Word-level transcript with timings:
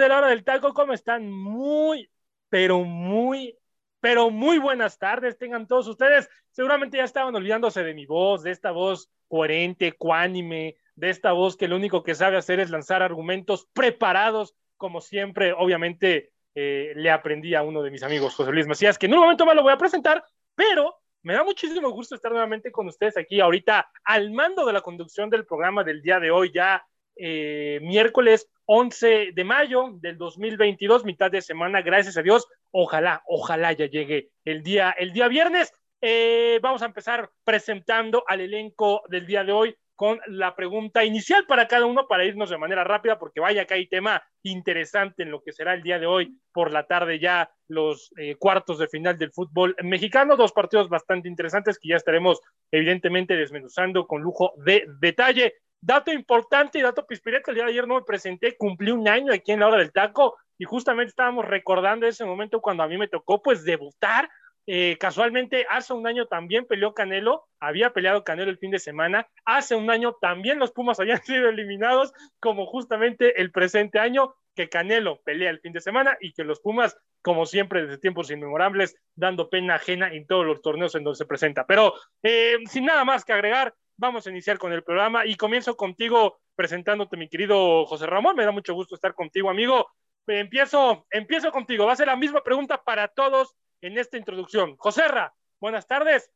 De 0.00 0.08
la 0.08 0.18
hora 0.18 0.28
del 0.28 0.44
taco, 0.44 0.74
¿cómo 0.74 0.92
están? 0.92 1.30
Muy, 1.30 2.10
pero 2.48 2.80
muy, 2.80 3.56
pero 4.00 4.30
muy 4.30 4.58
buenas 4.58 4.98
tardes. 4.98 5.38
Tengan 5.38 5.66
todos 5.66 5.86
ustedes. 5.86 6.28
Seguramente 6.50 6.96
ya 6.96 7.04
estaban 7.04 7.34
olvidándose 7.34 7.84
de 7.84 7.94
mi 7.94 8.06
voz, 8.06 8.42
de 8.42 8.50
esta 8.50 8.72
voz 8.72 9.10
coherente, 9.28 9.92
cuánime, 9.92 10.76
de 10.96 11.10
esta 11.10 11.32
voz 11.32 11.56
que 11.56 11.68
lo 11.68 11.76
único 11.76 12.02
que 12.02 12.14
sabe 12.14 12.36
hacer 12.36 12.58
es 12.58 12.70
lanzar 12.70 13.02
argumentos 13.02 13.68
preparados, 13.72 14.56
como 14.76 15.00
siempre. 15.00 15.52
Obviamente 15.52 16.32
eh, 16.54 16.92
le 16.96 17.10
aprendí 17.10 17.54
a 17.54 17.62
uno 17.62 17.82
de 17.82 17.90
mis 17.90 18.02
amigos, 18.02 18.34
José 18.34 18.50
Luis 18.50 18.66
Macías, 18.66 18.98
que 18.98 19.06
en 19.06 19.14
un 19.14 19.20
momento 19.20 19.46
más 19.46 19.54
lo 19.54 19.62
voy 19.62 19.72
a 19.72 19.78
presentar, 19.78 20.24
pero 20.54 20.96
me 21.22 21.34
da 21.34 21.44
muchísimo 21.44 21.90
gusto 21.90 22.14
estar 22.14 22.32
nuevamente 22.32 22.72
con 22.72 22.88
ustedes 22.88 23.16
aquí 23.16 23.40
ahorita 23.40 23.90
al 24.04 24.30
mando 24.32 24.64
de 24.64 24.72
la 24.72 24.80
conducción 24.80 25.28
del 25.30 25.46
programa 25.46 25.84
del 25.84 26.02
día 26.02 26.18
de 26.18 26.30
hoy, 26.30 26.50
ya 26.52 26.84
eh, 27.16 27.78
miércoles 27.82 28.48
11 28.66 29.32
de 29.34 29.44
mayo 29.44 29.90
del 30.00 30.16
2022, 30.16 31.04
mitad 31.04 31.30
de 31.30 31.42
semana, 31.42 31.82
gracias 31.82 32.16
a 32.16 32.22
Dios. 32.22 32.46
Ojalá, 32.70 33.22
ojalá 33.26 33.72
ya 33.72 33.86
llegue 33.86 34.30
el 34.44 34.62
día, 34.62 34.90
el 34.90 35.12
día 35.12 35.28
viernes. 35.28 35.72
Eh, 36.00 36.58
vamos 36.62 36.82
a 36.82 36.86
empezar 36.86 37.30
presentando 37.44 38.24
al 38.26 38.40
elenco 38.40 39.02
del 39.08 39.26
día 39.26 39.44
de 39.44 39.52
hoy 39.52 39.76
con 40.00 40.18
la 40.28 40.56
pregunta 40.56 41.04
inicial 41.04 41.44
para 41.46 41.68
cada 41.68 41.84
uno 41.84 42.08
para 42.08 42.24
irnos 42.24 42.48
de 42.48 42.56
manera 42.56 42.84
rápida, 42.84 43.18
porque 43.18 43.38
vaya 43.38 43.66
que 43.66 43.74
hay 43.74 43.86
tema 43.86 44.22
interesante 44.42 45.24
en 45.24 45.30
lo 45.30 45.42
que 45.42 45.52
será 45.52 45.74
el 45.74 45.82
día 45.82 45.98
de 45.98 46.06
hoy 46.06 46.38
por 46.52 46.72
la 46.72 46.86
tarde 46.86 47.18
ya 47.18 47.50
los 47.68 48.10
eh, 48.16 48.36
cuartos 48.36 48.78
de 48.78 48.88
final 48.88 49.18
del 49.18 49.30
fútbol 49.30 49.76
mexicano, 49.82 50.36
dos 50.36 50.52
partidos 50.52 50.88
bastante 50.88 51.28
interesantes 51.28 51.78
que 51.78 51.90
ya 51.90 51.96
estaremos 51.96 52.40
evidentemente 52.70 53.36
desmenuzando 53.36 54.06
con 54.06 54.22
lujo 54.22 54.54
de 54.64 54.86
detalle. 55.00 55.56
Dato 55.82 56.12
importante 56.12 56.78
y 56.78 56.82
dato 56.82 57.06
pispireta, 57.06 57.50
el 57.50 57.54
día 57.54 57.64
de 57.64 57.70
ayer 57.70 57.88
no 57.88 57.94
me 57.94 58.02
presenté, 58.02 58.56
cumplí 58.56 58.90
un 58.90 59.08
año 59.08 59.32
aquí 59.32 59.52
en 59.52 59.60
la 59.60 59.68
hora 59.68 59.78
del 59.78 59.92
taco 59.92 60.36
y 60.58 60.64
justamente 60.64 61.08
estábamos 61.08 61.46
recordando 61.46 62.06
ese 62.06 62.26
momento 62.26 62.60
cuando 62.60 62.82
a 62.82 62.88
mí 62.88 62.98
me 62.98 63.08
tocó 63.08 63.42
pues 63.42 63.64
debutar. 63.64 64.28
Eh, 64.66 64.98
casualmente 65.00 65.66
hace 65.70 65.94
un 65.94 66.06
año 66.06 66.26
también 66.26 66.66
peleó 66.66 66.92
Canelo, 66.92 67.48
había 67.58 67.94
peleado 67.94 68.24
Canelo 68.24 68.50
el 68.50 68.58
fin 68.58 68.70
de 68.70 68.78
semana, 68.78 69.26
hace 69.46 69.74
un 69.74 69.90
año 69.90 70.12
también 70.20 70.58
los 70.58 70.70
Pumas 70.72 71.00
habían 71.00 71.22
sido 71.24 71.48
eliminados, 71.48 72.12
como 72.40 72.66
justamente 72.66 73.40
el 73.40 73.50
presente 73.50 73.98
año 73.98 74.34
que 74.54 74.68
Canelo 74.68 75.22
pelea 75.22 75.48
el 75.48 75.60
fin 75.60 75.72
de 75.72 75.80
semana 75.80 76.18
y 76.20 76.34
que 76.34 76.44
los 76.44 76.60
Pumas, 76.60 76.94
como 77.22 77.46
siempre 77.46 77.82
desde 77.82 77.98
tiempos 77.98 78.30
inmemorables, 78.30 78.96
dando 79.14 79.48
pena 79.48 79.76
ajena 79.76 80.12
en 80.12 80.26
todos 80.26 80.44
los 80.44 80.60
torneos 80.60 80.94
en 80.94 81.04
donde 81.04 81.16
se 81.16 81.24
presenta. 81.24 81.64
Pero 81.66 81.94
eh, 82.22 82.58
sin 82.66 82.84
nada 82.84 83.04
más 83.06 83.24
que 83.24 83.32
agregar, 83.32 83.74
vamos 84.00 84.26
a 84.26 84.30
iniciar 84.30 84.58
con 84.58 84.72
el 84.72 84.82
programa 84.82 85.26
y 85.26 85.36
comienzo 85.36 85.76
contigo 85.76 86.40
presentándote, 86.56 87.18
mi 87.18 87.28
querido 87.28 87.84
José 87.84 88.06
Ramón. 88.06 88.34
Me 88.34 88.46
da 88.46 88.50
mucho 88.50 88.72
gusto 88.72 88.94
estar 88.94 89.14
contigo, 89.14 89.50
amigo. 89.50 89.88
Empiezo, 90.26 91.06
empiezo 91.10 91.52
contigo. 91.52 91.84
Va 91.84 91.92
a 91.92 91.96
ser 91.96 92.06
la 92.06 92.16
misma 92.16 92.42
pregunta 92.42 92.82
para 92.82 93.08
todos 93.08 93.54
en 93.82 93.98
esta 93.98 94.16
introducción. 94.16 94.74
José 94.78 95.06
Ra, 95.06 95.34
buenas 95.60 95.86
tardes. 95.86 96.32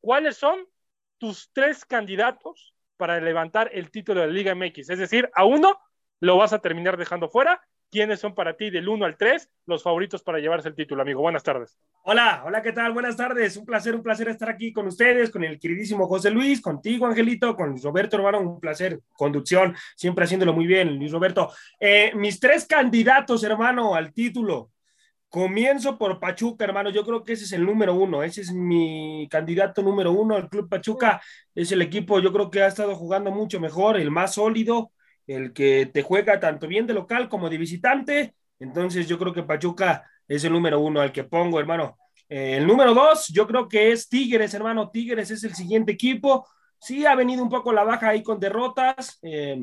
¿Cuáles 0.00 0.36
son 0.36 0.64
tus 1.18 1.50
tres 1.52 1.84
candidatos 1.84 2.72
para 2.96 3.20
levantar 3.20 3.68
el 3.72 3.90
título 3.90 4.20
de 4.20 4.28
la 4.28 4.32
Liga 4.32 4.54
MX? 4.54 4.90
Es 4.90 4.98
decir, 5.00 5.28
a 5.34 5.44
uno 5.44 5.76
lo 6.20 6.36
vas 6.36 6.52
a 6.52 6.60
terminar 6.60 6.96
dejando 6.96 7.28
fuera 7.28 7.60
¿Quiénes 7.90 8.20
son 8.20 8.34
para 8.34 8.54
ti 8.54 8.68
del 8.68 8.86
1 8.86 9.04
al 9.06 9.16
3 9.16 9.48
los 9.64 9.82
favoritos 9.82 10.22
para 10.22 10.38
llevarse 10.38 10.68
el 10.68 10.74
título, 10.74 11.00
amigo? 11.00 11.22
Buenas 11.22 11.42
tardes. 11.42 11.78
Hola, 12.04 12.42
hola, 12.44 12.60
¿qué 12.60 12.72
tal? 12.72 12.92
Buenas 12.92 13.16
tardes. 13.16 13.56
Un 13.56 13.64
placer, 13.64 13.94
un 13.94 14.02
placer 14.02 14.28
estar 14.28 14.50
aquí 14.50 14.74
con 14.74 14.86
ustedes, 14.86 15.30
con 15.30 15.42
el 15.42 15.58
queridísimo 15.58 16.06
José 16.06 16.30
Luis, 16.30 16.60
contigo, 16.60 17.06
Angelito, 17.06 17.56
con 17.56 17.80
Roberto, 17.80 18.16
hermano. 18.16 18.40
Un 18.40 18.60
placer. 18.60 19.00
Conducción, 19.16 19.74
siempre 19.96 20.24
haciéndolo 20.24 20.52
muy 20.52 20.66
bien, 20.66 20.98
Luis 20.98 21.12
Roberto. 21.12 21.50
Eh, 21.80 22.12
mis 22.14 22.38
tres 22.38 22.66
candidatos, 22.66 23.42
hermano, 23.42 23.94
al 23.94 24.12
título. 24.12 24.70
Comienzo 25.30 25.96
por 25.96 26.20
Pachuca, 26.20 26.64
hermano. 26.64 26.90
Yo 26.90 27.06
creo 27.06 27.24
que 27.24 27.32
ese 27.32 27.44
es 27.44 27.52
el 27.52 27.64
número 27.64 27.94
uno. 27.94 28.22
Ese 28.22 28.42
es 28.42 28.52
mi 28.52 29.26
candidato 29.30 29.82
número 29.82 30.12
uno. 30.12 30.36
El 30.36 30.50
Club 30.50 30.68
Pachuca 30.68 31.22
es 31.54 31.72
el 31.72 31.80
equipo, 31.80 32.20
yo 32.20 32.32
creo 32.34 32.50
que 32.50 32.62
ha 32.62 32.66
estado 32.66 32.94
jugando 32.96 33.30
mucho 33.30 33.58
mejor, 33.60 33.98
el 33.98 34.10
más 34.10 34.34
sólido 34.34 34.92
el 35.28 35.52
que 35.52 35.86
te 35.86 36.02
juega 36.02 36.40
tanto 36.40 36.66
bien 36.66 36.86
de 36.86 36.94
local 36.94 37.28
como 37.28 37.48
de 37.48 37.58
visitante. 37.58 38.34
Entonces 38.58 39.06
yo 39.06 39.18
creo 39.18 39.32
que 39.32 39.44
Pachuca 39.44 40.04
es 40.26 40.42
el 40.42 40.52
número 40.52 40.80
uno 40.80 41.00
al 41.00 41.12
que 41.12 41.24
pongo, 41.24 41.60
hermano. 41.60 41.96
Eh, 42.28 42.56
el 42.56 42.66
número 42.66 42.94
dos, 42.94 43.28
yo 43.28 43.46
creo 43.46 43.68
que 43.68 43.92
es 43.92 44.08
Tigres, 44.08 44.54
hermano. 44.54 44.90
Tigres 44.90 45.30
es 45.30 45.44
el 45.44 45.54
siguiente 45.54 45.92
equipo. 45.92 46.46
Sí, 46.80 47.06
ha 47.06 47.14
venido 47.14 47.42
un 47.42 47.50
poco 47.50 47.72
la 47.72 47.84
baja 47.84 48.08
ahí 48.08 48.22
con 48.22 48.40
derrotas, 48.40 49.18
eh, 49.22 49.60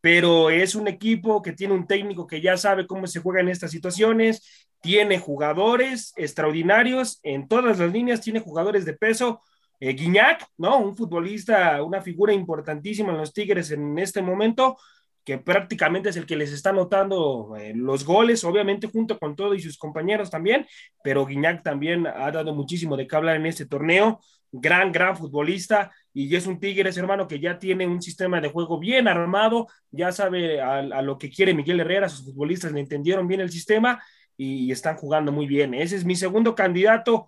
pero 0.00 0.50
es 0.50 0.74
un 0.74 0.88
equipo 0.88 1.42
que 1.42 1.52
tiene 1.52 1.74
un 1.74 1.86
técnico 1.86 2.26
que 2.26 2.40
ya 2.40 2.56
sabe 2.56 2.86
cómo 2.86 3.06
se 3.06 3.20
juega 3.20 3.40
en 3.40 3.48
estas 3.48 3.70
situaciones. 3.70 4.68
Tiene 4.80 5.18
jugadores 5.18 6.12
extraordinarios 6.16 7.18
en 7.22 7.48
todas 7.48 7.78
las 7.78 7.92
líneas, 7.92 8.20
tiene 8.20 8.40
jugadores 8.40 8.84
de 8.84 8.94
peso. 8.94 9.42
Eh, 9.78 9.94
Guiñac, 9.94 10.46
¿no? 10.58 10.78
Un 10.78 10.96
futbolista, 10.96 11.82
una 11.82 12.02
figura 12.02 12.32
importantísima 12.32 13.12
en 13.12 13.18
los 13.18 13.32
Tigres 13.32 13.70
en 13.70 13.98
este 13.98 14.20
momento 14.20 14.76
que 15.24 15.38
prácticamente 15.38 16.08
es 16.08 16.16
el 16.16 16.26
que 16.26 16.36
les 16.36 16.52
está 16.52 16.70
anotando 16.70 17.54
eh, 17.56 17.72
los 17.74 18.04
goles, 18.04 18.44
obviamente 18.44 18.88
junto 18.88 19.18
con 19.18 19.36
todo 19.36 19.54
y 19.54 19.60
sus 19.60 19.76
compañeros 19.76 20.30
también, 20.30 20.66
pero 21.02 21.26
Guiñac 21.26 21.62
también 21.62 22.06
ha 22.06 22.30
dado 22.30 22.54
muchísimo 22.54 22.96
de 22.96 23.06
qué 23.06 23.16
hablar 23.16 23.36
en 23.36 23.46
este 23.46 23.66
torneo, 23.66 24.20
gran, 24.50 24.92
gran 24.92 25.16
futbolista, 25.16 25.92
y 26.12 26.34
es 26.34 26.46
un 26.46 26.58
Tigres, 26.58 26.96
hermano, 26.96 27.28
que 27.28 27.38
ya 27.38 27.58
tiene 27.58 27.86
un 27.86 28.02
sistema 28.02 28.40
de 28.40 28.48
juego 28.48 28.78
bien 28.78 29.06
armado, 29.06 29.68
ya 29.90 30.10
sabe 30.10 30.60
a, 30.60 31.02
lo 31.02 31.18
que 31.18 31.30
quiere 31.30 31.54
Miguel 31.54 31.80
Herrera, 31.80 32.08
sus 32.08 32.24
futbolistas 32.24 32.72
le 32.72 32.80
entendieron 32.80 33.28
bien 33.28 33.40
el 33.40 33.50
sistema 33.50 34.02
y, 34.36 34.72
están 34.72 34.96
jugando 34.96 35.30
muy 35.32 35.46
bien. 35.46 35.74
Ese 35.74 35.96
es 35.96 36.04
mi 36.04 36.16
segundo 36.16 36.54
candidato, 36.54 37.26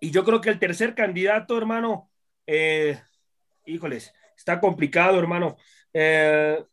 y 0.00 0.10
yo 0.10 0.24
creo 0.24 0.40
que 0.40 0.50
el 0.50 0.58
tercer 0.58 0.94
candidato, 0.94 1.56
hermano, 1.56 2.10
eh, 2.46 2.98
híjoles, 3.64 4.12
está 4.36 4.60
complicado, 4.60 5.18
hermano. 5.18 5.56
Eh, 5.92 6.64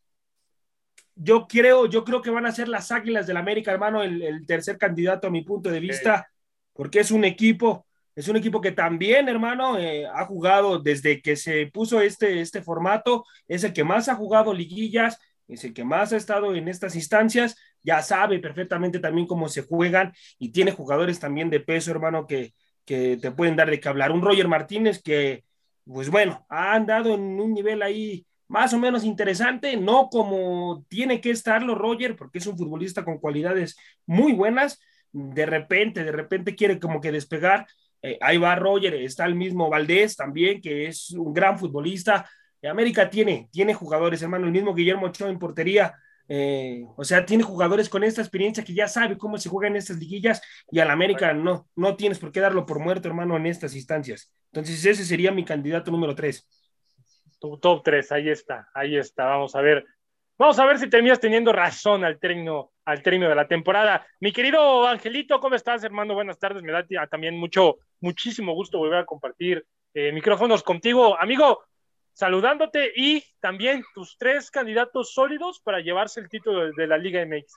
yo 1.14 1.46
creo, 1.46 1.86
yo 1.86 2.04
creo 2.04 2.22
que 2.22 2.30
van 2.30 2.46
a 2.46 2.52
ser 2.52 2.68
las 2.68 2.90
Águilas 2.90 3.26
del 3.26 3.36
América, 3.36 3.72
hermano, 3.72 4.02
el, 4.02 4.46
tercer 4.46 4.78
candidato 4.78 5.26
a 5.26 5.30
mi 5.30 5.42
punto 5.42 5.70
de 5.70 5.80
vista, 5.80 6.28
porque 6.72 7.00
es 7.00 7.10
un 7.10 7.24
equipo, 7.24 7.86
es 8.14 8.28
un 8.28 8.36
equipo 8.36 8.60
que 8.60 8.72
también, 8.72 9.28
hermano, 9.28 9.78
eh, 9.78 10.06
ha 10.06 10.24
jugado 10.24 10.78
desde 10.78 11.20
que 11.20 11.36
se 11.36 11.66
puso 11.66 12.00
este, 12.00 12.40
este 12.40 12.62
formato, 12.62 13.24
es 13.46 13.64
el 13.64 13.72
que 13.72 13.84
más 13.84 14.08
ha 14.08 14.14
jugado 14.14 14.54
liguillas, 14.54 15.18
es 15.48 15.64
el 15.64 15.74
que 15.74 15.84
más 15.84 16.12
ha 16.12 16.16
estado 16.16 16.54
en 16.54 16.68
estas 16.68 16.94
instancias, 16.96 17.56
ya 17.82 18.00
sabe 18.02 18.38
perfectamente 18.38 19.00
también 19.00 19.26
cómo 19.26 19.48
se 19.48 19.62
juegan 19.62 20.12
y 20.38 20.50
tiene 20.50 20.72
jugadores 20.72 21.18
también 21.20 21.50
de 21.50 21.60
peso, 21.60 21.90
hermano, 21.90 22.26
que, 22.26 22.54
que 22.84 23.18
te 23.20 23.30
pueden 23.32 23.56
dar 23.56 23.70
de 23.70 23.80
qué 23.80 23.88
hablar. 23.88 24.12
Un 24.12 24.22
Roger 24.22 24.48
Martínez 24.48 25.02
que, 25.02 25.44
pues 25.84 26.08
bueno, 26.10 26.46
ha 26.48 26.74
andado 26.74 27.14
en 27.14 27.20
un 27.40 27.52
nivel 27.52 27.82
ahí 27.82 28.24
más 28.52 28.74
o 28.74 28.78
menos 28.78 29.02
interesante, 29.02 29.78
no 29.78 30.10
como 30.10 30.84
tiene 30.88 31.22
que 31.22 31.30
estarlo 31.30 31.74
Roger, 31.74 32.16
porque 32.16 32.38
es 32.38 32.46
un 32.46 32.58
futbolista 32.58 33.02
con 33.02 33.16
cualidades 33.18 33.76
muy 34.04 34.34
buenas. 34.34 34.78
De 35.10 35.46
repente, 35.46 36.04
de 36.04 36.12
repente 36.12 36.54
quiere 36.54 36.78
como 36.78 37.00
que 37.00 37.10
despegar. 37.10 37.66
Eh, 38.02 38.18
ahí 38.20 38.36
va 38.36 38.54
Roger, 38.54 38.94
está 38.96 39.24
el 39.24 39.36
mismo 39.36 39.70
Valdés 39.70 40.16
también, 40.16 40.60
que 40.60 40.86
es 40.86 41.12
un 41.12 41.32
gran 41.32 41.58
futbolista. 41.58 42.28
América 42.62 43.08
tiene, 43.08 43.48
tiene 43.50 43.72
jugadores, 43.72 44.20
hermano, 44.20 44.44
el 44.44 44.52
mismo 44.52 44.74
Guillermo 44.74 45.06
Ochoa 45.06 45.30
en 45.30 45.38
portería. 45.38 45.94
Eh, 46.28 46.84
o 46.96 47.04
sea, 47.04 47.24
tiene 47.24 47.42
jugadores 47.42 47.88
con 47.88 48.04
esta 48.04 48.20
experiencia 48.20 48.62
que 48.62 48.74
ya 48.74 48.86
sabe 48.86 49.16
cómo 49.16 49.38
se 49.38 49.48
juega 49.48 49.68
en 49.68 49.76
estas 49.76 49.96
liguillas 49.96 50.42
y 50.70 50.78
al 50.78 50.90
América 50.90 51.32
no, 51.32 51.68
no 51.74 51.96
tienes 51.96 52.18
por 52.18 52.32
qué 52.32 52.40
darlo 52.40 52.66
por 52.66 52.80
muerto, 52.80 53.08
hermano, 53.08 53.34
en 53.34 53.46
estas 53.46 53.74
instancias. 53.74 54.30
Entonces, 54.52 54.84
ese 54.84 55.06
sería 55.06 55.32
mi 55.32 55.42
candidato 55.42 55.90
número 55.90 56.14
tres. 56.14 56.46
Tu 57.42 57.58
top 57.58 57.82
3, 57.82 58.12
ahí 58.12 58.28
está, 58.28 58.68
ahí 58.72 58.96
está. 58.96 59.24
Vamos 59.24 59.56
a 59.56 59.60
ver. 59.60 59.84
Vamos 60.38 60.60
a 60.60 60.64
ver 60.64 60.78
si 60.78 60.88
terminas 60.88 61.18
teniendo 61.18 61.52
razón 61.52 62.04
al 62.04 62.20
término, 62.20 62.70
al 62.84 63.02
término 63.02 63.28
de 63.28 63.34
la 63.34 63.48
temporada. 63.48 64.06
Mi 64.20 64.30
querido 64.30 64.86
Angelito, 64.86 65.40
¿cómo 65.40 65.56
estás, 65.56 65.82
hermano? 65.82 66.14
Buenas 66.14 66.38
tardes. 66.38 66.62
Me 66.62 66.70
da 66.70 66.86
también 67.08 67.36
mucho, 67.36 67.78
muchísimo 68.00 68.54
gusto 68.54 68.78
volver 68.78 69.00
a 69.00 69.06
compartir 69.06 69.66
eh, 69.92 70.12
micrófonos 70.12 70.62
contigo. 70.62 71.20
Amigo, 71.20 71.64
saludándote 72.12 72.92
y 72.94 73.24
también 73.40 73.82
tus 73.92 74.16
tres 74.16 74.48
candidatos 74.48 75.12
sólidos 75.12 75.58
para 75.58 75.80
llevarse 75.80 76.20
el 76.20 76.28
título 76.28 76.70
de, 76.70 76.86
la 76.86 76.96
Liga 76.96 77.26
MX. 77.26 77.54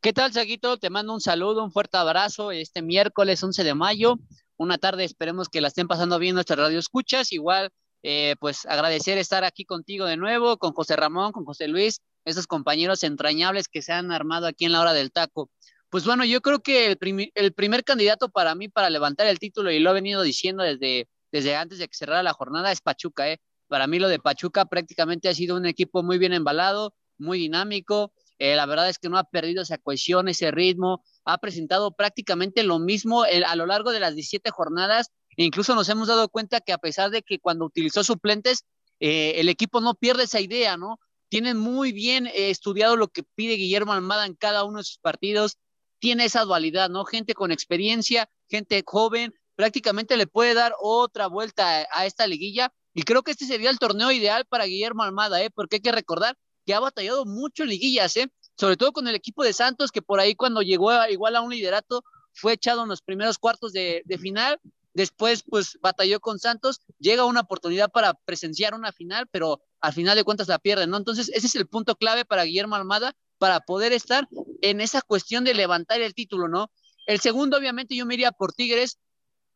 ¿Qué 0.00 0.12
tal, 0.12 0.32
Saguito? 0.32 0.76
Te 0.76 0.90
mando 0.90 1.12
un 1.12 1.20
saludo, 1.20 1.64
un 1.64 1.72
fuerte 1.72 1.96
abrazo. 1.96 2.52
Este 2.52 2.82
miércoles 2.82 3.42
11 3.42 3.64
de 3.64 3.74
mayo, 3.74 4.14
una 4.56 4.78
tarde, 4.78 5.02
esperemos 5.02 5.48
que 5.48 5.60
la 5.60 5.66
estén 5.66 5.88
pasando 5.88 6.20
bien 6.20 6.34
nuestras 6.34 6.60
radio 6.60 6.78
escuchas. 6.78 7.32
Igual, 7.32 7.72
eh, 8.08 8.36
pues 8.38 8.66
agradecer 8.66 9.18
estar 9.18 9.42
aquí 9.42 9.64
contigo 9.64 10.06
de 10.06 10.16
nuevo, 10.16 10.58
con 10.58 10.72
José 10.74 10.94
Ramón, 10.94 11.32
con 11.32 11.44
José 11.44 11.66
Luis, 11.66 12.02
esos 12.24 12.46
compañeros 12.46 13.02
entrañables 13.02 13.66
que 13.66 13.82
se 13.82 13.92
han 13.92 14.12
armado 14.12 14.46
aquí 14.46 14.64
en 14.64 14.70
la 14.70 14.80
hora 14.80 14.92
del 14.92 15.10
taco. 15.10 15.50
Pues 15.90 16.04
bueno, 16.04 16.24
yo 16.24 16.40
creo 16.40 16.60
que 16.60 16.86
el, 16.86 17.52
primer 17.52 17.82
candidato 17.82 18.28
para 18.28 18.54
mí 18.54 18.68
para 18.68 18.90
levantar 18.90 19.26
el 19.26 19.40
título, 19.40 19.72
y 19.72 19.80
lo 19.80 19.90
he 19.90 19.94
venido 19.94 20.22
diciendo 20.22 20.62
desde, 20.62 21.08
desde 21.32 21.56
antes 21.56 21.80
de 21.80 21.88
que 21.88 21.96
cerrara 21.96 22.22
la 22.22 22.32
jornada, 22.32 22.70
es 22.70 22.80
Pachuca. 22.80 23.28
¿eh? 23.28 23.40
Para 23.66 23.88
mí 23.88 23.98
lo 23.98 24.08
de 24.08 24.20
Pachuca 24.20 24.66
prácticamente 24.66 25.28
ha 25.28 25.34
sido 25.34 25.56
un 25.56 25.66
equipo 25.66 26.04
muy 26.04 26.18
bien 26.18 26.32
embalado, 26.32 26.94
muy 27.18 27.40
dinámico. 27.40 28.12
Eh, 28.38 28.54
la 28.54 28.66
verdad 28.66 28.88
es 28.88 29.00
que 29.00 29.08
no 29.08 29.18
ha 29.18 29.24
perdido 29.24 29.62
esa 29.62 29.78
cohesión, 29.78 30.28
ese 30.28 30.52
ritmo. 30.52 31.02
Ha 31.24 31.38
presentado 31.38 31.90
prácticamente 31.90 32.62
lo 32.62 32.78
mismo 32.78 33.24
a 33.24 33.56
lo 33.56 33.66
largo 33.66 33.90
de 33.90 33.98
las 33.98 34.14
17 34.14 34.48
jornadas. 34.52 35.10
Incluso 35.36 35.74
nos 35.74 35.88
hemos 35.88 36.08
dado 36.08 36.28
cuenta 36.28 36.60
que 36.60 36.72
a 36.72 36.78
pesar 36.78 37.10
de 37.10 37.22
que 37.22 37.38
cuando 37.38 37.64
utilizó 37.64 38.02
suplentes, 38.02 38.64
eh, 39.00 39.34
el 39.36 39.48
equipo 39.48 39.80
no 39.80 39.94
pierde 39.94 40.24
esa 40.24 40.40
idea, 40.40 40.76
¿no? 40.76 40.98
Tienen 41.28 41.58
muy 41.58 41.92
bien 41.92 42.26
eh, 42.26 42.50
estudiado 42.50 42.96
lo 42.96 43.08
que 43.08 43.22
pide 43.22 43.54
Guillermo 43.54 43.92
Almada 43.92 44.26
en 44.26 44.34
cada 44.34 44.64
uno 44.64 44.78
de 44.78 44.84
sus 44.84 44.98
partidos. 44.98 45.58
Tiene 45.98 46.24
esa 46.24 46.44
dualidad, 46.44 46.88
¿no? 46.88 47.04
Gente 47.04 47.34
con 47.34 47.52
experiencia, 47.52 48.30
gente 48.48 48.82
joven, 48.86 49.34
prácticamente 49.56 50.16
le 50.16 50.26
puede 50.26 50.54
dar 50.54 50.74
otra 50.80 51.26
vuelta 51.26 51.86
a 51.90 52.06
esta 52.06 52.26
liguilla 52.26 52.72
y 52.96 53.02
creo 53.02 53.22
que 53.22 53.32
este 53.32 53.44
sería 53.44 53.68
el 53.68 53.78
torneo 53.78 54.10
ideal 54.10 54.46
para 54.46 54.64
Guillermo 54.64 55.02
Almada, 55.02 55.42
¿eh? 55.42 55.50
porque 55.50 55.76
hay 55.76 55.82
que 55.82 55.92
recordar 55.92 56.34
que 56.64 56.72
ha 56.72 56.80
batallado 56.80 57.26
mucho 57.26 57.62
en 57.62 57.68
liguillas, 57.68 58.16
¿eh? 58.16 58.28
sobre 58.56 58.78
todo 58.78 58.92
con 58.92 59.06
el 59.06 59.14
equipo 59.14 59.44
de 59.44 59.52
Santos, 59.52 59.92
que 59.92 60.00
por 60.00 60.18
ahí 60.18 60.34
cuando 60.34 60.62
llegó 60.62 60.90
igual 61.08 61.36
a 61.36 61.42
un 61.42 61.50
liderato 61.50 62.04
fue 62.32 62.54
echado 62.54 62.84
en 62.84 62.88
los 62.88 63.02
primeros 63.02 63.36
cuartos 63.36 63.74
de, 63.74 64.02
final, 64.18 64.58
después 64.96 65.44
pues 65.46 65.78
batalló 65.82 66.20
con 66.20 66.38
Santos, 66.38 66.80
llega 66.98 67.26
una 67.26 67.42
oportunidad 67.42 67.90
para 67.90 68.14
presenciar 68.14 68.74
una 68.74 68.92
final, 68.92 69.28
pero 69.30 69.60
al 69.80 69.92
final 69.92 70.16
de 70.16 70.24
cuentas 70.24 70.48
la 70.48 70.58
pierde, 70.58 70.86
¿no? 70.86 70.96
Entonces 70.96 71.28
ese 71.28 71.46
es 71.46 71.54
el 71.54 71.68
punto 71.68 71.96
clave 71.96 72.24
para 72.24 72.44
Guillermo 72.44 72.76
Almada 72.76 73.14
para 73.36 73.60
poder 73.60 73.92
estar 73.92 74.26
en 74.62 74.80
esa 74.80 75.02
cuestión 75.02 75.44
de 75.44 75.52
levantar 75.52 76.00
el 76.00 76.14
título, 76.14 76.48
¿no? 76.48 76.70
El 77.04 77.20
segundo, 77.20 77.58
obviamente, 77.58 77.94
yo 77.94 78.06
me 78.06 78.14
iría 78.14 78.32
por 78.32 78.54
Tigres, 78.54 78.98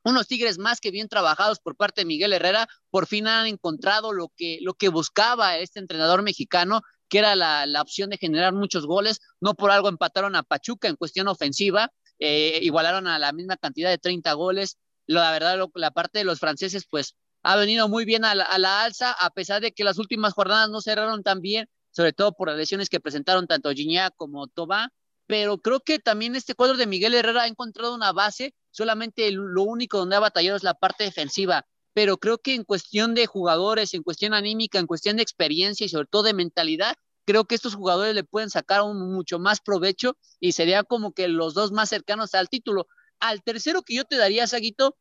unos 0.05 0.29
Tigres 0.29 0.59
más 0.59 0.79
que 0.79 0.91
bien 0.91 1.09
trabajados 1.09 1.59
por 1.59 1.75
parte 1.75 2.03
de 2.03 2.05
Miguel 2.05 2.35
Herrera, 2.35 2.69
por 2.91 3.07
fin 3.07 3.27
han 3.27 3.47
encontrado 3.47 4.13
lo 4.13 4.29
que, 4.37 4.59
lo 4.61 4.75
que 4.75 4.91
buscaba 4.91 5.57
este 5.57 5.81
entrenador 5.81 6.23
mexicano, 6.23 6.83
que 7.09 7.19
era 7.19 7.35
la, 7.35 7.81
opción 7.81 8.11
de 8.11 8.19
generar 8.19 8.53
muchos 8.53 8.85
goles. 8.85 9.21
No 9.41 9.55
por 9.55 9.71
algo 9.71 9.89
empataron 9.89 10.37
a 10.37 10.43
Pachuca 10.43 10.87
en 10.87 10.97
cuestión 10.97 11.29
ofensiva, 11.29 11.91
eh, 12.19 12.61
igualaron 12.63 13.07
a 13.07 13.19
la 13.19 13.33
misma 13.33 13.57
cantidad 13.57 13.89
de 13.89 13.97
30 13.97 14.35
goles. 14.35 14.77
La 15.13 15.33
verdad, 15.33 15.59
la 15.75 15.91
parte 15.91 16.21
de 16.21 16.25
los 16.25 16.39
franceses, 16.39 16.87
pues 16.89 17.17
ha 17.43 17.57
venido 17.57 17.89
muy 17.89 18.05
bien 18.05 18.25
a 18.25 18.35
la, 18.35 18.83
alza, 18.83 19.13
a 19.13 19.31
pesar 19.31 19.61
de 19.61 19.73
que 19.73 19.85
las 19.85 19.99
últimas 19.99 20.35
jornadas 20.35 20.71
no 20.71 20.81
cerraron 20.81 21.23
tan 21.23 21.41
bien, 21.41 21.69
sobre 21.91 22.13
todo 22.13 22.33
por 22.33 22.49
las 22.49 22.57
lesiones 22.57 22.89
que 22.89 23.01
presentaron 23.01 23.47
tanto 23.47 23.73
Gignac 23.73 24.15
como 24.17 24.47
Tobá 24.47 24.93
pero 25.31 25.59
creo 25.59 25.79
que 25.79 26.01
también 26.01 26.35
este 26.35 26.57
cuadro 26.57 26.77
de 26.77 26.89
Miguel 26.89 27.15
Herrera 27.15 27.43
ha 27.43 27.47
encontrado 27.47 27.95
una 27.95 28.11
base, 28.11 28.53
solamente 28.73 29.31
lo 29.31 29.63
único 29.63 29.99
donde 29.99 30.17
ha 30.17 30.19
batallado 30.19 30.57
es 30.57 30.65
la 30.65 30.75
parte 30.75 31.05
defensiva, 31.05 31.69
pero 31.95 32.17
creo 32.17 32.39
que 32.39 32.57
en 32.57 32.65
cuestión 32.65 33.15
de 33.15 33.27
jugadores, 33.27 33.95
en 33.95 34.03
cuestión 34.03 34.35
anímica, 34.35 34.81
en 34.81 34.89
cuestión 34.89 35.17
de 35.17 35.23
experiencia 35.23 35.85
y 35.87 35.89
sobre 35.89 36.09
todo 36.09 36.25
de 36.25 36.35
mentalidad, 36.35 36.97
creo 37.25 37.45
que 37.45 37.55
estos 37.55 37.77
jugadores 37.77 38.13
le 38.13 38.25
pueden 38.25 38.51
sacar 38.51 38.83
un 38.83 39.15
mucho 39.15 39.39
más 39.39 39.61
provecho 39.61 40.17
y 40.41 40.51
sería 40.51 40.83
como 40.83 41.13
que 41.13 41.29
los 41.29 41.55
dos 41.55 41.71
más 41.71 41.89
cercanos 41.89 42.35
al 42.35 42.49
título. 42.49 42.89
Al 43.21 43.43
tercero 43.43 43.83
que 43.83 43.95
yo 43.95 44.05
te 44.05 44.17
daría, 44.17 44.47
Saguito, 44.47 44.97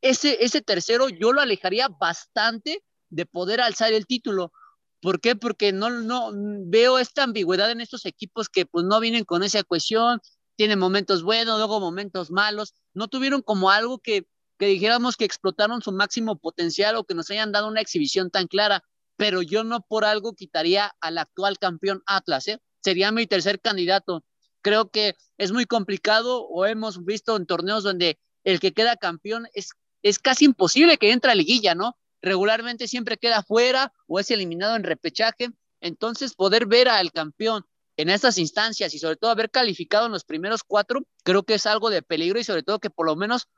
ese, 0.00 0.44
ese 0.44 0.60
tercero 0.60 1.08
yo 1.08 1.32
lo 1.32 1.40
alejaría 1.40 1.88
bastante 1.88 2.84
de 3.08 3.26
poder 3.26 3.60
alzar 3.60 3.92
el 3.92 4.06
título, 4.06 4.52
¿Por 5.00 5.20
qué? 5.20 5.34
Porque 5.34 5.72
no, 5.72 5.88
no 5.90 6.30
veo 6.34 6.98
esta 6.98 7.22
ambigüedad 7.22 7.70
en 7.70 7.80
estos 7.80 8.04
equipos 8.04 8.48
que 8.48 8.66
pues 8.66 8.84
no 8.84 9.00
vienen 9.00 9.24
con 9.24 9.42
esa 9.42 9.62
cohesión, 9.64 10.20
tienen 10.56 10.78
momentos 10.78 11.22
buenos, 11.22 11.58
luego 11.58 11.80
momentos 11.80 12.30
malos, 12.30 12.74
no 12.92 13.08
tuvieron 13.08 13.40
como 13.40 13.70
algo 13.70 13.98
que, 13.98 14.26
que 14.58 14.66
dijéramos 14.66 15.16
que 15.16 15.24
explotaron 15.24 15.80
su 15.80 15.92
máximo 15.92 16.38
potencial 16.38 16.96
o 16.96 17.04
que 17.04 17.14
nos 17.14 17.30
hayan 17.30 17.50
dado 17.50 17.68
una 17.68 17.80
exhibición 17.80 18.30
tan 18.30 18.46
clara, 18.46 18.84
pero 19.16 19.40
yo 19.40 19.64
no 19.64 19.80
por 19.80 20.04
algo 20.04 20.34
quitaría 20.34 20.92
al 21.00 21.16
actual 21.16 21.58
campeón 21.58 22.02
Atlas, 22.04 22.48
¿eh? 22.48 22.60
sería 22.80 23.10
mi 23.10 23.26
tercer 23.26 23.60
candidato. 23.60 24.22
Creo 24.62 24.90
que 24.90 25.16
es 25.38 25.52
muy 25.52 25.64
complicado 25.64 26.46
o 26.46 26.66
hemos 26.66 27.04
visto 27.04 27.36
en 27.36 27.46
torneos 27.46 27.82
donde 27.84 28.18
el 28.44 28.60
que 28.60 28.72
queda 28.72 28.96
campeón 28.96 29.46
es, 29.54 29.70
es 30.02 30.18
casi 30.18 30.46
imposible 30.46 30.98
que 30.98 31.12
entre 31.12 31.30
a 31.30 31.34
liguilla, 31.34 31.74
¿no? 31.74 31.96
regularmente 32.22 32.88
siempre 32.88 33.16
queda 33.16 33.42
fuera 33.42 33.92
o 34.06 34.18
es 34.18 34.30
eliminado 34.30 34.76
en 34.76 34.84
repechaje. 34.84 35.50
Entonces, 35.80 36.34
poder 36.34 36.66
ver 36.66 36.88
al 36.88 37.12
campeón 37.12 37.64
en 37.96 38.08
estas 38.10 38.38
instancias 38.38 38.94
y 38.94 38.98
sobre 38.98 39.16
todo 39.16 39.30
haber 39.30 39.50
calificado 39.50 40.06
en 40.06 40.12
los 40.12 40.24
primeros 40.24 40.62
cuatro, 40.64 41.02
creo 41.24 41.42
que 41.42 41.54
es 41.54 41.66
algo 41.66 41.90
de 41.90 42.02
peligro 42.02 42.38
y 42.38 42.44
sobre 42.44 42.62
todo 42.62 42.78
que 42.78 42.90
por 42.90 43.06
lo 43.06 43.16
menos 43.16 43.48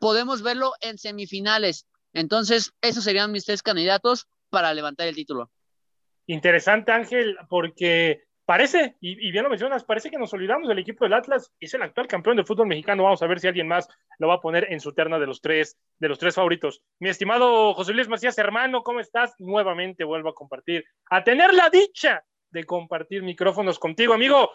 podemos 0.00 0.42
verlo 0.42 0.72
en 0.80 0.98
semifinales. 0.98 1.86
Entonces, 2.12 2.72
esos 2.80 3.04
serían 3.04 3.32
mis 3.32 3.44
tres 3.44 3.62
candidatos 3.62 4.26
para 4.50 4.72
levantar 4.72 5.06
el 5.06 5.14
título. 5.14 5.50
Interesante, 6.26 6.92
Ángel, 6.92 7.36
porque 7.48 8.25
Parece, 8.46 8.94
y, 9.00 9.32
bien 9.32 9.42
lo 9.42 9.50
mencionas, 9.50 9.82
parece 9.82 10.08
que 10.08 10.18
nos 10.18 10.32
olvidamos 10.32 10.68
del 10.68 10.78
equipo 10.78 11.04
del 11.04 11.14
Atlas, 11.14 11.52
es 11.58 11.74
el 11.74 11.82
actual 11.82 12.06
campeón 12.06 12.36
del 12.36 12.46
fútbol 12.46 12.68
mexicano. 12.68 13.02
Vamos 13.02 13.20
a 13.20 13.26
ver 13.26 13.40
si 13.40 13.48
alguien 13.48 13.66
más 13.66 13.88
lo 14.20 14.28
va 14.28 14.34
a 14.34 14.40
poner 14.40 14.72
en 14.72 14.78
su 14.78 14.92
terna 14.92 15.18
de 15.18 15.26
los 15.26 15.40
tres, 15.40 15.76
de 15.98 16.08
los 16.08 16.20
tres 16.20 16.36
favoritos. 16.36 16.80
Mi 17.00 17.08
estimado 17.08 17.74
José 17.74 17.92
Luis 17.92 18.08
Macías, 18.08 18.38
hermano, 18.38 18.84
¿cómo 18.84 19.00
estás? 19.00 19.34
Nuevamente 19.40 20.04
vuelvo 20.04 20.28
a 20.28 20.34
compartir, 20.34 20.84
a 21.10 21.24
tener 21.24 21.52
la 21.54 21.70
dicha 21.70 22.24
de 22.50 22.62
compartir 22.62 23.24
micrófonos 23.24 23.80
contigo, 23.80 24.14
amigo. 24.14 24.48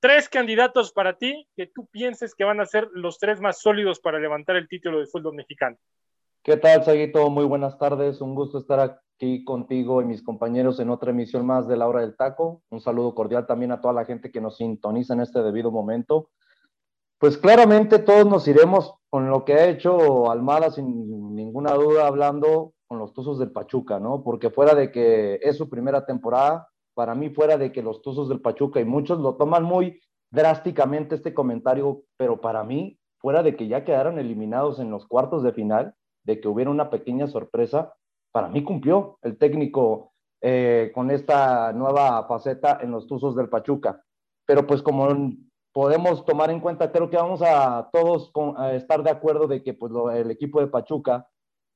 Tres 0.00 0.30
candidatos 0.30 0.92
para 0.92 1.18
ti 1.18 1.46
que 1.54 1.66
tú 1.66 1.86
pienses 1.88 2.34
que 2.34 2.44
van 2.44 2.60
a 2.60 2.66
ser 2.66 2.88
los 2.94 3.18
tres 3.18 3.42
más 3.42 3.60
sólidos 3.60 4.00
para 4.00 4.18
levantar 4.18 4.56
el 4.56 4.68
título 4.68 4.98
del 4.98 5.08
fútbol 5.08 5.34
mexicano. 5.34 5.76
¿Qué 6.42 6.56
tal, 6.56 6.82
Saguito? 6.82 7.28
Muy 7.28 7.44
buenas 7.44 7.76
tardes. 7.78 8.22
Un 8.22 8.34
gusto 8.34 8.56
estar 8.56 8.80
aquí 9.14 9.44
contigo 9.44 10.02
y 10.02 10.04
mis 10.04 10.22
compañeros 10.22 10.80
en 10.80 10.90
otra 10.90 11.10
emisión 11.10 11.46
más 11.46 11.68
de 11.68 11.76
La 11.76 11.88
Hora 11.88 12.00
del 12.00 12.16
Taco. 12.16 12.62
Un 12.70 12.80
saludo 12.80 13.14
cordial 13.14 13.46
también 13.46 13.72
a 13.72 13.80
toda 13.80 13.94
la 13.94 14.04
gente 14.04 14.30
que 14.30 14.40
nos 14.40 14.56
sintoniza 14.56 15.14
en 15.14 15.20
este 15.20 15.42
debido 15.42 15.70
momento. 15.70 16.30
Pues 17.18 17.38
claramente 17.38 17.98
todos 18.00 18.26
nos 18.26 18.46
iremos 18.48 18.94
con 19.08 19.30
lo 19.30 19.44
que 19.44 19.54
ha 19.54 19.68
hecho 19.68 20.30
Almada, 20.30 20.70
sin 20.70 21.34
ninguna 21.34 21.72
duda, 21.74 22.06
hablando 22.06 22.72
con 22.88 22.98
los 22.98 23.12
Tuzos 23.12 23.38
del 23.38 23.52
Pachuca, 23.52 24.00
¿no? 24.00 24.22
Porque 24.22 24.50
fuera 24.50 24.74
de 24.74 24.90
que 24.90 25.38
es 25.42 25.56
su 25.56 25.68
primera 25.68 26.04
temporada, 26.04 26.68
para 26.94 27.14
mí 27.14 27.30
fuera 27.30 27.56
de 27.56 27.72
que 27.72 27.82
los 27.82 28.02
Tuzos 28.02 28.28
del 28.28 28.40
Pachuca, 28.40 28.80
y 28.80 28.84
muchos 28.84 29.20
lo 29.20 29.36
toman 29.36 29.62
muy 29.62 30.00
drásticamente 30.30 31.14
este 31.14 31.32
comentario, 31.32 32.02
pero 32.16 32.40
para 32.40 32.64
mí, 32.64 32.98
fuera 33.18 33.42
de 33.42 33.56
que 33.56 33.68
ya 33.68 33.84
quedaron 33.84 34.18
eliminados 34.18 34.80
en 34.80 34.90
los 34.90 35.06
cuartos 35.06 35.42
de 35.44 35.52
final, 35.52 35.94
de 36.24 36.40
que 36.40 36.48
hubiera 36.48 36.70
una 36.70 36.90
pequeña 36.90 37.28
sorpresa, 37.28 37.94
para 38.34 38.48
mí 38.48 38.64
cumplió 38.64 39.20
el 39.22 39.38
técnico 39.38 40.12
eh, 40.42 40.90
con 40.92 41.12
esta 41.12 41.72
nueva 41.72 42.26
faceta 42.26 42.80
en 42.82 42.90
los 42.90 43.06
Tuzos 43.06 43.36
del 43.36 43.48
Pachuca. 43.48 44.04
Pero 44.44 44.66
pues 44.66 44.82
como 44.82 45.06
podemos 45.72 46.24
tomar 46.24 46.50
en 46.50 46.58
cuenta, 46.58 46.90
creo 46.90 47.08
que 47.08 47.16
vamos 47.16 47.42
a 47.42 47.88
todos 47.92 48.32
estar 48.72 49.04
de 49.04 49.10
acuerdo 49.10 49.46
de 49.46 49.62
que 49.62 49.72
pues, 49.72 49.92
el 50.14 50.32
equipo 50.32 50.60
de 50.60 50.66
Pachuca 50.66 51.28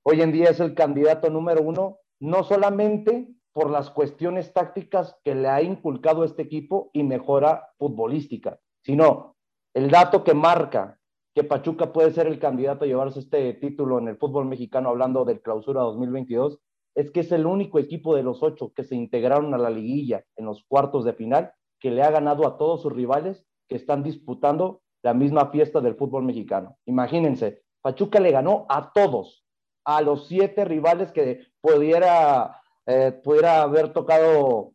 hoy 0.02 0.20
en 0.20 0.32
día 0.32 0.50
es 0.50 0.58
el 0.58 0.74
candidato 0.74 1.30
número 1.30 1.62
uno, 1.62 2.00
no 2.18 2.42
solamente 2.42 3.28
por 3.52 3.70
las 3.70 3.90
cuestiones 3.90 4.52
tácticas 4.52 5.16
que 5.22 5.36
le 5.36 5.48
ha 5.48 5.62
inculcado 5.62 6.24
este 6.24 6.42
equipo 6.42 6.90
y 6.92 7.04
mejora 7.04 7.68
futbolística, 7.78 8.58
sino 8.84 9.36
el 9.74 9.92
dato 9.92 10.24
que 10.24 10.34
marca 10.34 10.97
que 11.38 11.44
Pachuca 11.44 11.92
puede 11.92 12.10
ser 12.10 12.26
el 12.26 12.40
candidato 12.40 12.84
a 12.84 12.88
llevarse 12.88 13.20
este 13.20 13.54
título 13.54 14.00
en 14.00 14.08
el 14.08 14.16
fútbol 14.16 14.46
mexicano, 14.46 14.88
hablando 14.88 15.24
del 15.24 15.40
clausura 15.40 15.82
2022, 15.82 16.58
es 16.96 17.12
que 17.12 17.20
es 17.20 17.30
el 17.30 17.46
único 17.46 17.78
equipo 17.78 18.16
de 18.16 18.24
los 18.24 18.42
ocho 18.42 18.72
que 18.74 18.82
se 18.82 18.96
integraron 18.96 19.54
a 19.54 19.58
la 19.58 19.70
liguilla 19.70 20.24
en 20.34 20.46
los 20.46 20.64
cuartos 20.64 21.04
de 21.04 21.12
final 21.12 21.52
que 21.78 21.92
le 21.92 22.02
ha 22.02 22.10
ganado 22.10 22.44
a 22.44 22.58
todos 22.58 22.82
sus 22.82 22.92
rivales 22.92 23.46
que 23.68 23.76
están 23.76 24.02
disputando 24.02 24.80
la 25.04 25.14
misma 25.14 25.50
fiesta 25.52 25.80
del 25.80 25.94
fútbol 25.94 26.24
mexicano. 26.24 26.76
Imagínense, 26.86 27.62
Pachuca 27.82 28.18
le 28.18 28.32
ganó 28.32 28.66
a 28.68 28.90
todos, 28.92 29.46
a 29.84 30.02
los 30.02 30.26
siete 30.26 30.64
rivales 30.64 31.12
que 31.12 31.46
pudiera, 31.60 32.60
eh, 32.84 33.12
pudiera 33.12 33.62
haber 33.62 33.92
tocado 33.92 34.72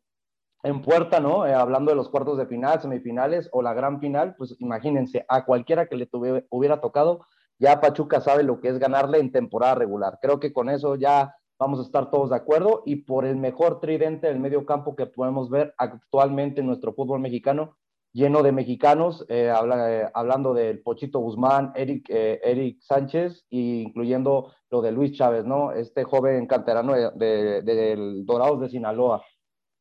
en 0.64 0.82
puerta, 0.82 1.20
¿no? 1.20 1.46
Eh, 1.46 1.54
hablando 1.54 1.92
de 1.92 1.96
los 1.96 2.10
cuartos 2.10 2.38
de 2.38 2.48
final, 2.48 2.82
semifinales 2.82 3.50
o 3.52 3.62
la 3.62 3.74
gran 3.74 4.00
final, 4.00 4.36
pues 4.38 4.56
imagínense, 4.60 5.26
a 5.28 5.46
cualquiera 5.46 5.88
que 5.88 5.98
le 5.98 6.10
hubiera 6.50 6.82
tocado, 6.82 7.26
ya 7.60 7.82
Pachuca 7.82 8.22
sabe 8.22 8.44
lo 8.44 8.60
que 8.60 8.70
es 8.70 8.80
ganarle 8.80 9.20
en 9.20 9.32
temporada 9.32 9.76
regular. 9.76 10.20
Creo 10.22 10.40
que 10.40 10.54
con 10.54 10.70
eso 10.70 10.96
ya 10.96 11.36
vamos 11.60 11.80
a 11.80 11.84
estar 11.84 12.10
todos 12.10 12.30
de 12.30 12.36
acuerdo, 12.36 12.84
y 12.86 12.98
por 12.98 13.26
el 13.26 13.38
mejor 13.38 13.80
tridente 13.80 14.28
del 14.28 14.40
medio 14.40 14.66
campo 14.66 14.96
que 14.96 15.06
podemos 15.06 15.50
ver 15.50 15.74
actualmente 15.78 16.62
en 16.62 16.68
nuestro 16.68 16.94
fútbol 16.94 17.20
mexicano, 17.20 17.78
lleno 18.12 18.44
de 18.44 18.52
mexicanos, 18.52 19.26
eh, 19.28 19.52
eh, 19.52 20.06
hablando 20.14 20.54
del 20.54 20.82
Pochito 20.82 21.20
Guzmán, 21.20 21.72
Eric, 21.76 22.08
eh, 22.10 22.40
Eric 22.44 22.82
Sánchez, 22.82 23.46
e 23.50 23.84
incluyendo 23.88 24.52
lo 24.70 24.82
de 24.82 24.92
Luis 24.92 25.14
Chávez, 25.14 25.46
¿no? 25.46 25.72
Este 25.72 26.04
joven 26.04 26.48
canterano 26.48 26.94
del 26.94 27.18
de, 27.18 27.62
de, 27.64 28.24
Dorados 28.24 28.62
de 28.62 28.70
Sinaloa. 28.70 29.24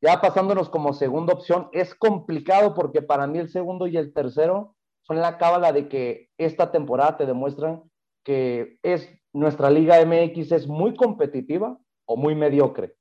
Ya 0.02 0.20
pasándonos 0.20 0.68
como 0.68 0.94
segunda 0.94 1.32
opción, 1.32 1.68
es 1.70 1.94
complicado 1.94 2.74
porque 2.74 3.02
para 3.02 3.28
mí 3.28 3.38
el 3.38 3.48
segundo 3.48 3.86
y 3.86 3.96
el 3.96 4.12
tercero 4.12 4.74
son 5.02 5.20
la 5.20 5.38
cábala 5.38 5.72
de 5.72 5.88
que 5.88 6.28
esta 6.38 6.72
temporada 6.72 7.16
te 7.16 7.26
demuestran 7.26 7.84
que 8.24 8.78
es 8.82 9.08
nuestra 9.32 9.70
Liga 9.70 10.04
MX 10.04 10.52
es 10.52 10.66
muy 10.66 10.94
competitiva 10.96 11.78
o 12.04 12.16
muy 12.16 12.34
mediocre. 12.34 12.96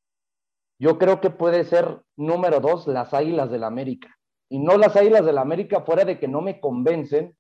Yo 0.79 0.99
creo 0.99 1.21
que 1.21 1.31
puede 1.31 1.63
ser 1.63 2.01
número 2.15 2.59
dos 2.59 2.87
las 2.87 3.13
Águilas 3.15 3.49
del 3.49 3.63
América 3.63 4.15
y 4.47 4.59
no 4.59 4.77
las 4.77 4.95
Águilas 4.95 5.25
del 5.25 5.39
América 5.39 5.81
fuera 5.81 6.05
de 6.05 6.19
que 6.19 6.27
no 6.27 6.41
me 6.41 6.59
convencen, 6.59 7.35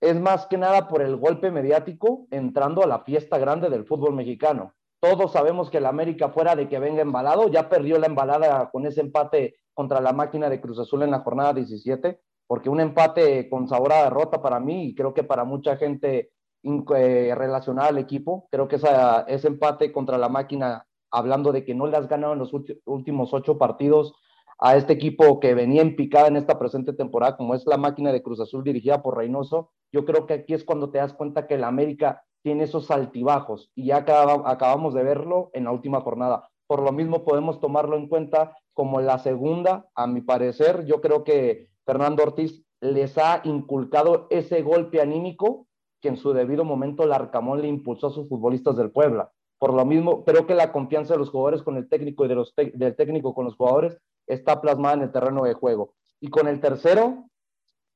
es 0.00 0.20
más 0.20 0.46
que 0.46 0.56
nada 0.56 0.88
por 0.88 1.02
el 1.02 1.16
golpe 1.16 1.50
mediático 1.50 2.26
entrando 2.30 2.82
a 2.82 2.86
la 2.86 3.00
fiesta 3.00 3.38
grande 3.38 3.70
del 3.70 3.86
fútbol 3.86 4.14
mexicano. 4.14 4.72
Todos 5.04 5.32
sabemos 5.32 5.68
que 5.68 5.76
el 5.76 5.84
América 5.84 6.30
fuera 6.30 6.56
de 6.56 6.66
que 6.66 6.78
venga 6.78 7.02
embalado, 7.02 7.48
ya 7.48 7.68
perdió 7.68 7.98
la 7.98 8.06
embalada 8.06 8.70
con 8.70 8.86
ese 8.86 9.02
empate 9.02 9.56
contra 9.74 10.00
la 10.00 10.14
máquina 10.14 10.48
de 10.48 10.62
Cruz 10.62 10.78
Azul 10.78 11.02
en 11.02 11.10
la 11.10 11.20
jornada 11.20 11.52
17, 11.52 12.22
porque 12.46 12.70
un 12.70 12.80
empate 12.80 13.50
con 13.50 13.68
sabor 13.68 13.92
a 13.92 14.04
derrota 14.04 14.40
para 14.40 14.60
mí 14.60 14.86
y 14.86 14.94
creo 14.94 15.12
que 15.12 15.22
para 15.22 15.44
mucha 15.44 15.76
gente 15.76 16.30
eh, 16.62 17.34
relacionada 17.36 17.90
al 17.90 17.98
equipo, 17.98 18.48
creo 18.50 18.66
que 18.66 18.76
ese 18.76 19.46
empate 19.46 19.92
contra 19.92 20.16
la 20.16 20.30
máquina, 20.30 20.86
hablando 21.10 21.52
de 21.52 21.66
que 21.66 21.74
no 21.74 21.86
le 21.86 21.98
has 21.98 22.08
ganado 22.08 22.32
en 22.32 22.38
los 22.38 22.54
últimos 22.86 23.34
ocho 23.34 23.58
partidos, 23.58 24.14
a 24.58 24.74
este 24.74 24.94
equipo 24.94 25.38
que 25.38 25.52
venía 25.52 25.82
en 25.82 25.96
picada 25.96 26.28
en 26.28 26.38
esta 26.38 26.58
presente 26.58 26.94
temporada, 26.94 27.36
como 27.36 27.54
es 27.54 27.66
la 27.66 27.76
máquina 27.76 28.10
de 28.10 28.22
Cruz 28.22 28.40
Azul 28.40 28.64
dirigida 28.64 29.02
por 29.02 29.18
Reynoso, 29.18 29.70
yo 29.92 30.06
creo 30.06 30.24
que 30.26 30.32
aquí 30.32 30.54
es 30.54 30.64
cuando 30.64 30.90
te 30.90 30.96
das 30.96 31.12
cuenta 31.12 31.46
que 31.46 31.56
el 31.56 31.64
América 31.64 32.24
tiene 32.44 32.64
esos 32.64 32.90
altibajos 32.90 33.70
y 33.74 33.86
ya 33.86 33.96
acabamos 33.96 34.92
de 34.92 35.02
verlo 35.02 35.50
en 35.54 35.64
la 35.64 35.72
última 35.72 36.02
jornada. 36.02 36.50
Por 36.66 36.82
lo 36.82 36.92
mismo 36.92 37.24
podemos 37.24 37.58
tomarlo 37.58 37.96
en 37.96 38.06
cuenta 38.06 38.56
como 38.74 39.00
la 39.00 39.18
segunda, 39.18 39.88
a 39.94 40.06
mi 40.06 40.20
parecer, 40.20 40.84
yo 40.84 41.00
creo 41.00 41.24
que 41.24 41.70
Fernando 41.86 42.22
Ortiz 42.22 42.62
les 42.80 43.16
ha 43.16 43.40
inculcado 43.44 44.26
ese 44.28 44.60
golpe 44.62 45.00
anímico 45.00 45.66
que 46.02 46.08
en 46.08 46.18
su 46.18 46.34
debido 46.34 46.64
momento 46.64 47.04
el 47.04 47.14
Arcamón 47.14 47.62
le 47.62 47.68
impulsó 47.68 48.08
a 48.08 48.12
sus 48.12 48.28
futbolistas 48.28 48.76
del 48.76 48.90
Puebla. 48.90 49.32
Por 49.58 49.72
lo 49.72 49.86
mismo, 49.86 50.22
creo 50.24 50.46
que 50.46 50.54
la 50.54 50.70
confianza 50.70 51.14
de 51.14 51.20
los 51.20 51.30
jugadores 51.30 51.62
con 51.62 51.78
el 51.78 51.88
técnico 51.88 52.26
y 52.26 52.28
de 52.28 52.34
los 52.34 52.52
del 52.56 52.94
técnico 52.94 53.34
con 53.34 53.46
los 53.46 53.56
jugadores 53.56 53.98
está 54.26 54.60
plasmada 54.60 54.96
en 54.96 55.02
el 55.02 55.12
terreno 55.12 55.44
de 55.44 55.54
juego. 55.54 55.94
Y 56.20 56.28
con 56.28 56.46
el 56.46 56.60
tercero, 56.60 57.24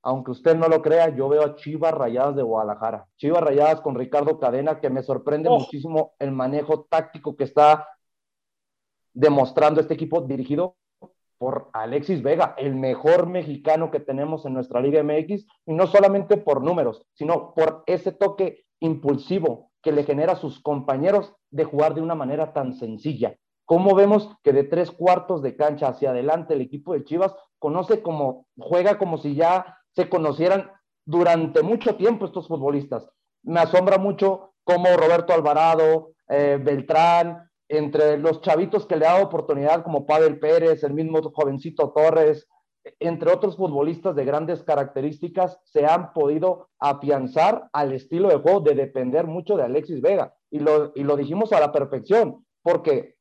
aunque 0.02 0.30
usted 0.30 0.56
no 0.56 0.68
lo 0.68 0.80
crea, 0.82 1.14
yo 1.14 1.28
veo 1.28 1.42
a 1.42 1.56
Chivas 1.56 1.92
Rayadas 1.92 2.36
de 2.36 2.42
Guadalajara. 2.42 3.06
Chivas 3.16 3.42
Rayadas 3.42 3.80
con 3.80 3.94
Ricardo 3.94 4.38
Cadena, 4.38 4.80
que 4.80 4.90
me 4.90 5.02
sorprende 5.02 5.48
oh. 5.48 5.58
muchísimo 5.58 6.12
el 6.18 6.32
manejo 6.32 6.84
táctico 6.84 7.36
que 7.36 7.44
está 7.44 7.88
demostrando 9.12 9.80
este 9.80 9.94
equipo 9.94 10.20
dirigido 10.20 10.76
por 11.38 11.70
Alexis 11.72 12.22
Vega, 12.22 12.54
el 12.58 12.74
mejor 12.74 13.28
mexicano 13.28 13.90
que 13.90 14.00
tenemos 14.00 14.44
en 14.44 14.54
nuestra 14.54 14.80
Liga 14.80 15.02
MX, 15.02 15.46
y 15.66 15.72
no 15.72 15.86
solamente 15.86 16.36
por 16.36 16.62
números, 16.62 17.06
sino 17.14 17.54
por 17.54 17.84
ese 17.86 18.12
toque 18.12 18.64
impulsivo 18.80 19.70
que 19.82 19.92
le 19.92 20.04
genera 20.04 20.32
a 20.32 20.36
sus 20.36 20.60
compañeros 20.60 21.34
de 21.50 21.64
jugar 21.64 21.94
de 21.94 22.02
una 22.02 22.14
manera 22.14 22.52
tan 22.52 22.74
sencilla. 22.74 23.36
¿Cómo 23.64 23.94
vemos 23.94 24.30
que 24.42 24.52
de 24.52 24.64
tres 24.64 24.90
cuartos 24.90 25.42
de 25.42 25.56
cancha 25.56 25.88
hacia 25.88 26.10
adelante 26.10 26.54
el 26.54 26.60
equipo 26.60 26.94
de 26.94 27.04
Chivas 27.04 27.34
conoce 27.58 28.02
como, 28.02 28.46
juega 28.56 28.98
como 28.98 29.18
si 29.18 29.34
ya 29.34 29.77
se 29.98 30.08
conocieran 30.08 30.70
durante 31.04 31.60
mucho 31.62 31.96
tiempo 31.96 32.24
estos 32.24 32.46
futbolistas? 32.46 33.10
Me 33.42 33.58
asombra 33.58 33.98
mucho 33.98 34.54
cómo 34.62 34.96
Roberto 34.96 35.32
Alvarado, 35.32 36.12
eh, 36.28 36.56
Beltrán, 36.62 37.50
entre 37.68 38.16
los 38.16 38.40
chavitos 38.40 38.86
que 38.86 38.94
le 38.94 39.06
ha 39.06 39.14
dado 39.14 39.26
oportunidad 39.26 39.82
como 39.82 40.06
Pavel 40.06 40.38
Pérez, 40.38 40.84
el 40.84 40.94
mismo 40.94 41.20
jovencito 41.34 41.90
Torres, 41.90 42.46
entre 43.00 43.32
otros 43.32 43.56
futbolistas 43.56 44.14
de 44.14 44.24
grandes 44.24 44.62
características, 44.62 45.58
se 45.64 45.84
han 45.84 46.12
podido 46.12 46.68
afianzar 46.78 47.68
al 47.72 47.92
estilo 47.92 48.28
de 48.28 48.38
juego 48.38 48.60
de 48.60 48.76
depender 48.76 49.26
mucho 49.26 49.56
de 49.56 49.64
Alexis 49.64 50.00
Vega. 50.00 50.32
Y 50.48 50.60
lo, 50.60 50.92
y 50.94 51.02
lo 51.02 51.16
dijimos 51.16 51.52
a 51.52 51.58
la 51.58 51.72
perfección, 51.72 52.46
porque 52.62 53.16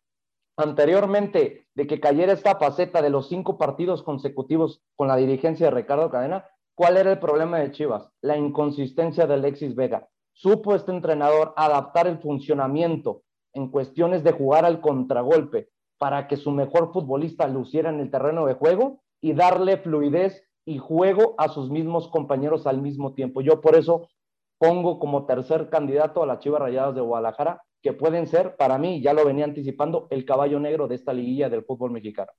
anteriormente 0.57 1.67
de 1.73 1.87
que 1.87 1.99
cayera 1.99 2.33
esta 2.33 2.57
faceta 2.57 3.01
de 3.01 3.09
los 3.09 3.29
cinco 3.29 3.57
partidos 3.57 4.03
consecutivos 4.03 4.83
con 4.95 5.07
la 5.07 5.15
dirigencia 5.15 5.67
de 5.67 5.75
Ricardo 5.75 6.11
Cadena, 6.11 6.45
¿cuál 6.77 6.97
era 6.97 7.11
el 7.11 7.17
problema 7.17 7.57
de 7.57 7.71
Chivas? 7.71 8.07
La 8.21 8.37
inconsistencia 8.37 9.25
de 9.25 9.33
Alexis 9.33 9.75
Vega. 9.75 10.07
Supo 10.33 10.75
este 10.75 10.91
entrenador 10.91 11.53
adaptar 11.57 12.05
el 12.05 12.19
funcionamiento 12.19 13.23
en 13.53 13.71
cuestiones 13.71 14.23
de 14.23 14.31
jugar 14.31 14.63
al 14.63 14.79
contragolpe 14.79 15.69
para 15.97 16.27
que 16.27 16.37
su 16.37 16.51
mejor 16.51 16.93
futbolista 16.93 17.47
luciera 17.47 17.89
en 17.89 17.99
el 17.99 18.11
terreno 18.11 18.45
de 18.45 18.53
juego 18.53 19.01
y 19.19 19.33
darle 19.33 19.77
fluidez 19.77 20.43
y 20.65 20.77
juego 20.77 21.33
a 21.39 21.49
sus 21.49 21.71
mismos 21.71 22.09
compañeros 22.09 22.67
al 22.67 22.79
mismo 22.79 23.15
tiempo. 23.15 23.41
Yo 23.41 23.59
por 23.59 23.75
eso 23.75 24.07
pongo 24.59 24.99
como 24.99 25.25
tercer 25.25 25.71
candidato 25.71 26.21
a 26.21 26.27
las 26.27 26.39
Chivas 26.39 26.61
Rayadas 26.61 26.93
de 26.93 27.01
Guadalajara 27.01 27.63
que 27.81 27.93
pueden 27.93 28.27
ser, 28.27 28.55
para 28.55 28.77
mí, 28.77 29.01
ya 29.01 29.13
lo 29.13 29.25
venía 29.25 29.45
anticipando, 29.45 30.07
el 30.11 30.25
caballo 30.25 30.59
negro 30.59 30.87
de 30.87 30.95
esta 30.95 31.11
liguilla 31.11 31.49
del 31.49 31.63
fútbol 31.63 31.89
mexicano. 31.89 32.31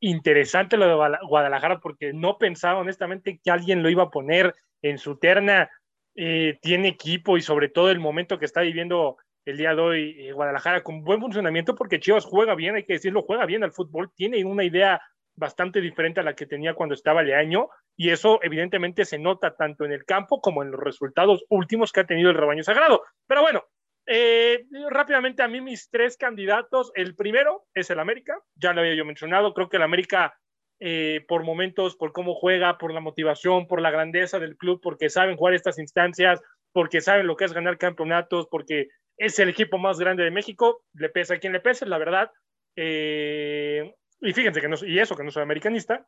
Interesante 0.00 0.76
lo 0.76 0.86
de 0.86 1.18
Guadalajara, 1.26 1.80
porque 1.80 2.12
no 2.12 2.38
pensaba 2.38 2.80
honestamente 2.80 3.40
que 3.42 3.50
alguien 3.50 3.82
lo 3.82 3.90
iba 3.90 4.04
a 4.04 4.10
poner 4.10 4.54
en 4.82 4.98
su 4.98 5.18
terna. 5.18 5.70
Eh, 6.14 6.58
tiene 6.62 6.88
equipo 6.88 7.36
y 7.36 7.42
sobre 7.42 7.68
todo 7.68 7.90
el 7.90 8.00
momento 8.00 8.38
que 8.38 8.44
está 8.44 8.60
viviendo 8.60 9.18
el 9.44 9.56
día 9.56 9.74
de 9.74 9.80
hoy 9.80 10.16
eh, 10.18 10.32
Guadalajara 10.32 10.82
con 10.82 11.02
buen 11.02 11.20
funcionamiento, 11.20 11.74
porque 11.74 12.00
Chivas 12.00 12.24
juega 12.24 12.54
bien, 12.54 12.74
hay 12.74 12.84
que 12.84 12.94
decirlo, 12.94 13.22
juega 13.22 13.46
bien 13.46 13.64
al 13.64 13.72
fútbol, 13.72 14.12
tiene 14.14 14.44
una 14.44 14.64
idea 14.64 15.00
bastante 15.36 15.80
diferente 15.80 16.20
a 16.20 16.24
la 16.24 16.34
que 16.34 16.46
tenía 16.46 16.74
cuando 16.74 16.94
estaba 16.94 17.22
el 17.22 17.32
año 17.32 17.68
y 17.96 18.10
eso 18.10 18.40
evidentemente 18.42 19.04
se 19.04 19.18
nota 19.18 19.56
tanto 19.56 19.84
en 19.84 19.92
el 19.92 20.04
campo 20.04 20.40
como 20.40 20.62
en 20.62 20.72
los 20.72 20.80
resultados 20.80 21.44
últimos 21.48 21.92
que 21.92 22.00
ha 22.00 22.06
tenido 22.06 22.30
el 22.30 22.36
rebaño 22.36 22.62
sagrado. 22.62 23.04
Pero 23.26 23.42
bueno, 23.42 23.64
eh, 24.08 24.64
rápidamente 24.90 25.42
a 25.42 25.48
mí 25.48 25.60
mis 25.60 25.90
tres 25.90 26.16
candidatos. 26.16 26.90
El 26.94 27.14
primero 27.14 27.66
es 27.74 27.90
el 27.90 28.00
América, 28.00 28.40
ya 28.54 28.72
lo 28.72 28.80
había 28.80 28.94
yo 28.94 29.04
mencionado. 29.04 29.52
Creo 29.52 29.68
que 29.68 29.76
el 29.76 29.82
América, 29.82 30.34
eh, 30.80 31.24
por 31.28 31.44
momentos, 31.44 31.94
por 31.96 32.12
cómo 32.12 32.34
juega, 32.34 32.78
por 32.78 32.92
la 32.92 33.00
motivación, 33.00 33.66
por 33.66 33.82
la 33.82 33.90
grandeza 33.90 34.38
del 34.38 34.56
club, 34.56 34.80
porque 34.82 35.10
saben 35.10 35.36
jugar 35.36 35.54
estas 35.54 35.78
instancias, 35.78 36.40
porque 36.72 37.02
saben 37.02 37.26
lo 37.26 37.36
que 37.36 37.44
es 37.44 37.52
ganar 37.52 37.76
campeonatos, 37.76 38.48
porque 38.50 38.88
es 39.18 39.38
el 39.38 39.50
equipo 39.50 39.76
más 39.76 39.98
grande 39.98 40.24
de 40.24 40.30
México. 40.30 40.82
Le 40.94 41.10
pesa 41.10 41.34
a 41.34 41.38
quien 41.38 41.52
le 41.52 41.60
pese, 41.60 41.84
la 41.84 41.98
verdad. 41.98 42.30
Eh, 42.76 43.94
y 44.20 44.32
fíjense 44.32 44.60
que 44.60 44.68
no 44.68 44.76
y 44.86 44.98
eso 44.98 45.16
que 45.16 45.24
no 45.24 45.30
soy 45.30 45.42
americanista, 45.42 46.06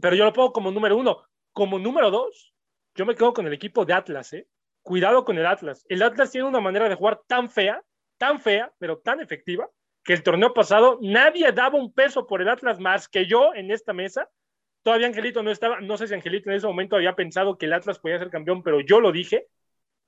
pero 0.00 0.14
yo 0.14 0.24
lo 0.24 0.32
pongo 0.32 0.52
como 0.52 0.70
número 0.70 0.96
uno. 0.96 1.24
Como 1.52 1.78
número 1.78 2.10
dos, 2.10 2.52
yo 2.94 3.06
me 3.06 3.14
quedo 3.14 3.32
con 3.32 3.46
el 3.46 3.52
equipo 3.52 3.84
de 3.84 3.94
Atlas, 3.94 4.32
¿eh? 4.32 4.46
Cuidado 4.88 5.26
con 5.26 5.36
el 5.36 5.44
Atlas. 5.44 5.84
El 5.90 6.02
Atlas 6.02 6.32
tiene 6.32 6.48
una 6.48 6.60
manera 6.60 6.88
de 6.88 6.94
jugar 6.94 7.20
tan 7.26 7.50
fea, 7.50 7.84
tan 8.16 8.40
fea, 8.40 8.72
pero 8.78 8.98
tan 8.98 9.20
efectiva, 9.20 9.68
que 10.02 10.14
el 10.14 10.22
torneo 10.22 10.54
pasado 10.54 10.98
nadie 11.02 11.52
daba 11.52 11.78
un 11.78 11.92
peso 11.92 12.26
por 12.26 12.40
el 12.40 12.48
Atlas 12.48 12.80
más 12.80 13.06
que 13.06 13.26
yo 13.26 13.54
en 13.54 13.70
esta 13.70 13.92
mesa. 13.92 14.30
Todavía 14.82 15.06
Angelito 15.06 15.42
no 15.42 15.50
estaba, 15.50 15.82
no 15.82 15.98
sé 15.98 16.08
si 16.08 16.14
Angelito 16.14 16.48
en 16.48 16.56
ese 16.56 16.66
momento 16.66 16.96
había 16.96 17.14
pensado 17.14 17.58
que 17.58 17.66
el 17.66 17.74
Atlas 17.74 17.98
podía 17.98 18.18
ser 18.18 18.30
campeón, 18.30 18.62
pero 18.62 18.80
yo 18.80 18.98
lo 18.98 19.12
dije 19.12 19.48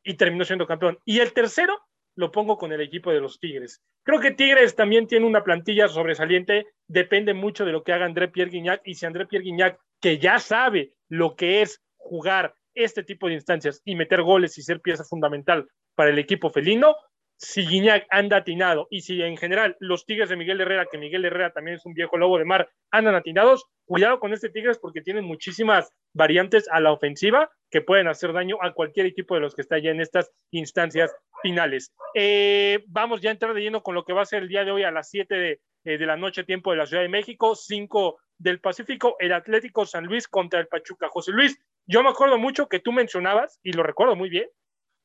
y 0.02 0.14
terminó 0.14 0.46
siendo 0.46 0.66
campeón. 0.66 0.99
Y 1.04 1.20
el 1.20 1.34
tercero 1.34 1.78
lo 2.16 2.32
pongo 2.32 2.56
con 2.56 2.72
el 2.72 2.80
equipo 2.80 3.12
de 3.12 3.20
los 3.20 3.38
Tigres. 3.38 3.82
Creo 4.02 4.18
que 4.18 4.30
Tigres 4.30 4.75
también 4.75 5.06
tiene 5.06 5.26
una 5.26 5.44
plantilla 5.44 5.88
sobresaliente, 5.88 6.68
depende 6.87 7.34
mucho 7.34 7.66
de 7.66 7.72
lo 7.72 7.82
que 7.84 7.92
haga 7.92 8.06
André 8.06 8.28
Pierre 8.28 8.50
Guignac 8.50 8.80
y 8.87 8.94
si 8.94 9.04
André 9.04 9.26
Pierre 9.26 9.44
Guignac, 9.44 9.78
que 10.00 10.16
ya 10.16 10.38
sabe 10.38 10.94
lo 11.10 11.37
que 11.37 11.60
es 11.60 11.82
jugar 11.96 12.54
este 12.75 13.03
tipo 13.03 13.29
de 13.29 13.35
instancias 13.35 13.83
y 13.85 13.95
meter 13.95 14.23
goles 14.23 14.59
y 14.59 14.62
ser 14.62 14.81
pieza 14.81 15.05
fundamental 15.05 15.69
para 15.95 16.11
el 16.11 16.19
equipo 16.19 16.50
felino, 16.50 16.97
si 17.41 17.67
Guiñac 17.67 18.07
anda 18.11 18.39
atinado 18.39 18.87
y 18.91 19.00
si 19.00 19.23
en 19.23 19.37
general 19.39 19.75
los 19.81 20.05
Tigres 20.05 20.29
de 20.29 20.37
Miguel 20.37 20.61
Herrera, 20.61 20.87
que 20.91 20.99
Miguel 20.99 21.25
Herrera 21.25 21.53
también 21.53 21.79
es 21.79 21.87
un 21.87 21.95
viejo 21.95 22.19
lobo 22.19 22.37
de 22.37 22.45
mar, 22.45 22.71
andan 22.91 23.15
atinados, 23.15 23.65
cuidado 23.87 24.21
con 24.21 24.35
este 24.35 24.50
Tigres 24.50 24.79
porque 24.79 25.00
tienen 25.00 25.25
muchísimas 25.25 25.91
variantes 26.12 26.69
a 26.71 26.81
la 26.81 26.93
ofensiva 26.93 27.50
que 27.71 27.81
pueden 27.81 28.09
hacer 28.09 28.35
daño 28.35 28.59
a 28.61 28.75
cualquier 28.75 29.07
equipo 29.07 29.35
de 29.35 29.41
los 29.41 29.55
que 29.55 29.62
está 29.62 29.79
ya 29.79 29.91
en 29.91 30.00
estas 30.00 30.31
instancias 30.50 31.17
finales. 31.43 31.95
Eh, 32.15 32.85
vamos 32.89 33.23
ya 33.23 33.31
a 33.31 33.33
entrar 33.33 33.55
de 33.55 33.62
lleno 33.62 33.83
con 33.83 33.95
lo 33.95 34.05
que 34.05 34.12
va 34.12 34.23
a 34.23 34.27
ser 34.27 34.43
el 34.43 34.49
día 34.49 34.65
de 34.65 34.73
hoy 34.73 34.83
a 34.83 34.91
las 34.91 35.09
7 35.09 35.35
de, 35.35 35.61
eh, 35.85 35.97
de 35.97 36.07
la 36.07 36.19
noche, 36.19 36.45
tiempo 36.45 36.73
de 36.73 36.77
la 36.77 36.87
Ciudad 36.87 37.03
de 37.03 37.09
México, 37.09 37.55
5 37.55 38.19
del 38.37 38.61
Pacífico, 38.61 39.17
el 39.19 39.33
Atlético 39.33 39.87
San 39.87 40.05
Luis 40.05 40.29
contra 40.29 40.61
el 40.61 40.67
Pachuca. 40.67 41.09
José 41.09 41.33
Luis, 41.33 41.59
yo 41.90 42.04
me 42.04 42.11
acuerdo 42.11 42.38
mucho 42.38 42.68
que 42.68 42.78
tú 42.78 42.92
mencionabas, 42.92 43.59
y 43.64 43.73
lo 43.73 43.82
recuerdo 43.82 44.14
muy 44.14 44.30
bien, 44.30 44.49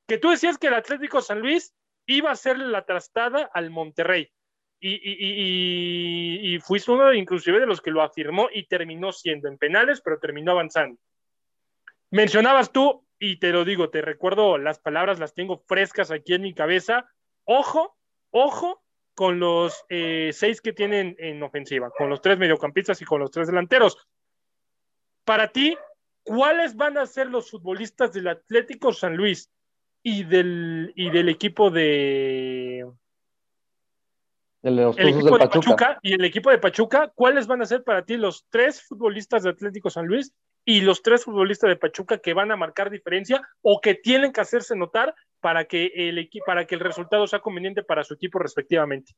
que 0.07 0.19
tú 0.19 0.29
decías 0.29 0.59
que 0.59 0.67
el 0.67 0.75
Atlético 0.75 1.19
San 1.19 1.39
Luis 1.39 1.73
iba 2.05 2.29
a 2.29 2.33
hacerle 2.33 2.67
la 2.67 2.85
trastada 2.85 3.49
al 3.53 3.71
Monterrey. 3.71 4.31
y, 4.79 6.59
fuiste 6.59 6.91
uno 6.91 7.11
inclusive 7.11 7.59
de 7.59 7.65
los 7.65 7.81
que 7.81 7.89
lo 7.89 8.03
afirmó 8.03 8.49
y 8.53 8.67
terminó 8.67 9.11
siendo 9.11 9.47
en 9.47 9.57
penales, 9.57 9.99
pero 10.01 10.19
terminó 10.19 10.51
avanzando. 10.51 10.99
Mencionabas 12.11 12.71
tú, 12.71 13.03
y 13.17 13.39
te 13.39 13.51
lo 13.51 13.65
digo, 13.65 13.89
te 13.89 14.03
recuerdo 14.03 14.59
las 14.59 14.77
palabras, 14.77 15.17
las 15.17 15.33
tengo 15.33 15.63
frescas 15.67 16.11
aquí 16.11 16.35
en 16.35 16.43
mi 16.43 16.53
cabeza. 16.53 17.09
Ojo, 17.45 17.97
ojo 18.29 18.83
con 19.15 19.39
los 19.39 19.85
eh, 19.89 20.29
seis 20.33 20.61
que 20.61 20.73
tienen 20.73 21.15
en 21.17 21.41
ofensiva, 21.41 21.89
con 21.89 22.11
los 22.11 22.21
tres 22.21 22.37
mediocampistas 22.37 23.01
y 23.01 23.05
con 23.05 23.21
los 23.21 23.31
tres 23.31 23.47
delanteros. 23.47 23.97
Para 25.23 25.47
ti, 25.47 25.75
¿cuáles 26.25 26.75
van 26.75 26.97
a 26.97 27.05
ser 27.05 27.27
los 27.27 27.49
futbolistas 27.49 28.11
del 28.11 28.27
Atlético 28.27 28.91
San 28.91 29.15
Luis 29.15 29.49
y 30.03 30.25
del, 30.25 30.91
y 30.95 31.09
del 31.09 31.29
equipo 31.29 31.71
de, 31.71 32.85
el 34.65 34.79
equipo 34.79 35.37
de 35.37 35.47
Pachuca. 35.47 35.99
y 36.01 36.13
el 36.13 36.25
equipo 36.25 36.49
de 36.49 36.57
Pachuca, 36.57 37.11
¿cuáles 37.13 37.45
van 37.45 37.61
a 37.61 37.65
ser 37.65 37.83
para 37.83 38.03
ti 38.03 38.17
los 38.17 38.47
tres 38.49 38.81
futbolistas 38.81 39.43
de 39.43 39.51
Atlético 39.51 39.91
San 39.91 40.07
Luis 40.07 40.33
y 40.65 40.81
los 40.81 41.03
tres 41.03 41.23
futbolistas 41.23 41.69
de 41.69 41.75
Pachuca 41.75 42.17
que 42.17 42.33
van 42.33 42.51
a 42.51 42.55
marcar 42.55 42.89
diferencia 42.89 43.47
o 43.61 43.79
que 43.79 43.93
tienen 43.93 44.33
que 44.33 44.41
hacerse 44.41 44.75
notar 44.75 45.13
para 45.39 45.65
que 45.65 45.91
el, 45.95 46.27
para 46.47 46.65
que 46.65 46.73
el 46.73 46.81
resultado 46.81 47.27
sea 47.27 47.41
conveniente 47.41 47.83
para 47.83 48.03
su 48.03 48.15
equipo 48.15 48.39
respectivamente? 48.39 49.13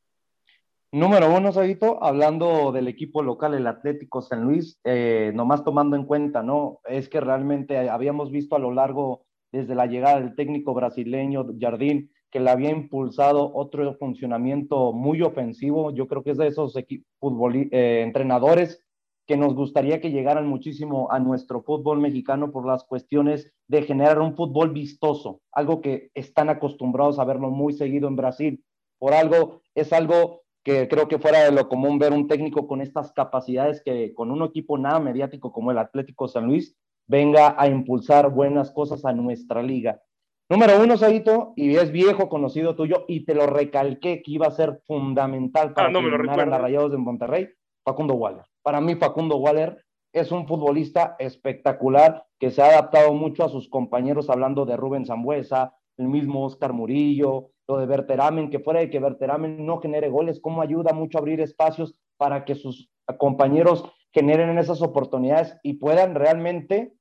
Número 0.93 1.35
uno, 1.35 1.51
Saguito, 1.51 2.01
hablando 2.01 2.71
del 2.71 2.87
equipo 2.87 3.21
local, 3.21 3.53
el 3.53 3.67
Atlético 3.67 4.21
San 4.21 4.45
Luis, 4.45 4.79
eh, 4.85 5.33
nomás 5.35 5.65
tomando 5.65 5.97
en 5.97 6.05
cuenta, 6.05 6.43
¿no? 6.43 6.79
Es 6.85 7.09
que 7.09 7.19
realmente 7.19 7.89
habíamos 7.89 8.31
visto 8.31 8.55
a 8.55 8.59
lo 8.59 8.71
largo, 8.71 9.25
desde 9.51 9.75
la 9.75 9.85
llegada 9.85 10.21
del 10.21 10.35
técnico 10.35 10.73
brasileño 10.73 11.45
Jardín, 11.59 12.09
que 12.31 12.39
le 12.39 12.49
había 12.49 12.69
impulsado 12.69 13.53
otro 13.53 13.95
funcionamiento 13.95 14.93
muy 14.93 15.21
ofensivo. 15.21 15.91
Yo 15.91 16.07
creo 16.07 16.23
que 16.23 16.31
es 16.31 16.37
de 16.37 16.47
esos 16.47 16.73
eh, 16.77 18.01
entrenadores 18.01 18.81
que 19.25 19.35
nos 19.35 19.55
gustaría 19.55 19.99
que 19.99 20.11
llegaran 20.11 20.47
muchísimo 20.47 21.11
a 21.11 21.19
nuestro 21.19 21.63
fútbol 21.63 21.99
mexicano 21.99 22.51
por 22.53 22.65
las 22.65 22.85
cuestiones 22.85 23.51
de 23.67 23.81
generar 23.81 24.21
un 24.21 24.37
fútbol 24.37 24.71
vistoso, 24.71 25.41
algo 25.51 25.81
que 25.81 26.11
están 26.13 26.49
acostumbrados 26.49 27.19
a 27.19 27.25
verlo 27.25 27.49
muy 27.49 27.73
seguido 27.73 28.07
en 28.07 28.15
Brasil. 28.15 28.63
Por 28.99 29.13
algo, 29.13 29.61
es 29.75 29.91
algo 29.91 30.43
que 30.67 30.89
creo 30.89 31.07
que 31.07 31.17
fuera 31.17 31.45
de 31.45 31.53
lo 31.53 31.69
común 31.69 31.97
ver 31.97 32.11
un 32.11 32.27
técnico 32.27 32.67
con 32.67 32.81
estas 32.81 33.13
capacidades 33.13 33.81
que 33.81 34.13
con 34.13 34.31
un 34.31 34.43
equipo 34.43 34.77
nada 34.77 34.99
mediático 34.99 35.53
como 35.53 35.71
el 35.71 35.77
Atlético 35.77 36.27
San 36.27 36.45
Luis 36.45 36.75
venga 37.07 37.55
a 37.57 37.69
impulsar 37.69 38.29
buenas 38.31 38.71
cosas 38.71 39.05
a 39.05 39.13
nuestra 39.13 39.63
liga. 39.63 40.01
Número 40.49 40.83
uno, 40.83 40.97
Saito, 40.97 41.53
y 41.55 41.77
es 41.77 41.89
viejo 41.93 42.27
conocido 42.27 42.75
tuyo, 42.75 43.05
y 43.07 43.23
te 43.23 43.33
lo 43.33 43.47
recalqué 43.47 44.21
que 44.21 44.31
iba 44.31 44.47
a 44.47 44.51
ser 44.51 44.81
fundamental 44.85 45.73
para 45.73 45.87
ah, 45.87 45.91
no 45.91 45.99
a 45.99 46.57
Rayados 46.57 46.91
de 46.91 46.97
Monterrey, 46.97 47.47
Facundo 47.85 48.15
Waller. 48.15 48.43
Para 48.61 48.81
mí, 48.81 48.95
Facundo 48.95 49.37
Waller 49.37 49.85
es 50.11 50.33
un 50.33 50.47
futbolista 50.47 51.15
espectacular 51.17 52.25
que 52.39 52.51
se 52.51 52.61
ha 52.61 52.71
adaptado 52.71 53.13
mucho 53.13 53.45
a 53.45 53.49
sus 53.49 53.69
compañeros, 53.69 54.29
hablando 54.29 54.65
de 54.65 54.75
Rubén 54.75 55.05
Zambuesa, 55.05 55.77
el 55.95 56.09
mismo 56.09 56.43
Oscar 56.43 56.73
Murillo, 56.73 57.51
lo 57.67 57.77
de 57.77 57.85
Berteramen, 57.85 58.49
que 58.49 58.59
fuera 58.59 58.79
de 58.79 58.89
que 58.89 58.99
Berteramen 58.99 59.65
no 59.65 59.79
genere 59.79 60.09
goles, 60.09 60.39
cómo 60.41 60.61
ayuda 60.61 60.93
mucho 60.93 61.17
a 61.17 61.21
abrir 61.21 61.41
espacios 61.41 61.95
para 62.17 62.45
que 62.45 62.55
sus 62.55 62.89
compañeros 63.17 63.83
generen 64.13 64.57
esas 64.57 64.81
oportunidades 64.81 65.57
y 65.63 65.73
puedan 65.73 66.15
realmente 66.15 66.93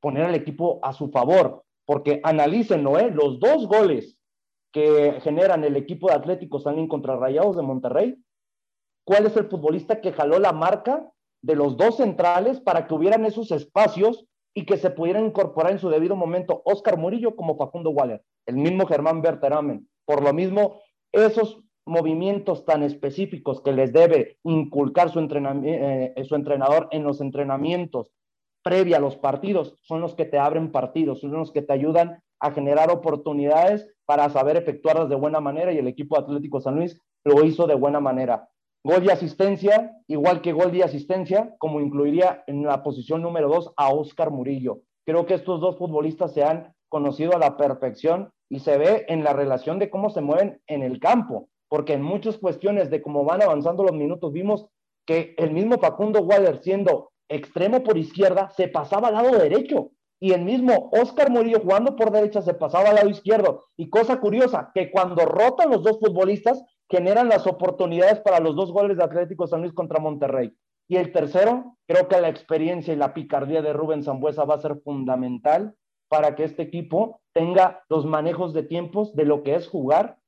poner 0.00 0.24
al 0.24 0.34
equipo 0.34 0.78
a 0.82 0.92
su 0.92 1.10
favor 1.10 1.64
porque 1.88 2.20
analícenlo, 2.22 2.98
¿eh? 2.98 3.10
los 3.10 3.40
dos 3.40 3.66
goles 3.66 4.18
que 4.74 5.22
generan 5.22 5.64
el 5.64 5.74
equipo 5.74 6.08
de 6.08 6.16
Atlético 6.16 6.60
San 6.60 6.86
contra 6.86 7.16
Rayados 7.16 7.56
de 7.56 7.62
Monterrey, 7.62 8.22
¿cuál 9.06 9.24
es 9.24 9.34
el 9.38 9.48
futbolista 9.48 10.02
que 10.02 10.12
jaló 10.12 10.38
la 10.38 10.52
marca 10.52 11.10
de 11.40 11.56
los 11.56 11.78
dos 11.78 11.96
centrales 11.96 12.60
para 12.60 12.86
que 12.86 12.92
hubieran 12.92 13.24
esos 13.24 13.52
espacios 13.52 14.26
y 14.54 14.66
que 14.66 14.76
se 14.76 14.90
pudieran 14.90 15.24
incorporar 15.24 15.72
en 15.72 15.78
su 15.78 15.88
debido 15.88 16.14
momento 16.14 16.60
Oscar 16.66 16.98
Murillo 16.98 17.34
como 17.34 17.56
Facundo 17.56 17.88
Waller, 17.88 18.22
el 18.44 18.56
mismo 18.56 18.86
Germán 18.86 19.22
Berteramen? 19.22 19.88
Por 20.08 20.22
lo 20.22 20.32
mismo, 20.32 20.80
esos 21.12 21.60
movimientos 21.84 22.64
tan 22.64 22.82
específicos 22.82 23.60
que 23.60 23.72
les 23.72 23.92
debe 23.92 24.38
inculcar 24.42 25.10
su, 25.10 25.20
eh, 25.20 26.14
su 26.26 26.34
entrenador 26.34 26.88
en 26.92 27.04
los 27.04 27.20
entrenamientos 27.20 28.10
previa 28.62 28.96
a 28.96 29.00
los 29.00 29.16
partidos, 29.16 29.76
son 29.82 30.00
los 30.00 30.14
que 30.14 30.24
te 30.24 30.38
abren 30.38 30.72
partidos, 30.72 31.20
son 31.20 31.32
los 31.32 31.52
que 31.52 31.60
te 31.60 31.74
ayudan 31.74 32.22
a 32.40 32.52
generar 32.52 32.90
oportunidades 32.90 33.86
para 34.06 34.30
saber 34.30 34.56
efectuarlas 34.56 35.10
de 35.10 35.14
buena 35.14 35.40
manera 35.40 35.74
y 35.74 35.78
el 35.78 35.88
equipo 35.88 36.18
Atlético 36.18 36.62
San 36.62 36.76
Luis 36.76 36.98
lo 37.24 37.44
hizo 37.44 37.66
de 37.66 37.74
buena 37.74 38.00
manera. 38.00 38.48
Gol 38.82 39.04
de 39.04 39.12
asistencia, 39.12 39.92
igual 40.06 40.40
que 40.40 40.54
gol 40.54 40.72
de 40.72 40.84
asistencia, 40.84 41.54
como 41.58 41.82
incluiría 41.82 42.44
en 42.46 42.62
la 42.62 42.82
posición 42.82 43.20
número 43.20 43.48
dos 43.48 43.74
a 43.76 43.90
Oscar 43.90 44.30
Murillo. 44.30 44.80
Creo 45.04 45.26
que 45.26 45.34
estos 45.34 45.60
dos 45.60 45.76
futbolistas 45.76 46.32
se 46.32 46.44
han 46.44 46.74
conocido 46.88 47.34
a 47.34 47.38
la 47.38 47.58
perfección 47.58 48.30
y 48.48 48.60
se 48.60 48.78
ve 48.78 49.04
en 49.08 49.24
la 49.24 49.32
relación 49.32 49.78
de 49.78 49.90
cómo 49.90 50.10
se 50.10 50.20
mueven 50.20 50.60
en 50.66 50.82
el 50.82 51.00
campo, 51.00 51.48
porque 51.68 51.92
en 51.94 52.02
muchas 52.02 52.38
cuestiones 52.38 52.90
de 52.90 53.02
cómo 53.02 53.24
van 53.24 53.42
avanzando 53.42 53.82
los 53.82 53.92
minutos 53.92 54.32
vimos 54.32 54.66
que 55.06 55.34
el 55.38 55.52
mismo 55.52 55.78
Facundo 55.78 56.20
Waller 56.20 56.58
siendo 56.62 57.10
extremo 57.28 57.82
por 57.82 57.96
izquierda, 57.98 58.50
se 58.50 58.68
pasaba 58.68 59.08
al 59.08 59.14
lado 59.14 59.38
derecho. 59.38 59.90
Y 60.20 60.32
el 60.32 60.42
mismo 60.42 60.90
Oscar 60.92 61.30
Murillo 61.30 61.60
jugando 61.60 61.94
por 61.94 62.10
derecha 62.10 62.42
se 62.42 62.54
pasaba 62.54 62.88
al 62.88 62.96
lado 62.96 63.08
izquierdo. 63.08 63.64
Y 63.76 63.88
cosa 63.88 64.18
curiosa, 64.18 64.72
que 64.74 64.90
cuando 64.90 65.24
rotan 65.24 65.70
los 65.70 65.82
dos 65.82 65.98
futbolistas, 66.00 66.62
generan 66.90 67.28
las 67.28 67.46
oportunidades 67.46 68.20
para 68.20 68.40
los 68.40 68.56
dos 68.56 68.72
goles 68.72 68.96
de 68.96 69.04
Atlético 69.04 69.46
San 69.46 69.60
Luis 69.60 69.72
contra 69.72 70.00
Monterrey. 70.00 70.52
Y 70.88 70.96
el 70.96 71.12
tercero, 71.12 71.76
creo 71.86 72.08
que 72.08 72.20
la 72.20 72.28
experiencia 72.28 72.92
y 72.94 72.96
la 72.96 73.14
picardía 73.14 73.62
de 73.62 73.72
Rubén 73.72 74.02
Zambuesa 74.02 74.44
va 74.44 74.54
a 74.54 74.60
ser 74.60 74.80
fundamental 74.82 75.74
para 76.08 76.34
que 76.34 76.44
este 76.44 76.62
equipo 76.62 77.20
tenga 77.32 77.84
los 77.88 78.06
manejos 78.06 78.52
de 78.52 78.62
tiempos 78.62 79.14
de 79.14 79.24
lo 79.24 79.42
que 79.42 79.54
es 79.54 79.68
jugar 79.68 80.18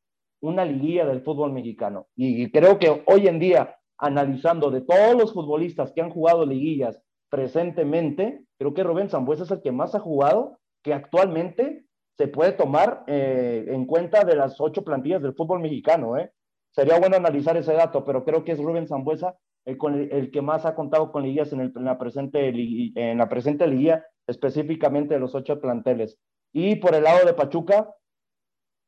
una 0.40 0.64
liguilla 0.64 1.06
del 1.06 1.22
fútbol 1.22 1.52
mexicano. 1.52 2.06
Y 2.16 2.50
creo 2.50 2.78
que 2.78 3.02
hoy 3.06 3.26
en 3.28 3.38
día 3.38 3.76
analizando 3.98 4.70
de 4.70 4.80
todos 4.80 5.14
los 5.14 5.34
futbolistas 5.34 5.92
que 5.92 6.00
han 6.00 6.10
jugado 6.10 6.46
liguillas 6.46 7.02
presentemente, 7.28 8.44
creo 8.58 8.74
que 8.74 8.82
Rubén 8.82 9.10
Zambuesa 9.10 9.44
es 9.44 9.50
el 9.50 9.60
que 9.60 9.72
más 9.72 9.94
ha 9.94 10.00
jugado, 10.00 10.58
que 10.82 10.94
actualmente 10.94 11.84
se 12.16 12.26
puede 12.28 12.52
tomar 12.52 13.04
eh, 13.06 13.66
en 13.68 13.86
cuenta 13.86 14.24
de 14.24 14.36
las 14.36 14.60
ocho 14.60 14.82
plantillas 14.82 15.22
del 15.22 15.34
fútbol 15.34 15.60
mexicano. 15.60 16.16
¿eh? 16.16 16.32
Sería 16.70 16.98
bueno 16.98 17.16
analizar 17.16 17.56
ese 17.56 17.74
dato, 17.74 18.04
pero 18.04 18.24
creo 18.24 18.44
que 18.44 18.52
es 18.52 18.58
Rubén 18.58 18.88
Zambuesa 18.88 19.36
el, 19.66 20.30
que 20.30 20.42
más 20.42 20.64
ha 20.64 20.74
contado 20.74 21.12
con 21.12 21.22
liguillas 21.22 21.52
en, 21.52 21.72
la 21.74 21.98
presente, 21.98 22.48
en 22.48 23.18
la 23.18 23.28
presente 23.28 23.66
liguilla, 23.66 24.04
específicamente 24.26 25.14
de 25.14 25.20
los 25.20 25.34
ocho 25.34 25.60
planteles. 25.60 26.18
Y 26.52 26.76
por 26.76 26.94
el 26.94 27.04
lado 27.04 27.26
de 27.26 27.34
Pachuca, 27.34 27.94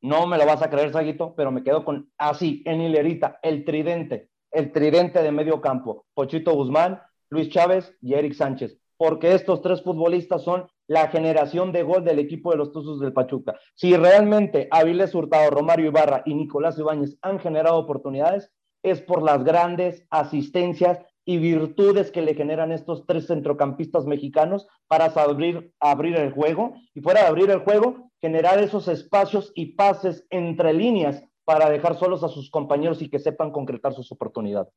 no 0.01 0.27
me 0.27 0.39
lo 0.39 0.47
vas 0.47 0.63
a 0.63 0.71
creer, 0.71 0.93
Saguito, 0.93 1.35
pero 1.37 1.53
me 1.53 1.63
quedo 1.63 1.85
con 1.85 2.11
así, 2.19 2.63
en 2.67 2.81
hilerita, 2.81 3.39
el 3.43 3.65
tridente 3.65 4.33
el 4.53 4.71
tridente 4.71 5.23
de 5.23 5.33
medio 5.33 5.61
campo, 5.61 6.07
Pochito 6.15 6.55
Guzmán, 6.55 7.01
Luis 7.31 7.49
Chávez 7.49 7.97
y 8.01 8.15
Eric 8.15 8.35
Sánchez, 8.35 8.79
porque 8.99 9.35
estos 9.35 9.63
tres 9.63 9.83
futbolistas 9.83 10.43
son 10.43 10.69
la 10.87 11.09
generación 11.09 11.73
de 11.73 11.83
gol 11.83 12.05
del 12.05 12.19
equipo 12.19 12.51
de 12.51 12.59
los 12.59 12.71
Tuzos 12.71 13.01
del 13.01 13.15
Pachuca. 13.15 13.59
Si 13.75 13.97
realmente 13.97 14.69
Avilés 14.71 15.15
Hurtado, 15.15 15.51
Romario 15.51 15.87
Ibarra 15.87 16.23
y 16.27 16.35
Nicolás 16.35 16.79
Ibáñez 16.79 17.17
han 17.23 17.41
generado 17.41 17.79
oportunidades, 17.79 18.53
es 18.83 19.01
por 19.01 19.23
las 19.23 19.43
grandes 19.43 20.07
asistencias 20.11 20.99
y 21.25 21.39
virtudes 21.39 22.11
que 22.11 22.23
le 22.23 22.35
generan 22.35 22.73
estos 22.73 23.07
tres 23.07 23.27
centrocampistas 23.27 24.07
mexicanos 24.07 24.67
para 24.89 25.07
abrir, 25.07 25.73
abrir 25.79 26.17
el 26.17 26.33
juego 26.33 26.75
y 26.95 27.01
fuera 27.01 27.23
de 27.23 27.29
abrir 27.29 27.51
el 27.51 27.61
juego, 27.61 28.11
generar 28.21 28.59
esos 28.59 28.89
espacios 28.89 29.53
y 29.55 29.75
pases 29.75 30.27
entre 30.31 30.73
líneas 30.73 31.23
para 31.45 31.71
dejar 31.71 31.97
solos 31.97 32.23
a 32.25 32.29
sus 32.29 32.51
compañeros 32.51 33.03
y 33.03 33.09
que 33.09 33.19
sepan 33.19 33.51
concretar 33.51 33.93
sus 33.93 34.11
oportunidades. 34.13 34.73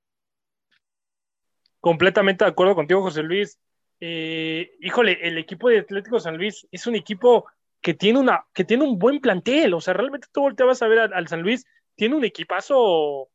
Completamente 1.80 2.44
de 2.44 2.50
acuerdo 2.50 2.76
contigo, 2.76 3.02
José 3.02 3.22
Luis. 3.24 3.60
Eh, 4.00 4.72
híjole, 4.82 5.20
el 5.22 5.38
equipo 5.38 5.70
de 5.70 5.80
Atlético 5.80 6.20
San 6.20 6.38
Luis 6.38 6.68
es 6.72 6.88
un 6.88 6.96
equipo 6.96 7.46
que 7.82 7.94
tiene, 7.94 8.20
una, 8.20 8.46
que 8.54 8.64
tiene 8.64 8.84
un 8.84 8.98
buen 8.98 9.22
plantel. 9.22 9.74
O 9.76 9.82
sea, 9.82 9.94
realmente 9.94 10.28
tú 10.32 10.42
volteabas 10.42 10.82
a 10.82 10.88
ver 10.88 11.00
al, 11.14 11.28
San 11.28 11.44
Luis, 11.44 11.66
tiene 11.94 12.16
un 12.16 12.26
equipazo, 12.26 13.30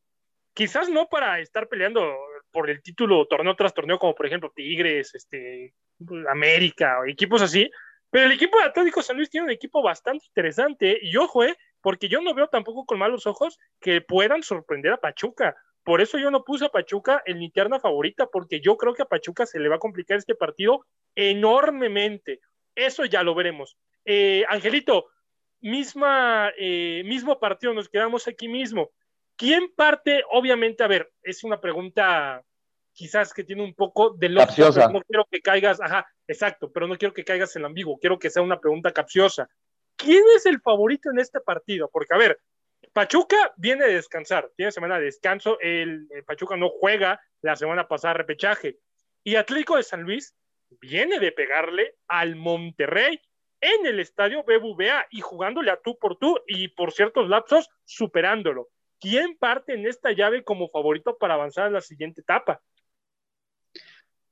quizás 0.54 0.90
no 0.90 1.08
para 1.08 1.38
estar 1.38 1.68
peleando 1.68 2.02
por 2.50 2.70
el 2.70 2.82
título 2.82 3.26
torneo 3.26 3.54
tras 3.56 3.74
torneo, 3.74 3.98
como 3.98 4.14
por 4.14 4.26
ejemplo 4.26 4.52
Tigres, 4.54 5.14
este, 5.14 5.74
América, 6.28 7.00
o 7.00 7.04
equipos 7.06 7.42
así, 7.42 7.70
pero 8.10 8.26
el 8.26 8.32
equipo 8.32 8.58
de 8.58 8.64
Atlético 8.64 9.02
San 9.02 9.16
Luis 9.16 9.30
tiene 9.30 9.46
un 9.46 9.52
equipo 9.52 9.82
bastante 9.82 10.26
interesante. 10.26 10.98
Y 11.00 11.16
ojo, 11.16 11.44
eh, 11.44 11.56
porque 11.80 12.08
yo 12.08 12.20
no 12.20 12.34
veo 12.34 12.48
tampoco 12.48 12.84
con 12.84 12.98
malos 12.98 13.26
ojos 13.26 13.58
que 13.80 14.00
puedan 14.00 14.42
sorprender 14.42 14.92
a 14.92 15.00
Pachuca. 15.00 15.56
Por 15.84 16.00
eso 16.00 16.18
yo 16.18 16.30
no 16.30 16.44
puse 16.44 16.66
a 16.66 16.70
Pachuca 16.70 17.22
en 17.24 17.38
mi 17.38 17.50
terna 17.50 17.80
favorita, 17.80 18.26
porque 18.26 18.60
yo 18.60 18.76
creo 18.76 18.94
que 18.94 19.02
a 19.02 19.06
Pachuca 19.06 19.46
se 19.46 19.60
le 19.60 19.68
va 19.68 19.76
a 19.76 19.80
complicar 19.80 20.18
este 20.18 20.34
partido 20.34 20.86
enormemente. 21.14 22.40
Eso 22.74 23.04
ya 23.04 23.22
lo 23.22 23.34
veremos. 23.34 23.78
Eh, 24.04 24.44
Angelito, 24.48 25.06
misma, 25.60 26.52
eh, 26.58 27.02
mismo 27.04 27.38
partido, 27.38 27.72
nos 27.72 27.88
quedamos 27.88 28.26
aquí 28.28 28.48
mismo. 28.48 28.90
¿Quién 29.40 29.72
parte? 29.74 30.22
Obviamente, 30.32 30.82
a 30.82 30.86
ver, 30.86 31.10
es 31.22 31.44
una 31.44 31.58
pregunta 31.58 32.44
quizás 32.92 33.32
que 33.32 33.42
tiene 33.42 33.62
un 33.62 33.72
poco 33.74 34.10
de 34.10 34.28
lógica, 34.28 34.88
no 34.88 35.00
quiero 35.00 35.26
que 35.30 35.40
caigas, 35.40 35.80
ajá, 35.80 36.06
exacto, 36.26 36.70
pero 36.70 36.86
no 36.86 36.98
quiero 36.98 37.14
que 37.14 37.24
caigas 37.24 37.56
en 37.56 37.64
ambiguo, 37.64 37.98
quiero 37.98 38.18
que 38.18 38.28
sea 38.28 38.42
una 38.42 38.60
pregunta 38.60 38.92
capciosa. 38.92 39.48
¿Quién 39.96 40.22
es 40.36 40.44
el 40.44 40.60
favorito 40.60 41.08
en 41.10 41.20
este 41.20 41.40
partido? 41.40 41.88
Porque, 41.90 42.12
a 42.12 42.18
ver, 42.18 42.38
Pachuca 42.92 43.54
viene 43.56 43.86
de 43.86 43.94
descansar, 43.94 44.50
tiene 44.58 44.72
semana 44.72 44.98
de 44.98 45.06
descanso, 45.06 45.58
el, 45.60 46.06
Pachuca 46.26 46.58
no 46.58 46.68
juega 46.68 47.18
la 47.40 47.56
semana 47.56 47.88
pasada 47.88 48.12
repechaje, 48.12 48.76
y 49.24 49.36
Atlético 49.36 49.78
de 49.78 49.84
San 49.84 50.02
Luis 50.02 50.34
viene 50.82 51.18
de 51.18 51.32
pegarle 51.32 51.94
al 52.08 52.36
Monterrey 52.36 53.18
en 53.62 53.86
el 53.86 54.00
estadio 54.00 54.44
BBVA 54.44 55.06
y 55.10 55.22
jugándole 55.22 55.70
a 55.70 55.80
tú 55.80 55.98
por 55.98 56.18
tú 56.18 56.38
y 56.46 56.68
por 56.68 56.92
ciertos 56.92 57.26
lapsos 57.30 57.70
superándolo. 57.86 58.68
¿Quién 59.00 59.36
parte 59.38 59.74
en 59.74 59.86
esta 59.86 60.12
llave 60.12 60.44
como 60.44 60.68
favorito 60.68 61.16
para 61.18 61.34
avanzar 61.34 61.66
a 61.66 61.70
la 61.70 61.80
siguiente 61.80 62.20
etapa? 62.20 62.60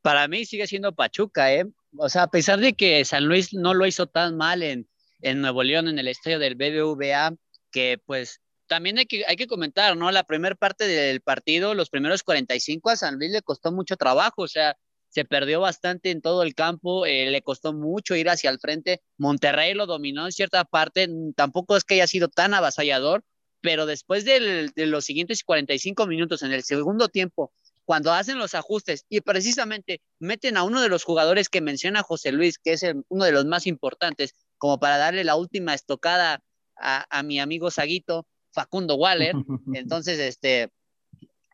Para 0.03 0.29
mí 0.29 0.45
sigue 0.45 0.67
siendo 0.67 0.95
Pachuca, 0.95 1.53
¿eh? 1.53 1.65
O 1.97 2.09
sea, 2.09 2.25
a 2.25 2.31
pesar 2.31 2.61
de 2.61 2.75
que 2.75 3.05
San 3.05 3.27
Luis 3.27 3.55
no 3.55 3.75
lo 3.75 3.87
hizo 3.87 4.07
tan 4.07 4.37
mal 4.37 4.63
en, 4.63 4.89
en 5.23 5.41
Nuevo 5.41 5.63
León, 5.63 5.89
en 5.89 5.99
el 5.99 6.09
estadio 6.09 6.39
del 6.39 6.55
BBVA, 6.55 7.35
que 7.71 8.01
pues 8.05 8.41
también 8.67 8.99
hay 8.99 9.07
que, 9.07 9.25
hay 9.27 9.37
que 9.37 9.47
comentar, 9.47 9.97
¿no? 9.97 10.11
La 10.13 10.25
primera 10.25 10.55
parte 10.55 10.87
del 10.87 11.21
partido, 11.23 11.75
los 11.75 11.91
primeros 11.91 12.23
45 12.23 12.91
a 12.91 12.97
San 12.97 13.17
Luis 13.17 13.31
le 13.31 13.43
costó 13.43 13.73
mucho 13.73 13.97
trabajo, 13.97 14.43
o 14.43 14.49
sea, 14.49 14.77
se 15.09 15.25
perdió 15.25 15.61
bastante 15.61 16.11
en 16.11 16.21
todo 16.21 16.43
el 16.43 16.55
campo, 16.55 17.07
eh, 17.07 17.31
le 17.31 17.43
costó 17.43 17.73
mucho 17.73 18.15
ir 18.15 18.29
hacia 18.29 18.51
el 18.51 18.61
frente. 18.61 19.01
Monterrey 19.17 19.73
lo 19.73 19.87
dominó 19.87 20.27
en 20.27 20.33
cierta 20.33 20.65
parte, 20.65 21.09
tampoco 21.35 21.77
es 21.77 21.85
que 21.85 21.95
haya 21.95 22.07
sido 22.07 22.29
tan 22.29 22.53
avasallador, 22.53 23.25
pero 23.61 23.87
después 23.87 24.25
de 24.25 24.73
los 24.75 25.05
siguientes 25.05 25.45
45 25.45 26.07
minutos 26.07 26.43
en 26.43 26.53
el 26.53 26.63
segundo 26.63 27.09
tiempo, 27.09 27.53
cuando 27.85 28.13
hacen 28.13 28.39
los 28.39 28.55
ajustes 28.55 29.07
y 29.09 29.23
precisamente 29.23 30.03
meten 30.19 30.57
a 30.57 30.63
uno 30.63 30.83
de 30.83 30.91
los 30.91 31.05
jugadores 31.05 31.49
que 31.49 31.61
menciona 31.61 32.03
José 32.03 32.33
Luis, 32.33 32.59
que 32.59 32.73
es 32.73 32.85
uno 33.09 33.25
de 33.25 33.33
los 33.33 33.47
más 33.47 33.67
importantes, 33.67 34.35
como 34.59 34.79
para 34.79 34.99
darle 34.99 35.25
la 35.25 35.37
última 35.37 35.75
estocada 35.75 36.43
a, 36.77 37.07
a 37.09 37.23
mi 37.23 37.41
amigo 37.41 37.71
Saguito, 37.71 38.27
Facundo 38.53 38.97
Waller. 38.97 39.35
Entonces, 39.75 40.19
este, 40.19 40.71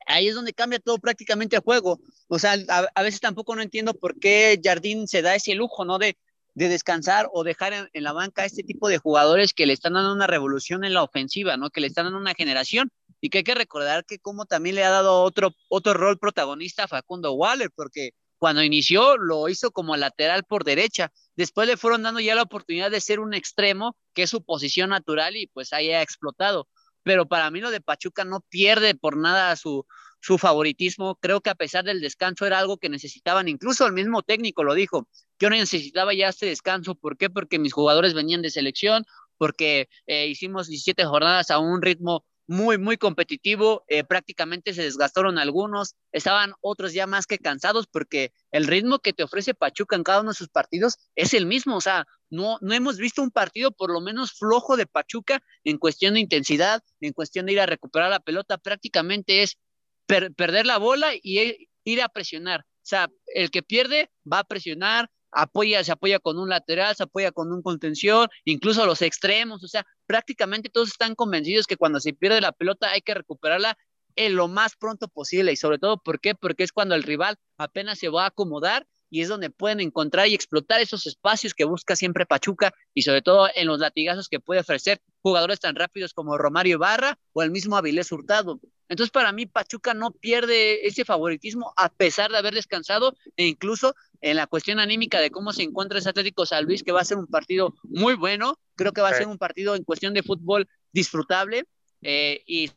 ahí 0.07 0.29
es 0.29 0.35
donde 0.35 0.53
cambia 0.53 0.79
todo 0.79 0.99
prácticamente 0.99 1.57
el 1.57 1.63
juego. 1.63 2.01
O 2.29 2.39
sea, 2.39 2.57
a, 2.95 3.03
veces 3.03 3.21
tampoco 3.21 3.55
no 3.55 3.63
entiendo 3.63 3.95
por 3.95 4.19
qué 4.19 4.61
Jardín 4.63 5.07
se 5.07 5.23
da 5.23 5.35
ese 5.35 5.55
lujo, 5.55 5.85
¿no? 5.85 5.99
De, 5.99 6.17
de 6.55 6.69
descansar 6.69 7.29
o 7.33 7.45
dejar 7.45 7.73
en, 7.93 8.03
la 8.03 8.13
banca 8.13 8.43
a 8.43 8.47
este 8.47 8.63
tipo 8.63 8.89
de 8.89 8.99
jugadores 8.99 9.53
que 9.53 9.67
le 9.67 9.73
están 9.73 9.95
dando 9.95 10.13
una 10.13 10.27
revolución 10.27 10.85
en 10.85 10.95
la 10.95 11.03
ofensiva, 11.03 11.57
¿no? 11.57 11.71
Que 11.71 11.81
le 11.81 11.89
están 11.89 12.07
dando 12.07 12.19
una 12.19 12.35
generación. 12.35 12.91
Y 13.21 13.31
que 13.31 13.39
hay 13.39 13.45
que 13.45 13.55
recordar 13.55 14.05
que 14.05 14.19
como 14.19 14.45
también 14.45 14.77
le 14.77 14.85
ha 14.85 14.91
dado 14.91 15.23
otro, 15.23 15.53
otro 15.69 15.95
rol 15.95 16.19
protagonista 16.19 16.85
a 16.85 16.89
Facundo 16.89 17.33
Waller, 17.33 17.71
porque 17.75 18.11
cuando 18.39 18.63
inició 18.63 19.17
lo 19.17 19.49
hizo 19.49 19.71
como 19.71 19.97
lateral 19.97 20.45
por 20.45 20.65
derecha, 20.65 21.11
después 21.35 21.67
le 21.67 21.79
fueron 21.79 22.03
dando 22.03 22.21
ya 22.21 22.35
la 22.35 22.43
oportunidad 22.43 22.91
de 22.91 23.01
ser 23.01 23.21
un 23.21 23.33
extremo, 23.33 23.97
que 24.13 24.25
es 24.25 24.31
su 24.31 24.45
posición 24.45 24.91
natural 24.91 25.37
y 25.37 25.47
pues 25.47 25.73
ahí 25.73 25.91
ha 25.91 26.03
explotado. 26.03 26.69
Pero 27.03 27.27
para 27.27 27.51
mí 27.51 27.61
lo 27.61 27.71
de 27.71 27.81
Pachuca 27.81 28.25
no 28.25 28.41
pierde 28.49 28.95
por 28.95 29.17
nada 29.17 29.57
su, 29.57 29.87
su 30.25 30.39
favoritismo. 30.39 31.17
Creo 31.17 31.43
que 31.43 31.51
a 31.51 31.55
pesar 31.55 31.85
del 31.85 32.01
descanso 32.01 32.47
era 32.47 32.59
algo 32.59 32.79
que 32.79 32.89
necesitaban, 32.89 33.47
incluso 33.47 33.87
el 33.87 33.93
mismo 33.93 34.23
técnico 34.23 34.65
lo 34.65 34.73
dijo, 34.73 35.07
yo 35.39 35.51
necesitaba 35.51 36.15
ya 36.15 36.29
este 36.29 36.47
descanso. 36.47 36.95
¿Por 36.95 37.19
qué? 37.19 37.29
Porque 37.29 37.59
mis 37.59 37.75
jugadores 37.75 38.15
venían 38.15 38.41
de 38.41 38.49
selección, 38.51 39.05
porque 39.37 39.89
eh, 40.07 40.27
hicimos 40.29 40.69
17 40.69 41.05
jornadas 41.05 41.51
a 41.51 41.59
un 41.59 41.83
ritmo 41.83 42.25
muy, 42.47 42.79
muy 42.79 42.97
competitivo. 42.97 43.85
Eh, 43.87 44.03
prácticamente 44.05 44.73
se 44.73 44.83
desgastaron 44.83 45.39
algunos, 45.39 45.95
estaban 46.11 46.55
otros 46.63 46.95
ya 46.95 47.07
más 47.07 47.27
que 47.27 47.39
cansados 47.39 47.87
porque 47.87 48.33
el 48.51 48.67
ritmo 48.67 49.01
que 49.01 49.13
te 49.13 49.25
ofrece 49.25 49.53
Pachuca 49.53 49.95
en 49.97 50.05
cada 50.05 50.23
uno 50.23 50.31
de 50.31 50.37
sus 50.37 50.49
partidos 50.49 50.97
es 51.17 51.35
el 51.35 51.45
mismo. 51.45 51.77
O 51.77 51.81
sea, 51.83 52.07
no, 52.31 52.57
no 52.63 52.73
hemos 52.73 52.97
visto 52.97 53.23
un 53.23 53.31
partido 53.31 53.73
por 53.73 53.91
lo 53.91 54.01
menos 54.01 54.33
flojo 54.33 54.79
de 54.79 54.87
Pachuca 54.87 55.43
en 55.65 55.77
cuestión 55.77 56.15
de 56.15 56.21
intensidad, 56.21 56.83
en 57.01 57.13
cuestión 57.13 57.45
de 57.45 57.53
ir 57.53 57.61
a 57.61 57.67
recuperar 57.67 58.09
la 58.11 58.21
pelota. 58.21 58.57
Prácticamente 58.57 59.43
es 59.43 59.59
perder 60.07 60.67
la 60.67 60.79
bola 60.79 61.13
y 61.23 61.39
e, 61.39 61.69
ir 61.85 62.03
a 62.03 62.09
presionar. 62.09 62.61
O 62.61 62.87
sea, 62.87 63.09
el 63.35 63.51
que 63.51 63.63
pierde 63.63 64.11
va 64.31 64.41
a 64.41 64.45
presionar, 64.45 65.11
apoya, 65.31 65.83
se 65.85 65.93
apoya 65.93 66.19
con 66.19 66.39
un 66.39 66.49
lateral, 66.49 66.95
se 66.95 67.05
apoya 67.05 67.33
con 67.33 67.53
un 67.53 67.63
contención, 67.63 68.29
incluso 68.45 68.87
los 68.87 69.03
extremos, 69.03 69.65
o 69.65 69.69
sea, 69.69 69.87
prácticamente 70.07 70.69
todos 70.71 70.89
están 70.89 71.15
convencidos 71.15 71.67
que 71.67 71.77
cuando 71.77 72.01
se 72.01 72.13
pierde 72.13 72.41
la 72.41 72.53
pelota 72.53 72.91
hay 72.91 73.01
que 73.01 73.15
recuperarla 73.15 73.77
en 74.17 74.37
lo 74.37 74.49
más 74.49 74.77
pronto 74.77 75.09
posible 75.09 75.53
y 75.53 75.57
sobre 75.57 75.79
todo, 75.79 75.99
¿por 75.99 76.21
qué? 76.21 76.35
Porque 76.35 76.63
es 76.63 76.73
cuando 76.73 76.95
el 76.95 77.03
rival 77.03 77.37
apenas 77.59 77.99
se 77.99 78.09
va 78.09 78.25
a 78.25 78.29
acomodar 78.29 78.87
y 79.11 79.23
es 79.23 79.29
donde 79.29 79.51
pueden 79.51 79.81
encontrar 79.81 80.29
y 80.29 80.35
explotar 80.35 80.81
esos 80.81 81.07
espacios 81.07 81.55
que 81.55 81.65
busca 81.65 81.97
siempre 81.97 82.27
Pachuca 82.27 82.73
y 82.95 83.03
sobre 83.03 83.23
todo 83.23 83.49
en 83.55 83.67
los 83.67 83.79
latigazos 83.79 84.29
que 84.29 84.41
puede 84.41 84.61
ofrecer 84.61 85.01
jugadores 85.23 85.61
tan 85.61 85.75
rápidos 85.77 86.13
como 86.13 86.37
Romario 86.39 86.79
Barra 86.79 87.19
o 87.33 87.43
el 87.43 87.51
mismo 87.51 87.77
Avilés 87.77 88.11
Hurtado. 88.13 88.61
Entonces, 88.89 89.11
para 89.11 89.33
mí, 89.33 89.47
Pachuca 89.47 89.95
no 89.95 90.11
pierde 90.11 90.87
ese 90.87 91.05
favoritismo 91.05 91.73
a 91.77 91.89
pesar 91.89 92.31
de 92.31 92.39
haber 92.39 92.55
descansado 92.55 93.15
e 93.37 93.47
incluso 93.47 93.95
en 94.21 94.37
la 94.37 94.47
cuestión 94.47 94.79
anímica 94.79 95.21
de 95.21 95.31
cómo 95.31 95.53
se 95.53 95.63
encuentra 95.63 95.99
ese 95.99 96.11
Atlético 96.11 96.47
San 96.47 96.65
Luis, 96.65 96.83
que 96.83 96.93
va 96.93 97.01
a 97.01 97.05
ser 97.05 97.19
un 97.19 97.27
partido 97.27 97.75
muy 97.83 98.15
bueno. 98.15 98.59
Creo 98.77 98.93
que 98.93 99.01
va 99.01 99.09
a 99.09 99.15
ser 99.15 99.29
un 99.29 99.39
partido 99.39 99.75
en 99.75 99.85
cuestión 99.85 100.15
de 100.15 100.23
fútbol 100.23 100.69
disfrutable 100.93 101.65
eh, 102.03 102.43
y 102.47 102.71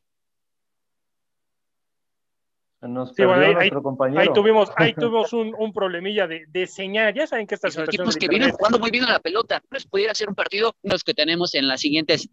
ahí, 2.82 4.30
tuvimos, 4.34 4.72
ahí 4.76 4.94
tuvimos 4.96 5.34
un, 5.34 5.74
problemilla 5.74 6.28
de, 6.28 6.68
señal. 6.68 7.14
Ya 7.14 7.28
saben 7.28 7.48
que 7.48 7.56
estas 7.56 7.76
Los 7.76 7.88
equipos 7.88 8.16
que 8.16 8.28
vienen 8.28 8.52
jugando 8.52 8.80
muy 8.80 8.92
bien 8.92 9.06
a 9.06 9.12
la 9.12 9.20
pelota, 9.20 9.62
pues 9.70 9.86
pudiera 9.86 10.14
ser 10.14 10.30
un 10.30 10.36
partido 10.36 10.76
los 10.84 11.04
que 11.04 11.14
tenemos 11.14 11.54
en 11.56 11.68
las 11.68 11.82
siguientes. 11.82 12.30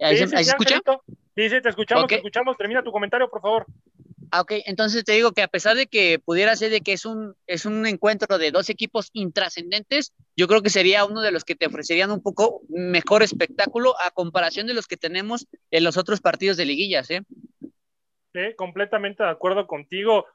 ¿Ahí, 0.00 0.16
se, 0.16 0.24
escucha? 0.24 0.80
Sí, 1.36 1.50
sí, 1.50 1.60
te 1.60 1.68
escuchamos, 1.68 2.06
te 2.06 2.14
escuchamos. 2.16 2.56
Termina 2.56 2.82
tu 2.82 2.90
comentario, 2.90 3.28
por 3.28 3.42
favor. 3.42 3.66
Ah, 4.30 4.40
ok, 4.40 4.52
entonces 4.64 5.04
te 5.04 5.12
digo 5.12 5.32
que 5.32 5.42
a 5.42 5.48
pesar 5.48 5.76
de 5.76 5.86
que 5.86 6.18
pudiera 6.18 6.56
ser 6.56 6.70
de 6.70 6.80
que 6.80 6.94
es 6.94 7.04
un, 7.04 7.36
es 7.46 7.66
un 7.66 7.86
encuentro 7.86 8.38
de 8.38 8.50
dos 8.50 8.70
equipos 8.70 9.10
intrascendentes, 9.12 10.14
yo 10.34 10.48
creo 10.48 10.62
que 10.62 10.70
sería 10.70 11.04
uno 11.04 11.20
de 11.20 11.30
los 11.30 11.44
que 11.44 11.54
te 11.54 11.66
ofrecerían 11.66 12.10
un 12.10 12.22
poco 12.22 12.62
mejor 12.68 13.22
espectáculo 13.22 13.94
a 14.00 14.10
comparación 14.10 14.66
de 14.66 14.74
los 14.74 14.86
que 14.86 14.96
tenemos 14.96 15.46
en 15.70 15.84
los 15.84 15.96
otros 15.96 16.20
partidos 16.20 16.56
de 16.56 16.64
liguillas, 16.64 17.10
¿eh? 17.10 17.22
completamente 18.56 19.22
de 19.22 19.30
acuerdo 19.30 19.66
contigo. 19.66 20.26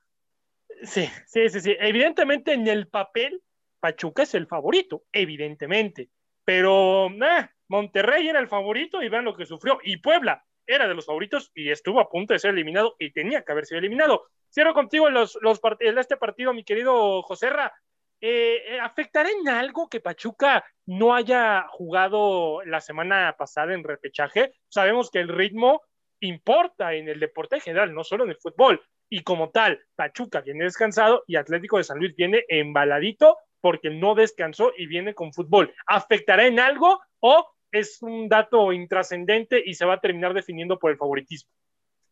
Sí, 0.83 1.07
sí, 1.27 1.49
sí, 1.49 1.61
sí. 1.61 1.75
Evidentemente 1.79 2.53
en 2.53 2.67
el 2.67 2.87
papel, 2.87 3.43
Pachuca 3.79 4.23
es 4.23 4.33
el 4.33 4.47
favorito, 4.47 5.03
evidentemente. 5.11 6.09
Pero 6.43 7.07
eh, 7.07 7.49
Monterrey 7.67 8.27
era 8.27 8.39
el 8.39 8.47
favorito 8.47 9.03
y 9.03 9.09
vean 9.09 9.25
lo 9.25 9.35
que 9.35 9.45
sufrió. 9.45 9.79
Y 9.83 9.97
Puebla 9.97 10.43
era 10.71 10.87
de 10.87 10.93
los 10.93 11.05
favoritos 11.05 11.51
y 11.53 11.69
estuvo 11.69 11.99
a 11.99 12.09
punto 12.09 12.33
de 12.33 12.39
ser 12.39 12.51
eliminado 12.51 12.95
y 12.99 13.11
tenía 13.11 13.43
que 13.43 13.51
haber 13.51 13.65
sido 13.65 13.79
eliminado. 13.79 14.27
Cierro 14.49 14.73
contigo 14.73 15.09
los, 15.09 15.37
los 15.41 15.59
este 15.79 16.17
partido, 16.17 16.53
mi 16.53 16.63
querido 16.63 17.21
Joserra. 17.23 17.73
Eh, 18.19 18.61
eh, 18.67 18.79
¿Afectará 18.79 19.29
en 19.29 19.49
algo 19.49 19.89
que 19.89 19.99
Pachuca 19.99 20.63
no 20.85 21.15
haya 21.15 21.65
jugado 21.69 22.63
la 22.65 22.79
semana 22.79 23.35
pasada 23.37 23.73
en 23.73 23.83
repechaje? 23.83 24.53
Sabemos 24.67 25.09
que 25.09 25.19
el 25.19 25.27
ritmo 25.27 25.81
importa 26.19 26.93
en 26.93 27.09
el 27.09 27.19
deporte 27.19 27.55
en 27.55 27.61
general, 27.61 27.93
no 27.93 28.03
solo 28.03 28.23
en 28.23 28.31
el 28.31 28.37
fútbol. 28.37 28.81
Y 29.09 29.23
como 29.23 29.49
tal, 29.49 29.83
Pachuca 29.95 30.41
viene 30.41 30.63
descansado 30.63 31.23
y 31.27 31.35
Atlético 31.35 31.77
de 31.77 31.83
San 31.83 31.97
Luis 31.97 32.15
viene 32.15 32.45
embaladito 32.47 33.37
porque 33.59 33.89
no 33.89 34.15
descansó 34.15 34.71
y 34.77 34.85
viene 34.85 35.13
con 35.13 35.33
fútbol. 35.33 35.73
¿Afectará 35.85 36.45
en 36.45 36.59
algo 36.59 36.99
o 37.19 37.47
es 37.71 38.01
un 38.01 38.29
dato 38.29 38.71
intrascendente 38.73 39.61
y 39.65 39.73
se 39.73 39.85
va 39.85 39.95
a 39.95 40.01
terminar 40.01 40.33
definiendo 40.33 40.77
por 40.79 40.91
el 40.91 40.97
favoritismo? 40.97 41.49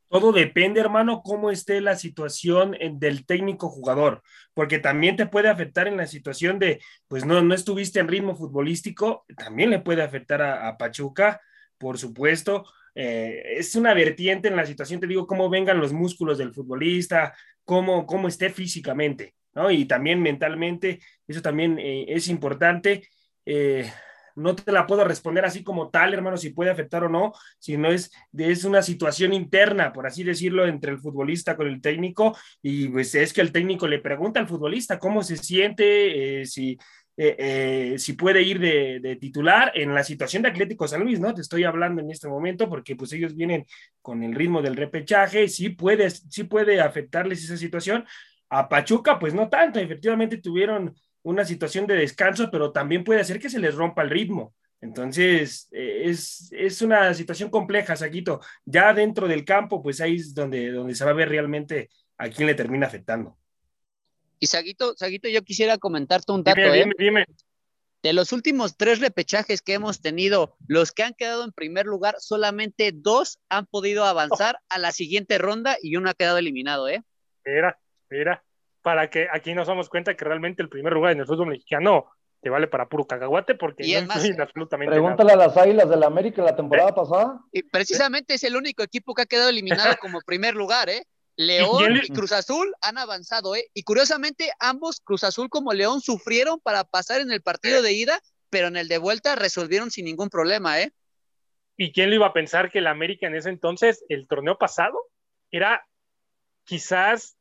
Todo 0.09 0.31
depende, 0.31 0.79
hermano, 0.79 1.21
cómo 1.23 1.51
esté 1.51 1.81
la 1.81 1.95
situación 1.95 2.75
del 2.93 3.27
técnico 3.27 3.69
jugador, 3.69 4.23
porque 4.55 4.79
también 4.79 5.15
te 5.15 5.27
puede 5.27 5.49
afectar 5.49 5.87
en 5.87 5.97
la 5.97 6.07
situación 6.07 6.57
de, 6.57 6.81
pues 7.07 7.25
no, 7.25 7.43
no 7.43 7.53
estuviste 7.53 7.99
en 7.99 8.07
ritmo 8.07 8.35
futbolístico, 8.35 9.25
también 9.37 9.69
le 9.69 9.79
puede 9.79 10.01
afectar 10.01 10.41
a 10.41 10.75
Pachuca, 10.77 11.41
por 11.77 11.99
supuesto, 11.99 12.65
eh, 12.95 13.55
es 13.57 13.75
una 13.75 13.93
vertiente 13.93 14.47
en 14.47 14.55
la 14.55 14.65
situación, 14.65 14.99
te 14.99 15.07
digo, 15.07 15.27
cómo 15.27 15.49
vengan 15.49 15.79
los 15.79 15.93
músculos 15.93 16.37
del 16.37 16.53
futbolista, 16.53 17.33
cómo, 17.63 18.05
cómo 18.05 18.27
esté 18.27 18.49
físicamente, 18.49 19.35
¿no? 19.53 19.71
Y 19.71 19.85
también 19.85 20.21
mentalmente, 20.21 20.99
eso 21.27 21.41
también 21.41 21.79
eh, 21.79 22.05
es 22.09 22.27
importante. 22.27 23.07
Eh, 23.45 23.89
no 24.39 24.55
te 24.55 24.71
la 24.71 24.87
puedo 24.87 25.03
responder 25.03 25.45
así 25.45 25.63
como 25.63 25.89
tal, 25.89 26.13
hermano, 26.13 26.37
si 26.37 26.51
puede 26.51 26.71
afectar 26.71 27.03
o 27.03 27.09
no, 27.09 27.33
sino 27.59 27.91
es, 27.91 28.11
es 28.37 28.63
una 28.63 28.81
situación 28.81 29.33
interna, 29.33 29.93
por 29.93 30.07
así 30.07 30.23
decirlo, 30.23 30.65
entre 30.65 30.91
el 30.91 30.99
futbolista 30.99 31.55
con 31.55 31.67
el 31.67 31.81
técnico, 31.81 32.37
y 32.61 32.87
pues 32.89 33.13
es 33.15 33.33
que 33.33 33.41
el 33.41 33.51
técnico 33.51 33.87
le 33.87 33.99
pregunta 33.99 34.39
al 34.39 34.47
futbolista 34.47 34.99
cómo 34.99 35.23
se 35.23 35.37
siente, 35.37 36.45
si 36.45 36.77
eh, 37.21 37.35
eh, 37.37 37.99
si 37.99 38.13
puede 38.13 38.41
ir 38.43 38.59
de, 38.61 39.17
titular 39.17 39.73
en 39.75 39.93
la 39.93 40.05
situación 40.05 40.41
de 40.41 40.47
Atlético 40.47 40.87
San 40.87 41.03
Luis, 41.03 41.19
¿no? 41.19 41.33
Te 41.33 41.41
estoy 41.41 41.65
hablando 41.65 42.01
en 42.01 42.09
este 42.09 42.29
momento 42.29 42.69
porque 42.69 42.95
pues 42.95 43.11
ellos 43.11 43.35
vienen 43.35 43.65
con 44.01 44.23
el 44.23 44.33
ritmo 44.33 44.61
del 44.61 44.77
repechaje, 44.77 45.49
sí 45.49 45.67
puede, 45.67 46.09
sí 46.09 46.45
puede 46.45 46.79
afectarles 46.79 47.43
esa 47.43 47.57
situación. 47.57 48.05
A 48.49 48.69
Pachuca, 48.69 49.19
pues 49.19 49.33
no 49.33 49.49
tanto, 49.49 49.81
efectivamente 49.81 50.37
tuvieron 50.37 50.95
una 51.23 51.45
situación 51.45 51.87
de 51.87 51.95
descanso, 51.95 52.49
pero 52.51 52.71
también 52.71 53.03
puede 53.03 53.21
hacer 53.21 53.39
que 53.39 53.49
se 53.49 53.59
les 53.59 53.75
rompa 53.75 54.01
el 54.01 54.09
ritmo. 54.09 54.53
Entonces, 54.81 55.67
eh, 55.71 56.03
es, 56.05 56.49
es, 56.53 56.81
una 56.81 57.13
situación 57.13 57.49
compleja, 57.49 57.95
Saquito. 57.95 58.39
Ya 58.65 58.93
dentro 58.93 59.27
del 59.27 59.43
campo, 59.43 59.83
pues 59.83 59.99
ahí 59.99 60.15
es 60.15 60.33
donde, 60.33 60.71
donde 60.71 60.95
se 60.95 61.03
va 61.03 61.11
a 61.11 61.15
ver 61.15 61.27
realmente 61.27 61.89
a 62.17 62.29
quién 62.29 62.47
le 62.47 62.55
termina 62.55 62.87
afectando. 62.87 63.37
Y 64.39 64.47
Saguito, 64.47 64.95
Saguito, 64.95 65.27
yo 65.27 65.43
quisiera 65.43 65.77
comentarte 65.77 66.31
un 66.31 66.43
dato. 66.43 66.61
Dime, 66.61 66.79
¿eh? 66.79 66.91
dime, 66.97 67.25
De 68.01 68.13
los 68.13 68.31
últimos 68.31 68.77
tres 68.77 68.99
repechajes 68.99 69.61
que 69.61 69.73
hemos 69.73 70.01
tenido, 70.01 70.55
los 70.65 70.93
que 70.93 71.03
han 71.03 71.13
quedado 71.13 71.43
en 71.43 71.51
primer 71.51 71.85
lugar, 71.85 72.15
solamente 72.19 72.91
dos 72.93 73.39
han 73.49 73.65
podido 73.65 74.05
avanzar 74.05 74.59
a 74.69 74.79
la 74.79 74.93
siguiente 74.93 75.37
ronda 75.39 75.77
y 75.81 75.97
uno 75.97 76.09
ha 76.09 76.13
quedado 76.13 76.37
eliminado, 76.37 76.87
¿eh? 76.87 77.03
Mira, 77.45 77.77
mira, 78.09 78.43
para 78.89 79.07
que 79.07 79.27
aquí 79.31 79.53
nos 79.53 79.67
damos 79.67 79.87
cuenta 79.87 80.15
que 80.15 80.25
realmente 80.25 80.63
el 80.63 80.67
primer 80.67 80.93
lugar 80.93 81.11
en 81.11 81.19
el 81.19 81.27
fútbol 81.27 81.49
mexicano 81.49 82.07
te 82.41 82.49
vale 82.49 82.67
para 82.67 82.89
puro 82.89 83.05
cacahuate 83.05 83.53
porque 83.53 83.85
y 83.85 83.93
no 84.01 84.11
absolutamente 84.41 84.91
Pregúntale 84.91 85.33
a 85.33 85.35
las 85.35 85.55
Águilas 85.55 85.87
del 85.87 85.99
la 85.99 86.07
América 86.07 86.41
la 86.41 86.55
temporada 86.55 86.95
pasada. 86.95 87.39
Y 87.51 87.61
precisamente 87.61 88.33
es 88.33 88.43
el 88.43 88.55
único 88.55 88.81
equipo 88.81 89.13
que 89.13 89.21
ha 89.21 89.25
quedado 89.27 89.49
eliminado 89.49 89.95
como 90.01 90.21
primer 90.25 90.55
lugar, 90.55 90.89
¿eh? 90.89 91.03
León 91.35 91.99
y, 92.03 92.07
Cruz 92.07 92.31
Azul 92.31 92.73
han 92.81 92.97
avanzado, 92.97 93.55
¿eh? 93.55 93.69
Y 93.75 93.83
curiosamente, 93.83 94.51
ambos, 94.59 95.01
Cruz 95.01 95.23
Azul 95.23 95.49
como 95.49 95.71
León, 95.73 96.01
sufrieron 96.01 96.59
para 96.59 96.83
pasar 96.83 97.21
en 97.21 97.31
el 97.31 97.43
partido 97.43 97.83
de 97.83 97.93
ida, 97.93 98.19
pero 98.49 98.69
en 98.69 98.75
el 98.75 98.87
de 98.87 98.97
vuelta 98.97 99.35
resolvieron 99.35 99.91
sin 99.91 100.05
ningún 100.05 100.29
problema, 100.29 100.81
¿eh? 100.81 100.91
¿Y 101.77 101.91
quién 101.91 102.09
le 102.09 102.15
iba 102.15 102.25
a 102.25 102.33
pensar 102.33 102.71
que 102.71 102.79
el 102.79 102.87
América 102.87 103.27
en 103.27 103.35
ese 103.35 103.49
entonces, 103.49 104.03
el 104.09 104.27
torneo 104.27 104.57
pasado, 104.57 104.97
era 105.51 105.85
quizás 106.63 107.35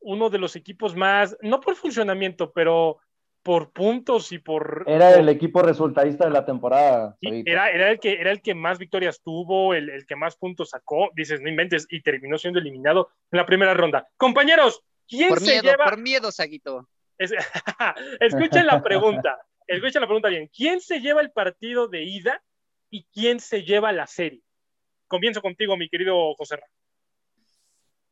uno 0.00 0.30
de 0.30 0.38
los 0.38 0.56
equipos 0.56 0.96
más, 0.96 1.36
no 1.40 1.60
por 1.60 1.76
funcionamiento, 1.76 2.52
pero 2.52 2.98
por 3.42 3.72
puntos 3.72 4.32
y 4.32 4.38
por... 4.38 4.84
Era 4.86 5.14
el 5.14 5.28
equipo 5.28 5.62
resultadista 5.62 6.24
de 6.26 6.32
la 6.32 6.44
temporada. 6.44 7.16
era, 7.20 7.70
era, 7.70 7.90
el 7.90 8.00
que, 8.00 8.20
era 8.20 8.30
el 8.30 8.42
que 8.42 8.54
más 8.54 8.78
victorias 8.78 9.22
tuvo, 9.22 9.74
el, 9.74 9.88
el, 9.88 10.06
que 10.06 10.16
más 10.16 10.36
puntos 10.36 10.70
sacó, 10.70 11.10
dices, 11.14 11.40
no 11.40 11.48
inventes, 11.48 11.86
y 11.88 12.02
terminó 12.02 12.36
siendo 12.36 12.60
eliminado 12.60 13.10
en 13.30 13.38
la 13.38 13.46
primera 13.46 13.74
ronda. 13.74 14.06
Compañeros, 14.16 14.82
¿quién 15.08 15.30
por 15.30 15.40
se 15.40 15.52
miedo, 15.52 15.62
lleva... 15.62 15.84
Por 15.84 15.98
miedo, 15.98 16.30
Saguito. 16.30 16.88
escuchen 18.20 18.66
la 18.66 18.82
pregunta, 18.82 19.38
escuchen 19.66 20.02
la 20.02 20.06
pregunta 20.06 20.28
bien. 20.28 20.48
¿Quién 20.54 20.80
se 20.80 21.00
lleva 21.00 21.20
el 21.20 21.30
partido 21.32 21.88
de 21.88 22.04
ida 22.04 22.42
y 22.90 23.04
quién 23.12 23.40
se 23.40 23.62
lleva 23.62 23.92
la 23.92 24.06
serie? 24.06 24.42
Comienzo 25.06 25.40
contigo, 25.40 25.76
mi 25.76 25.88
querido 25.88 26.34
José. 26.34 26.60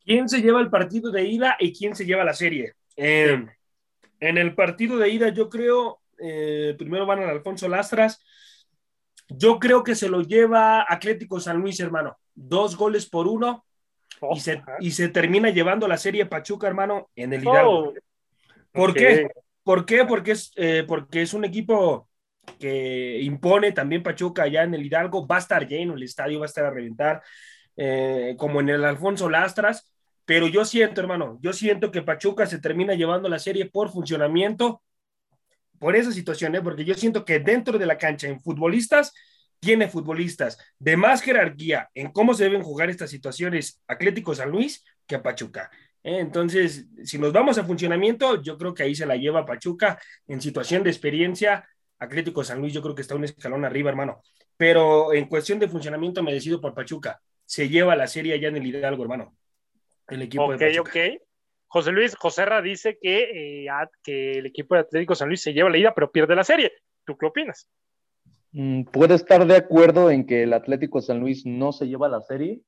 ¿Quién 0.07 0.29
se 0.29 0.41
lleva 0.41 0.61
el 0.61 0.69
partido 0.69 1.11
de 1.11 1.25
ida 1.25 1.57
y 1.59 1.73
quién 1.73 1.93
se 1.93 2.05
lleva 2.05 2.23
la 2.23 2.33
serie? 2.33 2.75
Eh, 2.95 3.45
en 4.21 4.37
el 4.37 4.55
partido 4.55 4.97
de 4.97 5.09
ida, 5.09 5.27
yo 5.27 5.49
creo, 5.49 5.99
eh, 6.17 6.75
primero 6.77 7.05
van 7.05 7.19
al 7.19 7.29
Alfonso 7.29 7.67
Lastras. 7.67 8.23
Yo 9.27 9.59
creo 9.59 9.83
que 9.83 9.95
se 9.95 10.07
lo 10.07 10.21
lleva 10.21 10.85
Atlético 10.87 11.41
San 11.41 11.59
Luis, 11.59 11.81
hermano. 11.81 12.17
Dos 12.33 12.77
goles 12.77 13.05
por 13.09 13.27
uno. 13.27 13.65
y, 14.33 14.39
se, 14.39 14.61
y, 14.79 14.91
se, 14.91 15.09
termina 15.09 15.49
llevando 15.49 15.89
la 15.89 15.97
serie 15.97 16.25
Pachuca, 16.25 16.67
hermano, 16.67 17.09
en 17.13 17.33
el 17.33 17.43
Hidalgo. 17.43 17.89
Oh, 17.89 17.93
¿Por 18.71 18.93
qué? 18.93 19.27
¿Por 19.61 19.85
qué? 19.85 20.05
Porque 20.05 20.31
es, 20.31 20.53
eh, 20.55 20.85
porque 20.87 21.23
es 21.23 21.33
un 21.33 21.43
equipo 21.43 22.07
que 22.61 23.19
impone 23.23 23.73
también 23.73 24.03
Pachuca 24.03 24.43
allá 24.43 24.63
en 24.63 24.73
el 24.73 24.85
Hidalgo. 24.85 25.27
Va 25.27 25.35
a 25.35 25.39
estar 25.39 25.67
lleno, 25.67 25.95
el 25.95 26.03
estadio 26.03 26.39
va 26.39 26.45
a 26.45 26.47
estar 26.47 26.63
a 26.63 26.71
reventar, 26.71 27.21
eh, 27.75 28.35
como 28.37 28.61
en 28.61 28.69
el 28.69 28.85
Alfonso 28.85 29.29
Lastras. 29.29 29.91
Pero 30.27 30.49
yo 30.49 30.65
siento, 30.65 30.99
hermano, 30.99 31.39
yo 31.41 31.53
siento 31.53 31.89
que 31.89 32.01
Pachuca 32.01 32.45
se 32.45 32.59
termina 32.59 32.93
llevando 32.95 33.29
la 33.29 33.39
serie 33.39 33.67
por 33.67 33.89
funcionamiento, 33.89 34.83
por 35.79 35.95
esa 35.95 36.11
situación, 36.11 36.53
¿eh? 36.55 36.61
porque 36.61 36.83
yo 36.83 36.95
siento 36.95 37.23
que 37.23 37.39
dentro 37.39 37.77
de 37.79 37.85
la 37.85 37.97
cancha, 37.97 38.27
en 38.27 38.41
futbolistas, 38.41 39.13
tiene 39.61 39.87
futbolistas 39.87 40.57
de 40.79 40.97
más 40.97 41.21
jerarquía 41.21 41.89
en 41.93 42.11
cómo 42.11 42.33
se 42.33 42.43
deben 42.43 42.61
jugar 42.61 42.89
estas 42.89 43.09
situaciones 43.09 43.81
Atlético 43.87 44.35
San 44.35 44.51
Luis 44.51 44.83
que 45.05 45.15
a 45.15 45.23
Pachuca. 45.23 45.71
¿eh? 46.03 46.19
Entonces, 46.19 46.87
si 47.05 47.17
nos 47.17 47.31
vamos 47.31 47.57
a 47.57 47.63
funcionamiento, 47.63 48.41
yo 48.41 48.57
creo 48.57 48.73
que 48.73 48.83
ahí 48.83 48.95
se 48.95 49.05
la 49.05 49.15
lleva 49.15 49.45
Pachuca 49.45 49.97
en 50.27 50.41
situación 50.41 50.83
de 50.83 50.89
experiencia. 50.89 51.65
Atlético 51.99 52.43
San 52.43 52.59
Luis, 52.59 52.73
yo 52.73 52.81
creo 52.81 52.95
que 52.95 53.01
está 53.01 53.15
un 53.15 53.23
escalón 53.23 53.63
arriba, 53.63 53.91
hermano. 53.91 54.21
Pero 54.57 55.13
en 55.13 55.27
cuestión 55.27 55.57
de 55.57 55.69
funcionamiento, 55.69 56.21
me 56.21 56.33
decido 56.33 56.59
por 56.59 56.73
Pachuca. 56.73 57.21
Se 57.45 57.69
lleva 57.69 57.95
la 57.95 58.07
serie 58.07 58.33
allá 58.33 58.49
en 58.49 58.57
el 58.57 58.65
Hidalgo, 58.65 59.03
hermano 59.03 59.33
el 60.09 60.21
equipo 60.21 60.45
Ok, 60.45 60.61
ok. 60.79 60.95
José 61.69 61.91
Luis 61.91 62.15
Joserra 62.15 62.61
dice 62.61 62.97
que, 63.01 63.65
eh, 63.65 63.67
que 64.01 64.39
el 64.39 64.45
equipo 64.45 64.75
de 64.75 64.81
Atlético 64.81 65.15
San 65.15 65.27
Luis 65.27 65.41
se 65.41 65.53
lleva 65.53 65.69
la 65.69 65.77
ida, 65.77 65.93
pero 65.93 66.11
pierde 66.11 66.35
la 66.35 66.45
serie. 66.45 66.71
¿Tú 67.05 67.17
qué 67.17 67.25
opinas? 67.25 67.69
Mm, 68.53 68.83
puede 68.85 69.15
estar 69.15 69.45
de 69.45 69.55
acuerdo 69.55 70.09
en 70.09 70.25
que 70.25 70.43
el 70.43 70.53
Atlético 70.53 71.01
San 71.01 71.19
Luis 71.19 71.45
no 71.45 71.73
se 71.73 71.87
lleva 71.87 72.07
la 72.07 72.21
serie, 72.21 72.61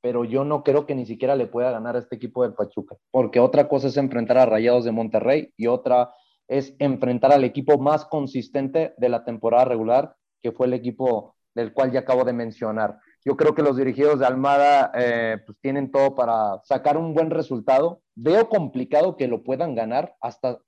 pero 0.00 0.24
yo 0.24 0.44
no 0.44 0.62
creo 0.62 0.86
que 0.86 0.94
ni 0.94 1.06
siquiera 1.06 1.36
le 1.36 1.46
pueda 1.46 1.70
ganar 1.70 1.96
a 1.96 1.98
este 1.98 2.16
equipo 2.16 2.42
del 2.42 2.54
Pachuca, 2.54 2.96
porque 3.10 3.40
otra 3.40 3.68
cosa 3.68 3.88
es 3.88 3.96
enfrentar 3.96 4.38
a 4.38 4.46
Rayados 4.46 4.84
de 4.84 4.92
Monterrey 4.92 5.52
y 5.56 5.66
otra 5.66 6.12
es 6.48 6.74
enfrentar 6.78 7.32
al 7.32 7.44
equipo 7.44 7.78
más 7.78 8.06
consistente 8.06 8.94
de 8.96 9.08
la 9.08 9.24
temporada 9.24 9.66
regular, 9.66 10.16
que 10.42 10.52
fue 10.52 10.66
el 10.66 10.72
equipo 10.72 11.36
del 11.54 11.72
cual 11.72 11.92
ya 11.92 12.00
acabo 12.00 12.24
de 12.24 12.32
mencionar. 12.32 12.98
Yo 13.24 13.36
creo 13.36 13.54
que 13.54 13.62
los 13.62 13.76
dirigidos 13.76 14.20
de 14.20 14.26
Almada 14.26 14.92
eh, 14.94 15.38
pues 15.44 15.58
tienen 15.60 15.90
todo 15.90 16.14
para 16.14 16.60
sacar 16.64 16.96
un 16.96 17.14
buen 17.14 17.30
resultado. 17.30 18.00
Veo 18.14 18.48
complicado 18.48 19.16
que 19.16 19.28
lo 19.28 19.42
puedan 19.42 19.74
ganar, 19.74 20.14
hasta 20.20 20.60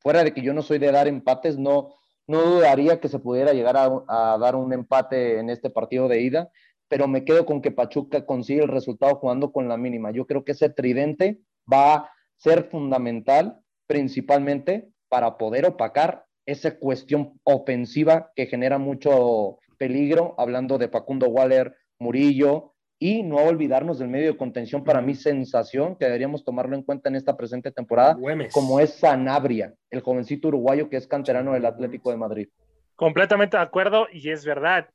fuera 0.00 0.24
de 0.24 0.32
que 0.32 0.42
yo 0.42 0.52
no 0.52 0.62
soy 0.62 0.78
de 0.78 0.92
dar 0.92 1.08
empates, 1.08 1.58
no, 1.58 1.94
no 2.26 2.42
dudaría 2.42 3.00
que 3.00 3.08
se 3.08 3.18
pudiera 3.18 3.52
llegar 3.52 3.76
a, 3.76 4.38
dar 4.38 4.56
un 4.56 4.72
empate 4.72 5.38
en 5.38 5.50
este 5.50 5.70
partido 5.70 6.08
de 6.08 6.20
ida, 6.20 6.50
pero 6.88 7.08
me 7.08 7.24
quedo 7.24 7.46
con 7.46 7.62
que 7.62 7.70
Pachuca 7.70 8.26
consigue 8.26 8.62
el 8.62 8.68
resultado 8.68 9.16
jugando 9.16 9.52
con 9.52 9.68
la 9.68 9.76
mínima. 9.76 10.10
Yo 10.10 10.26
creo 10.26 10.44
que 10.44 10.52
ese 10.52 10.68
tridente 10.68 11.40
va 11.72 11.94
a 11.94 12.10
ser 12.36 12.64
fundamental 12.64 13.60
principalmente 13.86 14.90
para 15.08 15.36
poder 15.38 15.66
opacar 15.66 16.26
esa 16.46 16.78
cuestión 16.78 17.38
ofensiva 17.44 18.32
que 18.34 18.46
genera 18.46 18.78
mucho 18.78 19.58
peligro, 19.82 20.36
hablando 20.38 20.78
de 20.78 20.86
Facundo 20.86 21.26
Waller, 21.26 21.74
Murillo, 21.98 22.72
y 23.00 23.24
no 23.24 23.38
olvidarnos 23.38 23.98
del 23.98 24.06
medio 24.06 24.30
de 24.30 24.36
contención, 24.36 24.84
para 24.84 25.00
mi 25.00 25.16
sensación, 25.16 25.96
que 25.96 26.04
deberíamos 26.04 26.44
tomarlo 26.44 26.76
en 26.76 26.84
cuenta 26.84 27.08
en 27.08 27.16
esta 27.16 27.36
presente 27.36 27.72
temporada, 27.72 28.16
como 28.52 28.78
es 28.78 28.94
Sanabria, 28.94 29.74
el 29.90 30.00
jovencito 30.00 30.46
uruguayo 30.46 30.88
que 30.88 30.98
es 30.98 31.08
canterano 31.08 31.54
del 31.54 31.66
Atlético 31.66 32.12
de 32.12 32.16
Madrid. 32.16 32.48
Completamente 32.94 33.56
de 33.56 33.62
acuerdo, 33.64 34.06
y 34.12 34.30
es 34.30 34.44
verdad. 34.44 34.88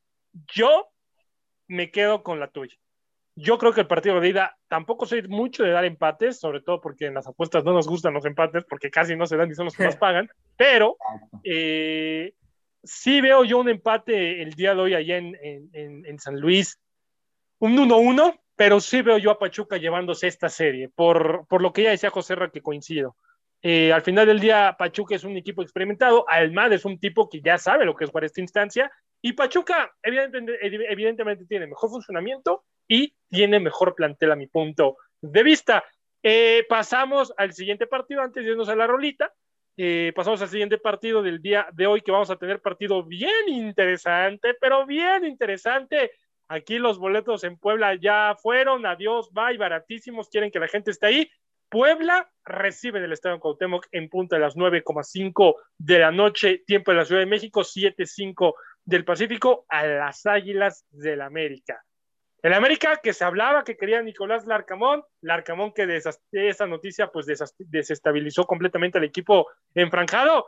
Yo 0.54 0.88
me 1.68 1.92
quedo 1.92 2.24
con 2.24 2.40
la 2.40 2.48
tuya. 2.48 2.78
Yo 3.36 3.58
creo 3.58 3.74
que 3.74 3.82
el 3.82 3.88
partido 3.88 4.22
de 4.22 4.30
ida 4.30 4.58
tampoco 4.70 5.06
soy 5.06 5.28
mucho 5.28 5.64
de 5.64 5.72
dar 5.72 5.84
empates, 5.84 6.40
sobre 6.40 6.62
todo 6.62 6.80
porque 6.80 7.08
en 7.08 7.14
las 7.14 7.28
apuestas 7.28 7.66
no 7.66 7.74
nos 7.74 7.90
gustan 7.90 8.14
los 8.14 8.24
empates, 8.24 8.64
porque 8.70 8.90
casi 8.90 9.18
no 9.18 9.26
se 9.26 9.36
dan 9.36 9.52
y 9.52 9.54
son 9.54 9.66
los 9.66 9.76
que 9.76 9.84
más 9.84 9.98
pagan, 10.08 10.30
pero 10.56 10.96
eh, 11.44 12.32
sí 12.84 13.22
veo 13.22 13.44
yo 13.44 13.60
un 13.60 13.70
empate 13.70 14.42
el 14.42 14.54
día 14.54 14.74
de 14.74 14.82
hoy 14.82 14.94
allá 14.94 15.18
en, 15.18 15.36
en, 15.74 16.20
San 16.20 16.40
Luis, 16.40 16.80
un 17.60 17.76
1-1, 17.78 18.40
pero 18.56 18.80
sí 18.80 19.02
veo 19.02 19.18
yo 19.18 19.32
a 19.32 19.40
Pachuca 19.40 19.78
llevándose 19.78 20.28
esta 20.28 20.50
serie, 20.50 20.90
por, 20.90 21.46
por 21.48 21.62
lo 21.62 21.74
que 21.74 21.84
ya 21.84 21.92
decía 21.92 22.10
José 22.10 22.36
Ra, 22.36 22.50
que 22.50 22.62
coincido. 22.62 23.16
Eh, 23.62 23.92
al 23.92 24.02
final 24.02 24.28
del 24.28 24.40
día, 24.40 24.76
Pachuca 24.78 25.16
es 25.16 25.24
un 25.24 25.36
equipo 25.36 25.62
experimentado, 25.62 26.26
Almad 26.30 26.74
es 26.74 26.86
un 26.86 27.00
tipo 27.00 27.30
que 27.30 27.42
ya 27.42 27.58
sabe 27.58 27.86
lo 27.86 27.96
que 27.96 28.06
es 28.06 28.10
jugar 28.10 28.26
esta 28.26 28.42
instancia, 28.42 28.92
y 29.22 29.34
Pachuca 29.34 29.92
evidentemente, 30.02 30.58
evidentemente 30.62 31.46
tiene 31.46 31.68
mejor 31.68 31.90
funcionamiento 31.90 32.64
y 32.88 33.16
tiene 33.30 33.60
mejor 33.60 33.96
plantel 33.96 34.32
a 34.32 34.36
mi 34.36 34.48
punto 34.48 34.98
de 35.22 35.44
vista. 35.44 35.84
Eh, 36.24 36.66
pasamos 36.70 37.34
al 37.38 37.54
siguiente 37.54 37.88
partido 37.88 38.22
antes 38.22 38.44
de 38.44 38.52
irnos 38.52 38.70
a 38.70 38.76
la 38.76 38.88
rolita. 38.88 39.34
Eh, 39.80 40.12
pasamos 40.16 40.42
al 40.42 40.50
siguiente 40.50 40.80
partido 40.80 41.22
del 41.22 41.40
día 41.40 41.68
de 41.72 41.86
hoy, 41.86 42.02
que 42.02 42.12
vamos 42.12 42.32
a 42.32 42.36
tener 42.36 42.62
partido 42.62 43.04
bien 43.04 43.48
interesante, 43.48 44.56
pero 44.60 44.88
bien 44.88 45.24
interesante. 45.24 46.12
Aquí 46.48 46.80
los 46.80 46.98
boletos 46.98 47.44
en 47.44 47.58
Puebla 47.58 47.94
ya 47.96 48.36
fueron, 48.42 48.86
adiós, 48.88 49.32
bye, 49.32 49.58
baratísimos, 49.58 50.30
quieren 50.30 50.50
que 50.50 50.60
la 50.60 50.68
gente 50.68 50.92
esté 50.92 51.06
ahí. 51.06 51.32
Puebla 51.70 52.32
recibe 52.46 53.02
del 53.02 53.12
Estadio 53.12 53.40
Cuauhtémoc 53.40 53.86
en 53.92 54.10
punta 54.10 54.38
de 54.38 54.42
las 54.42 54.56
9,5 54.56 55.56
de 55.78 56.00
la 56.00 56.12
noche, 56.12 56.64
tiempo 56.66 56.92
de 56.92 56.98
la 56.98 57.06
Ciudad 57.06 57.22
de 57.22 57.28
México, 57.28 57.62
7,5 57.62 58.54
del 58.86 59.06
Pacífico, 59.06 59.66
a 59.68 59.86
las 59.86 60.26
Águilas 60.26 60.86
del 60.90 61.22
América. 61.22 61.84
El 62.44 62.54
América 62.54 63.00
que 63.02 63.14
se 63.14 63.24
hablaba 63.24 63.64
que 63.64 63.78
quería 63.78 64.02
Nicolás 64.02 64.46
Larcamón, 64.46 65.04
Larcamón 65.22 65.74
que 65.74 66.02
esa 66.32 66.68
noticia 66.68 67.08
pues 67.08 67.26
desestabilizó 67.58 68.46
completamente 68.46 69.00
al 69.00 69.04
equipo 69.04 69.48
enfranjado. 69.74 70.48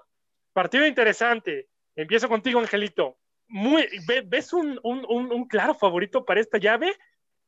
partido 0.53 0.85
interesante. 0.85 1.67
Empiezo 1.95 2.29
contigo, 2.29 2.59
Angelito. 2.59 3.17
Muy, 3.47 3.87
¿Ves 4.25 4.53
un, 4.53 4.79
un, 4.83 5.47
claro 5.47 5.73
favorito 5.73 6.23
para 6.23 6.39
esta 6.39 6.59
llave? 6.59 6.95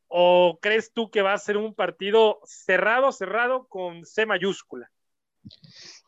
¿O 0.07 0.57
crees 0.59 0.91
tú 0.91 1.11
que 1.11 1.21
va 1.21 1.33
a 1.33 1.37
ser 1.37 1.57
un 1.57 1.75
partido 1.75 2.41
cerrado, 2.43 3.11
cerrado 3.11 3.67
con 3.67 4.03
C 4.05 4.25
mayúscula? 4.25 4.91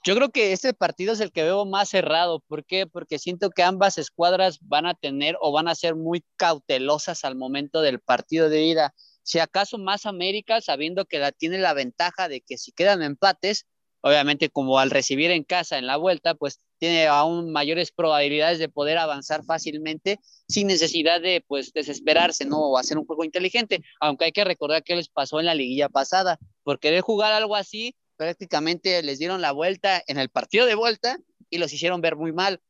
Yo 0.05 0.15
creo 0.15 0.29
que 0.29 0.51
este 0.51 0.73
partido 0.73 1.13
es 1.13 1.21
el 1.21 1.31
que 1.31 1.43
veo 1.43 1.65
más 1.65 1.89
cerrado. 1.89 2.41
¿Por 2.41 2.65
qué? 2.65 2.87
Porque 2.87 3.19
siento 3.19 3.49
que 3.49 3.63
ambas 3.63 3.97
escuadras 3.97 4.59
van 4.61 4.85
a 4.85 4.93
tener 4.93 5.37
o 5.39 5.51
van 5.51 5.67
a 5.67 5.75
ser 5.75 5.95
muy 5.95 6.23
cautelosas 6.35 7.23
al 7.23 7.35
momento 7.35 7.81
del 7.81 7.99
partido 7.99 8.49
de 8.49 8.65
ida. 8.65 8.93
Si 9.23 9.39
acaso 9.39 9.77
más 9.77 10.05
América, 10.05 10.59
sabiendo 10.59 11.05
que 11.05 11.19
la 11.19 11.31
tiene 11.31 11.57
la 11.57 11.73
ventaja 11.73 12.27
de 12.27 12.41
que 12.41 12.57
si 12.57 12.73
quedan 12.73 13.01
empates, 13.01 13.65
obviamente 14.01 14.49
como 14.49 14.79
al 14.79 14.91
recibir 14.91 15.31
en 15.31 15.45
casa 15.45 15.77
en 15.77 15.87
la 15.87 15.95
vuelta, 15.95 16.35
pues 16.35 16.59
tiene 16.77 17.07
aún 17.07 17.53
mayores 17.53 17.93
probabilidades 17.93 18.59
de 18.59 18.67
poder 18.67 18.97
avanzar 18.97 19.45
fácilmente 19.45 20.19
sin 20.49 20.67
necesidad 20.67 21.21
de 21.21 21.41
pues 21.47 21.71
desesperarse, 21.71 22.43
¿no? 22.43 22.59
O 22.59 22.77
hacer 22.77 22.97
un 22.97 23.05
juego 23.05 23.23
inteligente, 23.23 23.81
aunque 24.01 24.25
hay 24.25 24.31
que 24.33 24.43
recordar 24.43 24.83
que 24.83 24.97
les 24.97 25.07
pasó 25.07 25.39
en 25.39 25.45
la 25.45 25.55
liguilla 25.55 25.87
pasada, 25.87 26.37
por 26.63 26.79
querer 26.79 26.99
jugar 26.99 27.31
algo 27.31 27.55
así, 27.55 27.95
prácticamente 28.17 29.01
les 29.03 29.19
dieron 29.19 29.41
la 29.41 29.51
vuelta 29.51 30.03
en 30.07 30.17
el 30.17 30.29
partido 30.29 30.65
de 30.65 30.75
vuelta 30.75 31.17
y 31.49 31.57
los 31.57 31.73
hicieron 31.73 32.01
ver 32.01 32.15
muy 32.15 32.31
mal. 32.31 32.61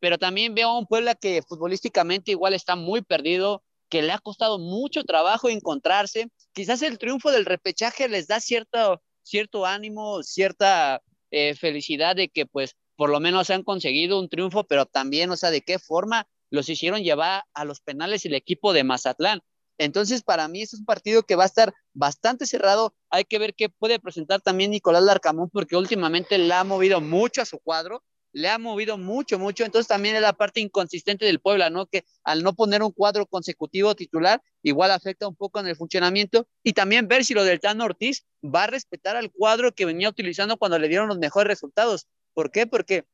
Pero 0.00 0.18
también 0.18 0.54
veo 0.54 0.68
a 0.68 0.78
un 0.78 0.86
Puebla 0.86 1.14
que 1.14 1.42
futbolísticamente 1.42 2.30
igual 2.30 2.54
está 2.54 2.76
muy 2.76 3.02
perdido, 3.02 3.62
que 3.88 4.02
le 4.02 4.12
ha 4.12 4.18
costado 4.18 4.58
mucho 4.58 5.04
trabajo 5.04 5.48
encontrarse. 5.48 6.28
Quizás 6.52 6.82
el 6.82 6.98
triunfo 6.98 7.30
del 7.30 7.46
repechaje 7.46 8.08
les 8.08 8.26
da 8.26 8.40
cierto, 8.40 9.02
cierto 9.22 9.64
ánimo, 9.64 10.22
cierta 10.22 11.00
eh, 11.30 11.54
felicidad 11.54 12.16
de 12.16 12.28
que 12.28 12.46
pues 12.46 12.76
por 12.96 13.10
lo 13.10 13.20
menos 13.20 13.50
han 13.50 13.62
conseguido 13.62 14.18
un 14.18 14.28
triunfo, 14.28 14.64
pero 14.64 14.86
también, 14.86 15.30
o 15.30 15.36
sea, 15.36 15.50
de 15.50 15.62
qué 15.62 15.78
forma 15.78 16.26
los 16.50 16.68
hicieron 16.68 17.02
llevar 17.02 17.44
a 17.54 17.64
los 17.64 17.80
penales 17.80 18.24
el 18.24 18.34
equipo 18.34 18.72
de 18.72 18.84
Mazatlán. 18.84 19.40
Entonces, 19.78 20.22
para 20.22 20.48
mí 20.48 20.62
es 20.62 20.74
un 20.74 20.84
partido 20.84 21.22
que 21.22 21.36
va 21.36 21.44
a 21.44 21.46
estar 21.46 21.74
bastante 21.92 22.46
cerrado. 22.46 22.94
Hay 23.10 23.24
que 23.24 23.38
ver 23.38 23.54
qué 23.54 23.68
puede 23.68 23.98
presentar 23.98 24.40
también 24.40 24.70
Nicolás 24.70 25.02
Larcamón, 25.02 25.50
porque 25.50 25.76
últimamente 25.76 26.38
le 26.38 26.52
ha 26.54 26.64
movido 26.64 27.00
mucho 27.00 27.42
a 27.42 27.46
su 27.46 27.58
cuadro, 27.58 28.02
le 28.32 28.48
ha 28.48 28.58
movido 28.58 28.98
mucho, 28.98 29.38
mucho. 29.38 29.64
Entonces, 29.64 29.88
también 29.88 30.16
es 30.16 30.22
la 30.22 30.32
parte 30.32 30.60
inconsistente 30.60 31.24
del 31.24 31.40
Puebla, 31.40 31.70
¿no? 31.70 31.86
Que 31.86 32.04
al 32.24 32.42
no 32.42 32.54
poner 32.54 32.82
un 32.82 32.92
cuadro 32.92 33.26
consecutivo 33.26 33.94
titular, 33.94 34.42
igual 34.62 34.90
afecta 34.90 35.26
un 35.28 35.36
poco 35.36 35.60
en 35.60 35.66
el 35.66 35.76
funcionamiento. 35.76 36.46
Y 36.62 36.72
también 36.72 37.08
ver 37.08 37.24
si 37.24 37.34
lo 37.34 37.44
del 37.44 37.60
Tano 37.60 37.84
Ortiz 37.84 38.24
va 38.42 38.64
a 38.64 38.66
respetar 38.66 39.16
al 39.16 39.30
cuadro 39.30 39.72
que 39.72 39.86
venía 39.86 40.08
utilizando 40.08 40.56
cuando 40.56 40.78
le 40.78 40.88
dieron 40.88 41.08
los 41.08 41.18
mejores 41.18 41.48
resultados. 41.48 42.08
¿Por 42.34 42.50
qué? 42.50 42.66
Porque 42.66 43.06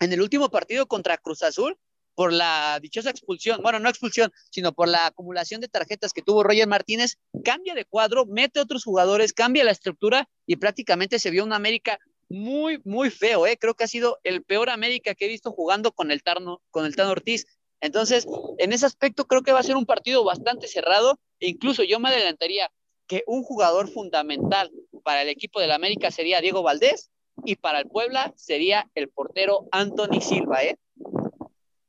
en 0.00 0.12
el 0.12 0.20
último 0.20 0.50
partido 0.50 0.86
contra 0.86 1.18
Cruz 1.18 1.42
Azul, 1.42 1.78
por 2.14 2.32
la 2.32 2.78
dichosa 2.80 3.10
expulsión, 3.10 3.60
bueno, 3.62 3.78
no 3.78 3.88
expulsión, 3.88 4.30
sino 4.50 4.72
por 4.72 4.88
la 4.88 5.06
acumulación 5.06 5.60
de 5.60 5.68
tarjetas 5.68 6.12
que 6.12 6.22
tuvo 6.22 6.42
Roger 6.42 6.66
Martínez, 6.66 7.16
cambia 7.44 7.74
de 7.74 7.84
cuadro, 7.84 8.26
mete 8.26 8.60
otros 8.60 8.84
jugadores, 8.84 9.32
cambia 9.32 9.64
la 9.64 9.72
estructura 9.72 10.28
y 10.46 10.56
prácticamente 10.56 11.18
se 11.18 11.30
vio 11.30 11.44
una 11.44 11.56
América 11.56 11.98
muy, 12.28 12.80
muy 12.84 13.10
feo, 13.10 13.46
¿eh? 13.46 13.56
Creo 13.58 13.74
que 13.74 13.84
ha 13.84 13.88
sido 13.88 14.18
el 14.24 14.42
peor 14.42 14.70
América 14.70 15.14
que 15.14 15.26
he 15.26 15.28
visto 15.28 15.52
jugando 15.52 15.92
con 15.92 16.10
el 16.10 16.22
Tarno, 16.22 16.62
con 16.70 16.86
el 16.86 16.96
Tano 16.96 17.10
Ortiz. 17.10 17.46
Entonces, 17.80 18.26
en 18.58 18.72
ese 18.72 18.86
aspecto 18.86 19.26
creo 19.26 19.42
que 19.42 19.52
va 19.52 19.60
a 19.60 19.64
ser 19.64 19.76
un 19.76 19.86
partido 19.86 20.24
bastante 20.24 20.68
cerrado 20.68 21.18
e 21.38 21.48
incluso 21.48 21.82
yo 21.82 22.00
me 22.00 22.08
adelantaría 22.08 22.70
que 23.06 23.24
un 23.26 23.42
jugador 23.42 23.88
fundamental 23.88 24.70
para 25.02 25.22
el 25.22 25.28
equipo 25.28 25.60
del 25.60 25.72
América 25.72 26.10
sería 26.10 26.40
Diego 26.40 26.62
Valdés 26.62 27.10
y 27.44 27.56
para 27.56 27.80
el 27.80 27.88
Puebla 27.88 28.32
sería 28.36 28.90
el 28.94 29.10
portero 29.10 29.68
Anthony 29.70 30.20
Silva, 30.20 30.64
¿eh? 30.64 30.78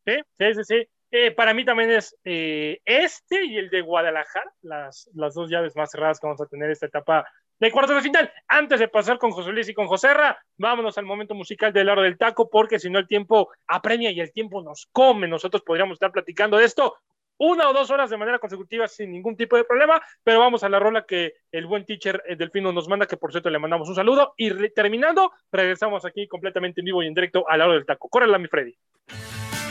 Sí, 0.05 0.13
sí, 0.37 0.53
sí, 0.53 0.63
sí. 0.63 0.87
Eh, 1.11 1.31
para 1.31 1.53
mí 1.53 1.63
también 1.63 1.91
es 1.91 2.15
eh, 2.23 2.79
este 2.83 3.45
y 3.45 3.57
el 3.57 3.69
de 3.69 3.81
Guadalajara, 3.81 4.51
las, 4.61 5.09
las 5.13 5.33
dos 5.33 5.49
llaves 5.49 5.75
más 5.75 5.91
cerradas 5.91 6.19
que 6.19 6.27
vamos 6.27 6.41
a 6.41 6.47
tener 6.47 6.69
esta 6.69 6.87
etapa 6.87 7.25
de 7.59 7.71
cuartos 7.71 7.95
de 7.95 8.01
final. 8.01 8.31
Antes 8.47 8.79
de 8.79 8.87
pasar 8.87 9.17
con 9.17 9.31
José 9.31 9.51
Luis 9.51 9.69
y 9.69 9.73
con 9.73 9.87
José 9.87 10.13
Ra, 10.13 10.37
vámonos 10.57 10.97
al 10.97 11.05
momento 11.05 11.33
musical 11.33 11.71
del 11.71 11.89
aro 11.89 12.01
del 12.01 12.17
taco, 12.17 12.49
porque 12.49 12.79
si 12.79 12.89
no 12.89 12.99
el 12.99 13.07
tiempo 13.07 13.49
apremia 13.67 14.11
y 14.11 14.19
el 14.19 14.31
tiempo 14.31 14.61
nos 14.61 14.87
come. 14.91 15.27
Nosotros 15.27 15.63
podríamos 15.63 15.95
estar 15.95 16.11
platicando 16.11 16.57
de 16.57 16.65
esto 16.65 16.95
una 17.37 17.69
o 17.69 17.73
dos 17.73 17.91
horas 17.91 18.09
de 18.09 18.17
manera 18.17 18.39
consecutiva 18.39 18.87
sin 18.87 19.11
ningún 19.11 19.35
tipo 19.35 19.57
de 19.57 19.65
problema, 19.65 20.01
pero 20.23 20.39
vamos 20.39 20.63
a 20.63 20.69
la 20.69 20.79
rola 20.79 21.05
que 21.05 21.33
el 21.51 21.65
buen 21.65 21.85
teacher 21.85 22.23
eh, 22.27 22.35
Delfino 22.35 22.71
nos 22.71 22.87
manda, 22.87 23.07
que 23.07 23.17
por 23.17 23.31
cierto 23.31 23.49
le 23.49 23.59
mandamos 23.59 23.89
un 23.89 23.95
saludo, 23.95 24.33
y 24.37 24.69
terminando, 24.69 25.31
regresamos 25.51 26.05
aquí 26.05 26.27
completamente 26.27 26.81
en 26.81 26.85
vivo 26.85 27.03
y 27.03 27.07
en 27.07 27.13
directo 27.13 27.47
a 27.49 27.57
la 27.57 27.65
hora 27.65 27.75
del 27.75 27.85
taco. 27.85 28.09
Córrela, 28.09 28.37
mi 28.37 28.47
Freddy. 28.47 28.75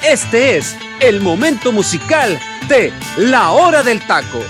Este 0.06 0.58
es 0.58 0.76
el 1.00 1.22
momento 1.22 1.72
musical 1.72 2.38
de 2.68 2.92
La 3.16 3.52
Hora 3.52 3.82
del 3.82 4.00
Taco. 4.06 4.42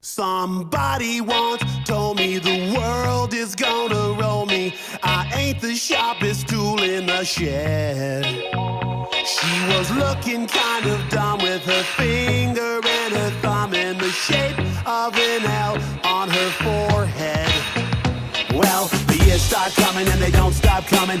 Somebody 0.00 1.20
once 1.20 1.62
told 1.84 2.16
me 2.16 2.38
the 2.38 2.74
world 2.74 3.34
is 3.34 3.54
gonna 3.54 4.18
roll 4.18 4.46
me. 4.46 4.74
I 5.02 5.30
ain't 5.34 5.60
the 5.60 5.74
sharpest 5.74 6.48
tool 6.48 6.82
in 6.82 7.04
the 7.04 7.22
shed. 7.24 8.24
She 9.26 9.76
was 9.76 9.90
looking 9.90 10.46
kind 10.46 10.86
of 10.86 11.06
dumb 11.10 11.40
with 11.42 11.62
her 11.66 11.82
finger 11.98 12.80
and 12.82 13.14
her 13.14 13.30
thumb 13.42 13.74
in 13.74 13.98
the 13.98 14.10
shape 14.10 14.58
of 14.86 15.14
an 15.14 15.44
L 15.44 15.76
on 16.04 16.30
her 16.30 16.50
forehead. 16.64 17.52
Well, 18.54 18.88
the 19.08 19.22
years 19.26 19.42
start 19.42 19.72
coming 19.72 20.08
and 20.08 20.22
they 20.22 20.30
don't 20.30 20.54
stop 20.54 20.86
coming. 20.86 21.20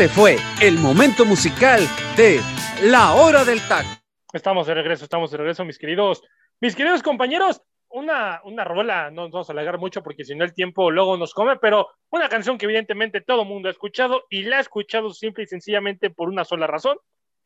Este 0.00 0.14
fue 0.14 0.36
el 0.62 0.78
momento 0.78 1.26
musical 1.26 1.78
de 2.16 2.40
La 2.84 3.12
Hora 3.12 3.44
del 3.44 3.60
Taco. 3.68 3.90
Estamos 4.32 4.66
de 4.66 4.72
regreso, 4.72 5.04
estamos 5.04 5.30
de 5.30 5.36
regreso, 5.36 5.62
mis 5.66 5.78
queridos, 5.78 6.22
mis 6.58 6.74
queridos 6.74 7.02
compañeros. 7.02 7.60
Una, 7.90 8.40
una 8.44 8.64
rola, 8.64 9.10
no 9.10 9.24
nos 9.24 9.30
vamos 9.30 9.50
a 9.50 9.52
alargar 9.52 9.78
mucho 9.78 10.02
porque 10.02 10.24
si 10.24 10.34
no 10.34 10.42
el 10.42 10.54
tiempo 10.54 10.90
luego 10.90 11.18
nos 11.18 11.34
come, 11.34 11.56
pero 11.56 11.86
una 12.08 12.30
canción 12.30 12.56
que 12.56 12.64
evidentemente 12.64 13.20
todo 13.20 13.42
el 13.42 13.48
mundo 13.48 13.68
ha 13.68 13.72
escuchado 13.72 14.24
y 14.30 14.44
la 14.44 14.56
ha 14.56 14.60
escuchado 14.60 15.10
simple 15.10 15.44
y 15.44 15.48
sencillamente 15.48 16.08
por 16.08 16.30
una 16.30 16.46
sola 16.46 16.66
razón, 16.66 16.96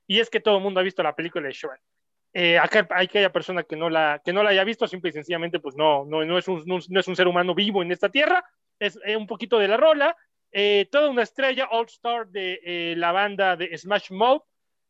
y 0.06 0.20
es 0.20 0.30
que 0.30 0.38
todo 0.38 0.58
el 0.58 0.62
mundo 0.62 0.78
ha 0.78 0.84
visto 0.84 1.02
la 1.02 1.16
película 1.16 1.48
de 1.48 1.54
Shrek. 1.54 1.80
Eh, 2.34 2.56
acá 2.56 2.86
hay 2.90 3.08
que 3.08 3.18
haya 3.18 3.32
persona 3.32 3.64
que 3.64 3.74
no, 3.74 3.90
la, 3.90 4.22
que 4.24 4.32
no 4.32 4.44
la 4.44 4.50
haya 4.50 4.62
visto, 4.62 4.86
simple 4.86 5.10
y 5.10 5.12
sencillamente 5.12 5.58
pues 5.58 5.74
no, 5.74 6.04
no, 6.04 6.24
no, 6.24 6.38
es, 6.38 6.46
un, 6.46 6.62
no 6.64 7.00
es 7.00 7.08
un 7.08 7.16
ser 7.16 7.26
humano 7.26 7.52
vivo 7.52 7.82
en 7.82 7.90
esta 7.90 8.10
tierra, 8.10 8.44
es 8.78 8.96
eh, 9.04 9.16
un 9.16 9.26
poquito 9.26 9.58
de 9.58 9.66
la 9.66 9.76
rola, 9.76 10.16
eh, 10.56 10.86
toda 10.88 11.10
una 11.10 11.24
estrella 11.24 11.68
All 11.72 11.86
Star 11.86 12.28
de 12.28 12.60
eh, 12.62 12.94
la 12.96 13.10
banda 13.10 13.56
de 13.56 13.76
Smash 13.76 14.12
Mouth, 14.12 14.44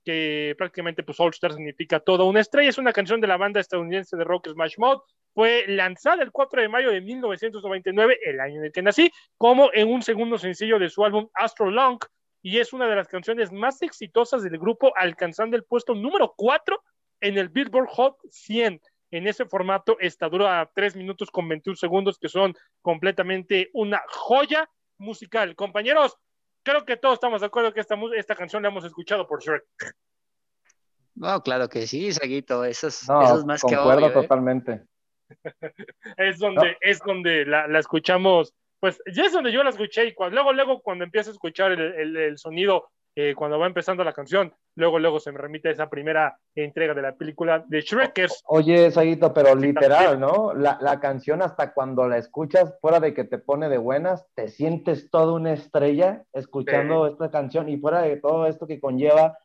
que 0.05 0.55
prácticamente 0.59 1.03
pues 1.03 1.19
All 1.19 1.31
Star 1.31 1.55
significa 1.55 2.01
toda 2.01 2.25
una 2.25 2.41
estrella, 2.41 2.69
es 2.69 2.77
una 2.77 2.93
canción 2.93 3.19
de 3.19 3.29
la 3.29 3.39
banda 3.39 3.61
estadounidense 3.61 4.15
de 4.15 4.25
rock 4.25 4.51
Smash 4.51 4.75
Mouth, 4.77 5.03
fue 5.33 5.65
lanzada 5.67 6.23
el 6.23 6.33
4 6.33 6.61
de 6.61 6.69
mayo 6.69 6.91
de 6.91 7.01
1999, 7.01 8.19
el 8.27 8.41
año 8.41 8.59
en 8.59 8.67
el 8.67 8.73
que 8.73 8.83
nací, 8.83 9.11
como 9.39 9.71
en 9.73 9.91
un 9.91 10.03
segundo 10.03 10.37
sencillo 10.37 10.79
de 10.79 10.91
su 10.91 11.03
álbum 11.03 11.31
Astro 11.33 11.71
Long, 11.71 11.99
y 12.43 12.59
es 12.59 12.75
una 12.75 12.87
de 12.87 12.97
las 12.97 13.09
canciones 13.09 13.51
más 13.51 13.81
exitosas 13.81 14.43
del 14.43 14.59
grupo, 14.59 14.93
alcanzando 14.97 15.57
el 15.57 15.65
puesto 15.65 15.95
número 15.95 16.35
4 16.37 16.79
en 17.23 17.39
el 17.39 17.49
Billboard 17.49 17.89
Hot 17.89 18.19
100. 18.31 18.83
En 19.13 19.27
ese 19.27 19.47
formato, 19.47 19.97
esta 19.99 20.29
dura 20.29 20.71
3 20.75 20.95
minutos 20.97 21.31
con 21.31 21.49
21 21.49 21.75
segundos, 21.75 22.19
que 22.19 22.29
son 22.29 22.55
completamente 22.83 23.71
una 23.73 24.03
joya 24.09 24.69
musical. 25.05 25.55
Compañeros, 25.55 26.17
creo 26.63 26.85
que 26.85 26.97
todos 26.97 27.15
estamos 27.15 27.41
de 27.41 27.47
acuerdo 27.47 27.73
que 27.73 27.81
esta, 27.81 27.97
esta 28.17 28.35
canción 28.35 28.63
la 28.63 28.69
hemos 28.71 28.85
escuchado 28.85 29.27
por 29.27 29.43
Shrek. 29.43 29.65
No, 31.15 31.41
claro 31.43 31.69
que 31.69 31.87
sí, 31.87 32.13
Saguito, 32.13 32.65
eso 32.65 32.89
es, 32.89 33.09
No, 33.09 33.23
eso 33.23 33.39
es 33.39 33.45
más 33.45 33.63
que 33.63 33.77
concuerdo 33.77 34.07
obvio. 34.07 34.19
¿eh? 34.19 34.23
totalmente. 34.23 34.83
Es 36.19 36.39
donde, 36.39 36.77
es 36.81 36.99
donde 37.01 37.47
la, 37.47 37.67
la 37.67 37.79
escuchamos, 37.79 38.55
pues 38.79 39.01
ya 39.13 39.25
es 39.25 39.33
donde 39.33 39.51
yo 39.53 39.65
la 39.65 39.71
escuché 39.71 40.05
y 40.07 40.15
cuando, 40.15 40.35
luego, 40.35 40.53
luego 40.53 40.83
cuando 40.83 41.03
empiezo 41.05 41.31
a 41.31 41.33
escuchar 41.33 41.73
el, 41.73 41.81
el, 41.81 42.17
el 42.17 42.39
sonido, 42.39 42.91
eh, 43.17 43.35
cuando 43.37 43.59
va 43.59 43.67
empezando 43.67 44.03
la 44.03 44.13
canción, 44.13 44.53
luego, 44.75 44.99
luego 44.99 45.21
se 45.21 45.31
me 45.31 45.39
remite 45.39 45.69
a 45.69 45.73
esa 45.73 45.89
primera 45.89 46.37
entrega 46.55 46.95
de 46.95 47.03
la 47.03 47.15
película 47.15 47.65
de 47.67 47.81
Shrekers. 47.81 48.43
Oye, 48.47 48.91
Saguito, 48.91 49.33
pero 49.33 49.55
literal, 49.55 50.19
¿no? 50.19 50.53
La, 50.53 50.79
la 50.81 50.99
canción 50.99 51.41
hasta 51.41 51.73
cuando 51.73 52.09
la 52.09 52.19
escuchas, 52.19 52.77
fuera 52.81 52.99
de 52.99 53.15
que 53.15 53.25
te 53.25 53.39
pone 53.39 53.69
de 53.69 53.79
buenas, 53.79 54.27
te 54.35 54.49
sientes 54.49 55.11
toda 55.11 55.33
una 55.33 55.53
estrella 55.53 56.25
escuchando 56.33 57.07
esta 57.07 57.31
canción 57.31 57.69
y 57.69 57.77
fuera 57.77 58.03
de 58.03 58.17
todo 58.17 58.47
esto 58.47 58.67
que 58.67 58.81
conlleva, 58.81 59.39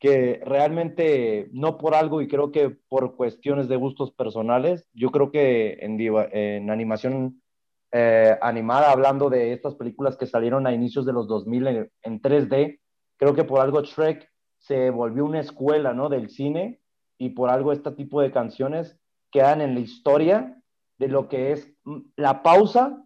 que 0.00 0.40
realmente 0.44 1.48
no 1.52 1.78
por 1.78 1.94
algo 1.94 2.22
y 2.22 2.26
creo 2.26 2.50
que 2.50 2.70
por 2.88 3.14
cuestiones 3.14 3.68
de 3.68 3.76
gustos 3.76 4.10
personales, 4.10 4.88
yo 4.94 5.12
creo 5.12 5.30
que 5.30 5.78
en, 5.80 5.96
en 6.00 6.70
animación 6.70 7.40
eh, 7.92 8.36
animada, 8.40 8.90
hablando 8.90 9.30
de 9.30 9.52
estas 9.52 9.76
películas 9.76 10.16
que 10.16 10.26
salieron 10.26 10.66
a 10.66 10.72
inicios 10.72 11.06
de 11.06 11.12
los 11.12 11.28
2000 11.28 11.66
en, 11.68 11.90
en 12.02 12.20
3D, 12.20 12.80
creo 13.22 13.36
que 13.36 13.44
por 13.44 13.60
algo 13.60 13.80
Shrek 13.82 14.28
se 14.58 14.90
volvió 14.90 15.24
una 15.24 15.38
escuela, 15.38 15.94
¿no? 15.94 16.08
Del 16.08 16.28
cine 16.28 16.80
y 17.18 17.30
por 17.30 17.50
algo 17.50 17.70
este 17.70 17.92
tipo 17.92 18.20
de 18.20 18.32
canciones 18.32 18.98
quedan 19.30 19.60
en 19.60 19.74
la 19.74 19.80
historia 19.80 20.60
de 20.98 21.06
lo 21.06 21.28
que 21.28 21.52
es 21.52 21.72
mm, 21.84 22.00
la 22.16 22.42
pausa 22.42 23.00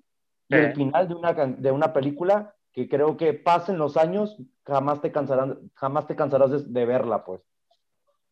y 0.49 0.55
el 0.55 0.75
final 0.75 1.07
de 1.09 1.15
una, 1.17 1.35
de 1.35 1.71
una 1.71 1.93
película 1.93 2.55
que 2.73 2.89
creo 2.89 3.19
que 3.19 3.35
pasen 3.35 3.77
los 3.77 3.99
años, 3.99 4.39
jamás 4.65 5.03
te 5.03 5.13
cansarán, 5.13 5.71
jamás 5.75 6.07
te 6.07 6.17
cansarás 6.17 6.51
de, 6.51 6.63
de 6.65 6.87
verla, 6.87 7.23
pues. 7.23 7.43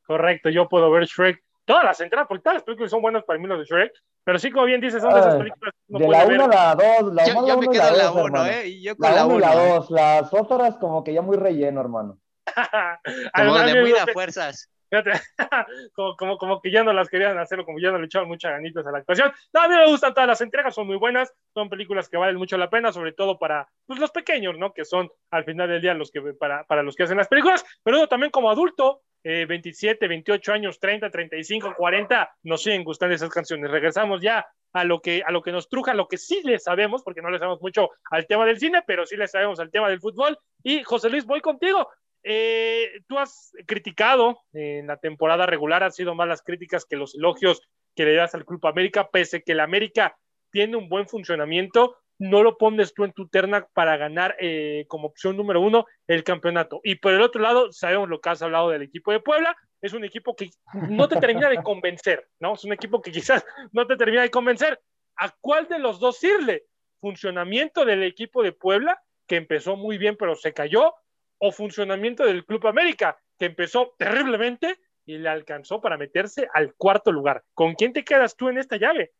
Correcto, 0.07 0.49
yo 0.49 0.70
puedo 0.70 0.91
ver 0.91 1.05
Shrek. 1.05 1.45
Todas 1.64 1.84
las 1.84 2.00
entradas, 2.00 2.28
porque 2.28 2.42
todas 2.42 2.56
las 2.56 2.62
películas 2.62 2.90
son 2.90 3.00
buenas 3.02 3.24
para 3.24 3.38
mí 3.38 3.46
las 3.46 3.58
de 3.58 3.64
Shrek, 3.64 3.92
pero 4.24 4.38
sí, 4.38 4.50
como 4.50 4.66
bien 4.66 4.80
dices, 4.80 5.02
son 5.02 5.14
de 5.14 5.20
esas 5.20 5.34
Ay, 5.34 5.38
películas 5.38 5.74
de 5.88 6.08
la 6.08 6.24
ver. 6.24 6.40
1 6.40 6.44
a 6.44 6.48
la 6.48 6.74
2, 7.00 7.14
la 7.14 7.26
Yo, 7.26 7.34
más 7.34 7.46
yo 7.46 7.54
la 7.54 7.56
me 7.56 7.66
1 7.66 7.72
y 7.72 7.78
quedo 7.78 7.88
en 7.88 7.96
la 7.98 8.04
la 8.04 8.04
2, 8.04 8.14
1, 8.14 8.24
hermano. 8.26 8.46
¿eh? 8.46 8.68
Y 8.68 8.82
yo 8.82 8.96
con 8.96 9.10
La 9.10 9.16
la 9.16 9.26
1 9.26 9.34
y 9.34 9.36
1. 9.36 9.40
la 9.40 9.54
¿eh? 9.54 9.68
2, 9.70 9.90
las 9.90 10.34
otras 10.34 10.76
como 10.76 11.04
que 11.04 11.12
ya 11.14 11.22
muy 11.22 11.36
relleno, 11.36 11.80
hermano. 11.80 12.18
Como 13.34 13.58
de 13.58 13.80
muy 13.80 13.92
a 13.92 14.06
fuerzas. 14.06 14.70
Como, 15.94 16.16
como, 16.16 16.38
como 16.38 16.60
que 16.60 16.70
ya 16.70 16.84
no 16.84 16.92
las 16.92 17.08
querían 17.08 17.36
hacer, 17.38 17.64
como 17.64 17.80
ya 17.80 17.90
no 17.90 17.98
le 17.98 18.06
echaban 18.06 18.28
muchas 18.28 18.52
ganitas 18.52 18.86
a 18.86 18.92
la 18.92 18.98
actuación. 18.98 19.32
No, 19.52 19.62
a 19.62 19.68
mí 19.68 19.74
me 19.74 19.88
gustan 19.88 20.14
todas 20.14 20.28
las 20.28 20.40
entregas, 20.40 20.74
son 20.74 20.86
muy 20.86 20.96
buenas, 20.96 21.32
son 21.52 21.68
películas 21.68 22.08
que 22.08 22.16
valen 22.16 22.36
mucho 22.36 22.56
la 22.56 22.70
pena, 22.70 22.92
sobre 22.92 23.12
todo 23.12 23.38
para 23.38 23.68
pues, 23.86 23.98
los 23.98 24.12
pequeños, 24.12 24.56
¿no? 24.56 24.72
Que 24.72 24.84
son 24.84 25.10
al 25.32 25.44
final 25.44 25.68
del 25.68 25.82
día 25.82 25.94
los 25.94 26.12
que 26.12 26.20
para, 26.38 26.64
para 26.64 26.84
los 26.84 26.94
que 26.94 27.04
hacen 27.04 27.16
las 27.16 27.28
películas, 27.28 27.64
pero 27.82 27.98
uno 27.98 28.06
también 28.06 28.30
como 28.30 28.50
adulto, 28.50 29.02
eh, 29.24 29.46
27, 29.46 30.06
28 30.06 30.52
años, 30.52 30.78
30, 30.78 31.10
35, 31.10 31.74
40, 31.76 32.36
nos 32.42 32.62
siguen 32.62 32.84
gustando 32.84 33.14
esas 33.14 33.30
canciones. 33.30 33.70
Regresamos 33.70 34.20
ya 34.20 34.46
a 34.74 34.84
lo 34.84 35.00
que, 35.00 35.22
a 35.24 35.32
lo 35.32 35.40
que 35.40 35.50
nos 35.50 35.68
truja, 35.68 35.92
a 35.92 35.94
lo 35.94 36.08
que 36.08 36.18
sí 36.18 36.42
le 36.44 36.58
sabemos, 36.58 37.02
porque 37.02 37.22
no 37.22 37.30
le 37.30 37.38
sabemos 37.38 37.62
mucho 37.62 37.90
al 38.10 38.26
tema 38.26 38.44
del 38.44 38.58
cine, 38.58 38.82
pero 38.86 39.06
sí 39.06 39.16
le 39.16 39.26
sabemos 39.26 39.58
al 39.60 39.70
tema 39.70 39.88
del 39.88 40.00
fútbol. 40.00 40.38
Y 40.62 40.82
José 40.82 41.08
Luis, 41.08 41.24
voy 41.24 41.40
contigo. 41.40 41.88
Eh, 42.22 43.00
tú 43.06 43.18
has 43.18 43.52
criticado 43.66 44.40
en 44.52 44.86
la 44.86 44.98
temporada 44.98 45.46
regular, 45.46 45.82
han 45.82 45.92
sido 45.92 46.14
más 46.14 46.28
las 46.28 46.42
críticas 46.42 46.84
que 46.84 46.96
los 46.96 47.14
elogios 47.14 47.62
que 47.94 48.04
le 48.04 48.14
das 48.14 48.34
al 48.34 48.44
Club 48.44 48.66
América, 48.66 49.08
pese 49.10 49.42
que 49.42 49.52
el 49.52 49.60
América 49.60 50.16
tiene 50.50 50.76
un 50.76 50.88
buen 50.88 51.08
funcionamiento, 51.08 51.96
no 52.18 52.42
lo 52.42 52.58
pones 52.58 52.94
tú 52.94 53.04
en 53.04 53.12
tu 53.12 53.28
terna 53.28 53.66
para 53.72 53.96
ganar 53.96 54.36
eh, 54.40 54.84
como 54.88 55.08
opción 55.08 55.36
número 55.36 55.60
uno 55.60 55.86
el 56.06 56.24
campeonato. 56.24 56.80
Y 56.84 56.96
por 56.96 57.12
el 57.12 57.22
otro 57.22 57.42
lado, 57.42 57.72
sabemos 57.72 58.08
lo 58.08 58.20
que 58.20 58.30
has 58.30 58.42
hablado 58.42 58.70
del 58.70 58.82
equipo 58.82 59.12
de 59.12 59.20
Puebla, 59.20 59.56
es 59.80 59.92
un 59.92 60.04
equipo 60.04 60.34
que 60.34 60.50
no 60.88 61.08
te 61.08 61.20
termina 61.20 61.48
de 61.50 61.62
convencer, 61.62 62.26
¿no? 62.40 62.54
Es 62.54 62.64
un 62.64 62.72
equipo 62.72 63.02
que 63.02 63.12
quizás 63.12 63.44
no 63.72 63.86
te 63.86 63.96
termina 63.96 64.22
de 64.22 64.30
convencer. 64.30 64.80
¿A 65.16 65.30
cuál 65.40 65.68
de 65.68 65.78
los 65.78 66.00
dos 66.00 66.22
irle? 66.24 66.64
¿Funcionamiento 67.00 67.84
del 67.84 68.02
equipo 68.02 68.42
de 68.42 68.52
Puebla, 68.52 69.02
que 69.26 69.36
empezó 69.36 69.76
muy 69.76 69.98
bien 69.98 70.16
pero 70.16 70.36
se 70.36 70.54
cayó? 70.54 70.94
¿O 71.38 71.52
funcionamiento 71.52 72.24
del 72.24 72.46
Club 72.46 72.66
América, 72.66 73.18
que 73.38 73.44
empezó 73.44 73.94
terriblemente 73.98 74.78
y 75.04 75.18
le 75.18 75.28
alcanzó 75.28 75.82
para 75.82 75.98
meterse 75.98 76.48
al 76.54 76.74
cuarto 76.74 77.12
lugar? 77.12 77.44
¿Con 77.52 77.74
quién 77.74 77.92
te 77.92 78.04
quedas 78.04 78.36
tú 78.36 78.48
en 78.48 78.56
esta 78.56 78.78
llave? 78.78 79.12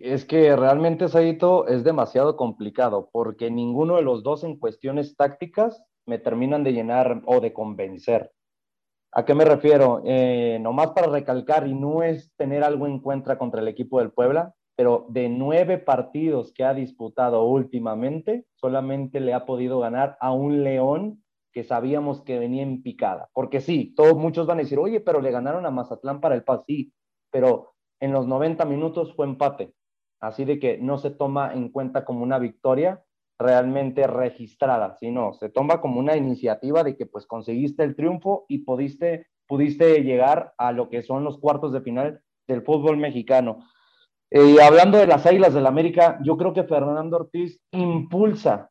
Es 0.00 0.24
que 0.24 0.56
realmente, 0.56 1.08
Saito, 1.08 1.66
es 1.66 1.84
demasiado 1.84 2.36
complicado 2.36 3.10
porque 3.12 3.50
ninguno 3.50 3.96
de 3.96 4.02
los 4.02 4.22
dos 4.22 4.44
en 4.44 4.58
cuestiones 4.58 5.16
tácticas 5.16 5.82
me 6.06 6.18
terminan 6.18 6.64
de 6.64 6.72
llenar 6.72 7.22
o 7.26 7.40
de 7.40 7.52
convencer. 7.52 8.32
¿A 9.12 9.24
qué 9.24 9.34
me 9.34 9.44
refiero? 9.44 10.02
Eh, 10.04 10.58
nomás 10.60 10.92
para 10.92 11.08
recalcar, 11.08 11.66
y 11.66 11.74
no 11.74 12.02
es 12.02 12.32
tener 12.36 12.62
algo 12.62 12.86
en 12.86 13.00
contra 13.00 13.38
contra 13.38 13.60
el 13.60 13.68
equipo 13.68 13.98
del 13.98 14.12
Puebla, 14.12 14.54
pero 14.76 15.06
de 15.08 15.28
nueve 15.28 15.78
partidos 15.78 16.52
que 16.52 16.64
ha 16.64 16.72
disputado 16.72 17.44
últimamente, 17.44 18.46
solamente 18.54 19.20
le 19.20 19.34
ha 19.34 19.46
podido 19.46 19.80
ganar 19.80 20.16
a 20.20 20.32
un 20.32 20.62
León 20.62 21.22
que 21.52 21.64
sabíamos 21.64 22.22
que 22.22 22.38
venía 22.38 22.62
en 22.62 22.82
picada. 22.82 23.28
Porque 23.32 23.60
sí, 23.60 23.92
todos 23.96 24.16
muchos 24.16 24.46
van 24.46 24.58
a 24.58 24.62
decir, 24.62 24.78
oye, 24.78 25.00
pero 25.00 25.20
le 25.20 25.32
ganaron 25.32 25.66
a 25.66 25.70
Mazatlán 25.70 26.20
para 26.20 26.36
el 26.36 26.44
paz, 26.44 26.62
sí, 26.66 26.92
pero 27.30 27.69
en 28.00 28.12
los 28.12 28.26
90 28.26 28.64
minutos 28.64 29.14
fue 29.14 29.26
empate. 29.26 29.74
Así 30.20 30.44
de 30.44 30.58
que 30.58 30.78
no 30.78 30.98
se 30.98 31.10
toma 31.10 31.52
en 31.54 31.70
cuenta 31.70 32.04
como 32.04 32.22
una 32.22 32.38
victoria 32.38 33.02
realmente 33.38 34.06
registrada, 34.06 34.96
sino 34.98 35.32
se 35.32 35.48
toma 35.48 35.80
como 35.80 35.98
una 35.98 36.16
iniciativa 36.16 36.84
de 36.84 36.96
que 36.96 37.06
pues 37.06 37.26
conseguiste 37.26 37.82
el 37.82 37.96
triunfo 37.96 38.44
y 38.48 38.58
pudiste, 38.58 39.28
pudiste 39.46 40.02
llegar 40.02 40.52
a 40.58 40.72
lo 40.72 40.90
que 40.90 41.02
son 41.02 41.24
los 41.24 41.38
cuartos 41.38 41.72
de 41.72 41.80
final 41.80 42.20
del 42.46 42.62
fútbol 42.62 42.98
mexicano. 42.98 43.64
Y 44.30 44.60
hablando 44.60 44.98
de 44.98 45.06
las 45.06 45.24
Águilas 45.24 45.54
del 45.54 45.66
América, 45.66 46.18
yo 46.22 46.36
creo 46.36 46.52
que 46.52 46.64
Fernando 46.64 47.16
Ortiz 47.16 47.58
impulsa 47.72 48.70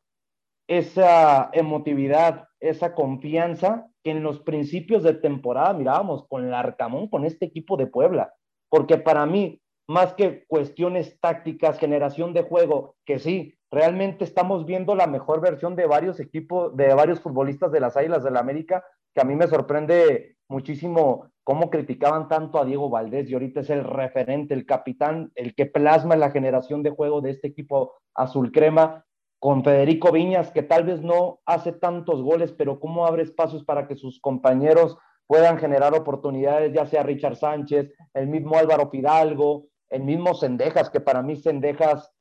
esa 0.68 1.50
emotividad, 1.52 2.48
esa 2.60 2.94
confianza 2.94 3.88
que 4.04 4.12
en 4.12 4.22
los 4.22 4.40
principios 4.40 5.02
de 5.02 5.16
temporada 5.16 5.74
mirábamos 5.74 6.28
con 6.28 6.46
el 6.46 6.54
Arcamón, 6.54 7.10
con 7.10 7.26
este 7.26 7.46
equipo 7.46 7.76
de 7.76 7.88
Puebla. 7.88 8.34
Porque 8.70 8.98
para 8.98 9.26
mí, 9.26 9.62
más 9.88 10.14
que 10.14 10.46
cuestiones 10.48 11.20
tácticas, 11.20 11.80
generación 11.80 12.34
de 12.34 12.44
juego, 12.44 12.96
que 13.06 13.20
sí, 13.20 13.56
realmente 13.72 14.24
estamos 14.24 14.66
viendo 14.66 14.96
la 14.96 15.08
mejor 15.08 15.42
versión 15.42 15.76
de 15.76 15.88
varios 15.88 16.20
equipos, 16.20 16.76
de 16.76 16.94
varios 16.94 17.20
futbolistas 17.20 17.72
de 17.72 17.80
las 17.80 17.98
Águilas 17.98 18.24
del 18.24 18.34
la 18.34 18.40
América, 18.40 18.84
que 19.14 19.22
a 19.22 19.26
mí 19.26 19.36
me 19.36 19.48
sorprende 19.48 20.38
muchísimo 20.48 21.32
cómo 21.44 21.70
criticaban 21.70 22.28
tanto 22.28 22.60
a 22.60 22.66
Diego 22.66 22.90
Valdés 22.90 23.30
y 23.30 23.34
ahorita 23.34 23.62
es 23.62 23.70
el 23.70 23.84
referente, 23.84 24.54
el 24.54 24.66
capitán, 24.66 25.32
el 25.36 25.56
que 25.56 25.66
plasma 25.66 26.16
la 26.16 26.32
generación 26.32 26.84
de 26.84 26.92
juego 26.92 27.22
de 27.22 27.32
este 27.32 27.48
equipo 27.48 27.94
azul 28.14 28.52
crema 28.52 29.06
con 29.40 29.64
Federico 29.64 30.12
Viñas, 30.12 30.52
que 30.52 30.64
tal 30.64 30.84
vez 30.84 31.02
no 31.02 31.40
hace 31.46 31.72
tantos 31.72 32.22
goles, 32.22 32.52
pero 32.52 32.80
cómo 32.80 33.06
abre 33.06 33.24
espacios 33.24 33.64
para 33.64 33.88
que 33.88 33.96
sus 33.96 34.20
compañeros 34.20 34.98
puedan 35.30 35.60
generar 35.60 35.94
oportunidades, 35.94 36.74
ya 36.74 36.88
sea 36.88 37.04
Richard 37.04 37.36
Sánchez, 37.36 37.94
el 38.16 38.28
mismo 38.28 38.58
Álvaro 38.58 38.90
Fidalgo, 38.90 39.68
el 39.92 40.04
mismo 40.04 40.34
Cendejas, 40.34 40.90
que 40.90 41.02
para 41.02 41.22
mí 41.22 41.36
Cendejas 41.36 42.12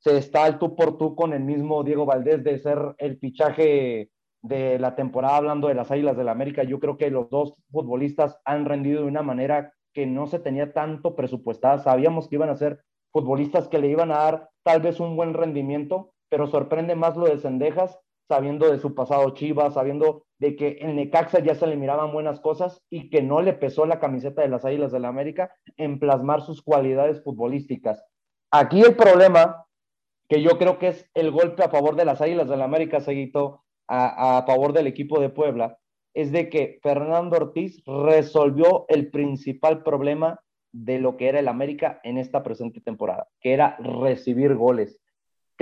se 0.00 0.18
está 0.18 0.44
al 0.44 0.58
tú 0.58 0.76
por 0.76 0.98
tú 0.98 1.16
con 1.16 1.32
el 1.32 1.40
mismo 1.40 1.82
Diego 1.82 2.04
Valdés 2.04 2.44
de 2.44 2.58
ser 2.58 2.94
el 2.98 3.18
fichaje 3.18 4.10
de 4.42 4.78
la 4.78 4.94
temporada 4.94 5.38
hablando 5.38 5.68
de 5.68 5.74
las 5.74 5.90
Águilas 5.90 6.14
del 6.14 6.26
la 6.26 6.32
América. 6.32 6.62
Yo 6.62 6.78
creo 6.78 6.98
que 6.98 7.10
los 7.10 7.30
dos 7.30 7.54
futbolistas 7.70 8.38
han 8.44 8.66
rendido 8.66 9.00
de 9.00 9.08
una 9.08 9.22
manera 9.22 9.72
que 9.94 10.04
no 10.04 10.26
se 10.26 10.38
tenía 10.38 10.74
tanto 10.74 11.16
presupuestada. 11.16 11.78
Sabíamos 11.78 12.28
que 12.28 12.34
iban 12.34 12.50
a 12.50 12.56
ser 12.56 12.82
futbolistas 13.12 13.66
que 13.68 13.78
le 13.78 13.88
iban 13.88 14.12
a 14.12 14.18
dar 14.18 14.50
tal 14.62 14.82
vez 14.82 15.00
un 15.00 15.16
buen 15.16 15.32
rendimiento, 15.32 16.12
pero 16.28 16.46
sorprende 16.48 16.96
más 16.96 17.16
lo 17.16 17.24
de 17.24 17.38
Cendejas, 17.38 17.98
sabiendo 18.28 18.70
de 18.70 18.78
su 18.78 18.94
pasado 18.94 19.30
Chivas, 19.30 19.74
sabiendo 19.74 20.24
de 20.38 20.56
que 20.56 20.78
en 20.80 20.96
Necaxa 20.96 21.40
ya 21.40 21.54
se 21.54 21.66
le 21.66 21.76
miraban 21.76 22.12
buenas 22.12 22.40
cosas 22.40 22.82
y 22.90 23.10
que 23.10 23.22
no 23.22 23.42
le 23.42 23.52
pesó 23.52 23.86
la 23.86 24.00
camiseta 24.00 24.42
de 24.42 24.48
las 24.48 24.64
Águilas 24.64 24.92
del 24.92 25.02
la 25.02 25.08
América 25.08 25.54
en 25.76 25.98
plasmar 25.98 26.42
sus 26.42 26.62
cualidades 26.62 27.22
futbolísticas. 27.22 28.04
Aquí 28.50 28.80
el 28.80 28.96
problema, 28.96 29.66
que 30.28 30.42
yo 30.42 30.58
creo 30.58 30.78
que 30.78 30.88
es 30.88 31.10
el 31.14 31.30
golpe 31.30 31.62
a 31.62 31.68
favor 31.68 31.96
de 31.96 32.04
las 32.04 32.20
Águilas 32.20 32.48
del 32.48 32.58
la 32.58 32.64
América, 32.64 33.00
seguito 33.00 33.62
a, 33.88 34.38
a 34.38 34.46
favor 34.46 34.72
del 34.72 34.86
equipo 34.86 35.20
de 35.20 35.28
Puebla, 35.28 35.78
es 36.14 36.32
de 36.32 36.48
que 36.48 36.78
Fernando 36.82 37.36
Ortiz 37.36 37.82
resolvió 37.86 38.84
el 38.88 39.10
principal 39.10 39.82
problema 39.82 40.40
de 40.72 40.98
lo 40.98 41.16
que 41.16 41.28
era 41.28 41.40
el 41.40 41.48
América 41.48 42.00
en 42.02 42.18
esta 42.18 42.42
presente 42.42 42.80
temporada, 42.80 43.28
que 43.40 43.52
era 43.52 43.76
recibir 43.78 44.54
goles 44.54 44.98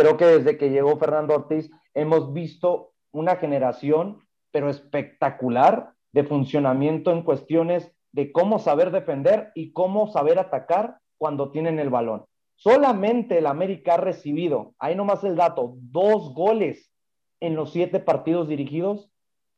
creo 0.01 0.17
que 0.17 0.25
desde 0.25 0.57
que 0.57 0.71
llegó 0.71 0.97
Fernando 0.99 1.35
Ortiz 1.35 1.71
hemos 1.93 2.33
visto 2.33 2.93
una 3.13 3.37
generación, 3.37 4.27
pero 4.51 4.71
espectacular, 4.71 5.93
de 6.13 6.25
funcionamiento 6.25 7.13
en 7.13 7.23
cuestiones 7.23 7.93
de 8.13 8.33
cómo 8.33 8.59
saber 8.59 8.91
defender 8.91 9.53
y 9.55 9.73
cómo 9.73 10.09
saber 10.09 10.39
atacar 10.39 10.99
cuando 11.19 11.51
tienen 11.51 11.79
el 11.79 11.91
balón. 11.91 12.25
Solamente 12.57 13.39
el 13.39 13.47
América 13.47 13.95
ha 13.95 13.97
recibido, 13.99 14.75
ahí 14.79 14.97
nomás 14.97 15.23
el 15.23 15.37
dato, 15.37 15.75
dos 15.77 16.35
goles 16.35 16.91
en 17.39 17.55
los 17.55 17.71
siete 17.73 18.01
partidos 18.01 18.49
dirigidos 18.49 19.11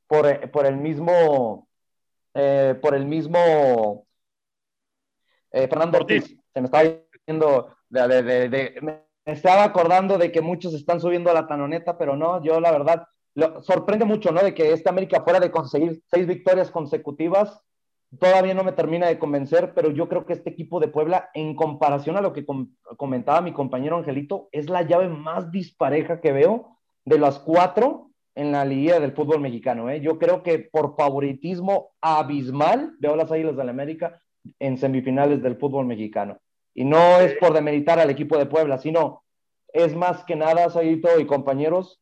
por, 0.08 0.26
el 0.66 0.76
mismo, 0.76 1.68
eh, 2.34 2.78
por 2.82 2.94
el 2.94 3.06
mismo 3.06 4.06
eh, 5.52 5.68
Fernando 5.68 5.98
Ortiz. 5.98 6.36
Se 6.52 6.60
me 6.60 6.66
está 6.66 6.82
yendo 7.26 7.74
de, 7.88 9.02
estaba 9.24 9.64
acordando 9.64 10.18
de 10.18 10.32
que 10.32 10.40
muchos 10.40 10.74
están 10.74 11.00
subiendo 11.00 11.30
a 11.30 11.34
la 11.34 11.46
tanoneta, 11.46 11.98
pero 11.98 12.16
no, 12.16 12.42
yo 12.42 12.60
la 12.60 12.70
verdad, 12.70 13.06
lo, 13.34 13.62
sorprende 13.62 14.04
mucho, 14.04 14.32
¿no? 14.32 14.42
De 14.42 14.54
que 14.54 14.72
esta 14.72 14.90
América 14.90 15.22
fuera 15.22 15.40
de 15.40 15.50
conseguir 15.50 16.02
seis 16.06 16.26
victorias 16.26 16.70
consecutivas, 16.70 17.62
todavía 18.18 18.54
no 18.54 18.64
me 18.64 18.72
termina 18.72 19.06
de 19.06 19.18
convencer, 19.18 19.72
pero 19.74 19.90
yo 19.90 20.08
creo 20.08 20.26
que 20.26 20.34
este 20.34 20.50
equipo 20.50 20.80
de 20.80 20.88
Puebla, 20.88 21.30
en 21.34 21.54
comparación 21.54 22.16
a 22.16 22.20
lo 22.20 22.32
que 22.32 22.44
comentaba 22.96 23.40
mi 23.40 23.52
compañero 23.52 23.96
Angelito, 23.96 24.48
es 24.52 24.68
la 24.68 24.82
llave 24.82 25.08
más 25.08 25.50
dispareja 25.50 26.20
que 26.20 26.32
veo 26.32 26.78
de 27.04 27.18
las 27.18 27.38
cuatro 27.38 28.10
en 28.34 28.52
la 28.52 28.64
liga 28.64 29.00
del 29.00 29.12
fútbol 29.12 29.40
mexicano. 29.40 29.90
¿eh? 29.90 30.00
Yo 30.00 30.18
creo 30.18 30.42
que 30.42 30.58
por 30.58 30.96
favoritismo 30.96 31.90
abismal 32.00 32.94
veo 32.98 33.16
las 33.16 33.30
Águilas 33.30 33.56
de 33.56 33.64
la 33.64 33.70
América 33.70 34.20
en 34.58 34.78
semifinales 34.78 35.42
del 35.42 35.56
fútbol 35.56 35.86
mexicano. 35.86 36.38
Y 36.74 36.84
no 36.84 37.20
es 37.20 37.34
por 37.34 37.52
demeritar 37.52 37.98
al 37.98 38.10
equipo 38.10 38.38
de 38.38 38.46
Puebla, 38.46 38.78
sino 38.78 39.22
es 39.72 39.94
más 39.94 40.24
que 40.24 40.36
nada, 40.36 40.70
Saguito 40.70 41.18
y 41.18 41.26
compañeros, 41.26 42.00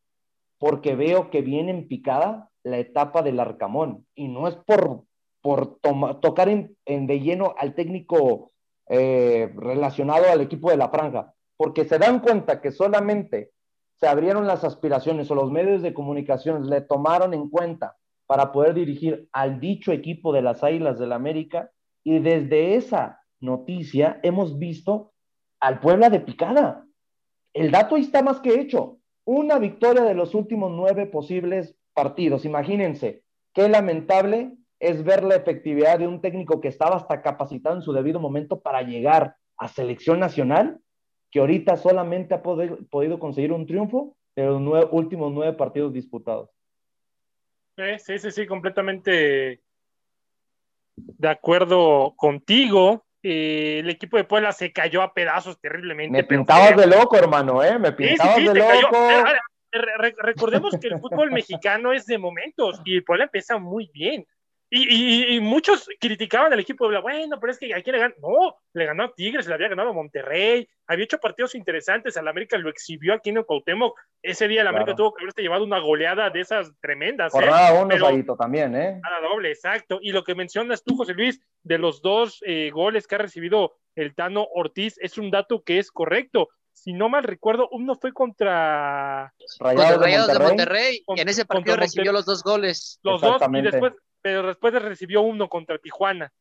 porque 0.58 0.94
veo 0.94 1.30
que 1.30 1.42
viene 1.42 1.70
en 1.70 1.88
picada 1.88 2.50
la 2.62 2.78
etapa 2.78 3.22
del 3.22 3.40
Arcamón. 3.40 4.06
Y 4.14 4.28
no 4.28 4.48
es 4.48 4.56
por, 4.56 5.04
por 5.40 5.78
tocar 6.20 6.48
en, 6.48 6.76
de 6.84 7.20
lleno 7.20 7.54
al 7.58 7.74
técnico 7.74 8.52
eh, 8.88 9.52
relacionado 9.56 10.30
al 10.30 10.40
equipo 10.40 10.70
de 10.70 10.76
la 10.76 10.88
franja, 10.88 11.34
porque 11.56 11.84
se 11.84 11.98
dan 11.98 12.20
cuenta 12.20 12.60
que 12.60 12.72
solamente 12.72 13.52
se 14.00 14.08
abrieron 14.08 14.46
las 14.46 14.64
aspiraciones 14.64 15.30
o 15.30 15.34
los 15.34 15.50
medios 15.50 15.82
de 15.82 15.94
comunicación 15.94 16.68
le 16.68 16.80
tomaron 16.80 17.34
en 17.34 17.48
cuenta 17.50 17.96
para 18.26 18.50
poder 18.50 18.74
dirigir 18.74 19.28
al 19.32 19.60
dicho 19.60 19.92
equipo 19.92 20.32
de 20.32 20.42
las 20.42 20.64
Águilas 20.64 20.98
del 20.98 21.10
la 21.10 21.16
América 21.16 21.70
y 22.02 22.18
desde 22.18 22.76
esa 22.76 23.19
noticia, 23.41 24.20
hemos 24.22 24.59
visto 24.59 25.12
al 25.61 25.80
Puebla 25.80 26.11
de 26.11 26.20
picada. 26.20 26.86
El 27.53 27.70
dato 27.70 27.97
ahí 27.97 28.03
está 28.03 28.22
más 28.22 28.41
que 28.41 28.61
hecho. 28.61 28.99
Una 29.24 29.59
victoria 29.59 30.03
de 30.03 30.14
los 30.14 30.34
últimos 30.34 30.70
nueve 30.70 31.07
posibles 31.07 31.76
partidos. 31.95 32.45
Imagínense, 32.45 33.22
qué 33.53 33.68
lamentable 33.68 34.57
es 34.78 35.05
ver 35.05 35.24
la 35.24 35.36
efectividad 35.36 35.99
de 35.99 36.09
un 36.09 36.20
técnico 36.20 36.61
que 36.61 36.68
estaba 36.68 36.97
hasta 36.97 37.20
capacitado 37.22 37.76
en 37.76 37.82
su 37.82 37.93
debido 37.93 38.18
momento 38.18 38.61
para 38.61 38.82
llegar 38.82 39.36
a 39.59 39.68
selección 39.68 40.18
nacional, 40.20 40.80
que 41.30 41.41
ahorita 41.41 41.76
solamente 41.76 42.34
ha 42.34 42.43
podido 42.43 43.18
conseguir 43.18 43.53
un 43.53 43.66
triunfo 43.66 44.16
de 44.34 44.47
los 44.47 44.88
últimos 44.91 45.32
nueve 45.32 45.53
partidos 45.53 45.93
disputados. 45.93 46.49
Sí, 47.76 48.18
sí, 48.18 48.30
sí, 48.30 48.47
completamente 48.47 49.61
de 50.97 51.28
acuerdo 51.28 52.14
contigo. 52.16 53.05
Eh, 53.22 53.80
el 53.80 53.90
equipo 53.90 54.16
de 54.16 54.24
Puebla 54.24 54.52
se 54.52 54.72
cayó 54.72 55.02
a 55.02 55.12
pedazos 55.12 55.60
terriblemente. 55.60 56.12
Me 56.12 56.24
pintabas 56.24 56.76
de 56.76 56.86
loco, 56.86 57.16
hermano, 57.16 57.62
¿eh? 57.62 57.78
Me 57.78 57.92
pintabas 57.92 58.36
de 58.36 58.54
loco. 58.54 59.08
recordemos 60.22 60.76
que 60.80 60.88
el 60.88 60.98
fútbol 60.98 61.30
mexicano 61.30 61.92
es 61.92 62.06
de 62.06 62.18
momentos 62.18 62.80
y 62.84 63.00
Puebla 63.02 63.24
empieza 63.24 63.58
muy 63.58 63.90
bien. 63.92 64.26
Y, 64.72 65.40
muchos 65.40 65.88
criticaban 66.00 66.52
al 66.52 66.60
equipo 66.60 66.88
de 66.88 67.00
bueno, 67.00 67.40
pero 67.40 67.50
es 67.50 67.58
que 67.58 67.74
aquí 67.74 67.90
le 67.90 67.98
ganó, 67.98 68.14
no, 68.20 68.56
le 68.72 68.86
ganó 68.86 69.02
a 69.02 69.12
Tigres, 69.12 69.48
le 69.48 69.54
había 69.54 69.68
ganado 69.68 69.90
a 69.90 69.92
Monterrey, 69.92 70.68
había 70.86 71.04
hecho 71.04 71.18
partidos 71.18 71.56
interesantes, 71.56 72.16
al 72.16 72.28
América 72.28 72.56
lo 72.56 72.70
exhibió 72.70 73.14
aquí 73.14 73.30
en 73.30 73.38
el 73.38 73.46
Cuauhtémoc, 73.46 73.98
ese 74.22 74.46
día 74.46 74.60
el 74.60 74.68
América 74.68 74.94
tuvo 74.94 75.12
que 75.12 75.24
haberse 75.24 75.42
llevado 75.42 75.64
una 75.64 75.80
goleada 75.80 76.30
de 76.30 76.40
esas 76.40 76.70
tremendas. 76.80 77.34
¿eh? 77.34 77.38
Por 77.38 77.84
uno, 77.84 78.36
también, 78.36 78.76
¿eh? 78.76 79.00
A 79.02 79.20
doble, 79.20 79.50
exacto. 79.50 79.98
Y 80.00 80.12
lo 80.12 80.22
que 80.22 80.36
mencionas 80.36 80.84
tú, 80.84 80.96
José 80.96 81.14
Luis, 81.14 81.40
de 81.64 81.78
los 81.78 82.00
dos 82.00 82.40
eh, 82.46 82.70
goles 82.70 83.08
que 83.08 83.16
ha 83.16 83.18
recibido 83.18 83.74
el 83.96 84.14
Tano 84.14 84.46
Ortiz, 84.54 84.98
es 85.00 85.18
un 85.18 85.32
dato 85.32 85.64
que 85.64 85.78
es 85.78 85.90
correcto 85.90 86.48
si 86.72 86.94
no 86.94 87.10
mal 87.10 87.24
recuerdo, 87.24 87.68
uno 87.72 87.94
fue 87.94 88.12
contra 88.12 89.34
Rayados, 89.58 90.32
de 90.32 90.38
Monterrey, 90.38 91.04
y 91.14 91.20
en 91.20 91.28
ese 91.28 91.44
partido 91.44 91.76
recibió 91.76 92.10
los 92.10 92.24
dos 92.24 92.42
goles. 92.42 92.98
Los 93.02 93.20
dos, 93.20 93.42
y 93.52 93.60
después 93.60 93.92
pero 94.22 94.48
después 94.48 94.74
recibió 94.74 95.22
uno 95.22 95.48
contra 95.48 95.78
Tijuana. 95.78 96.32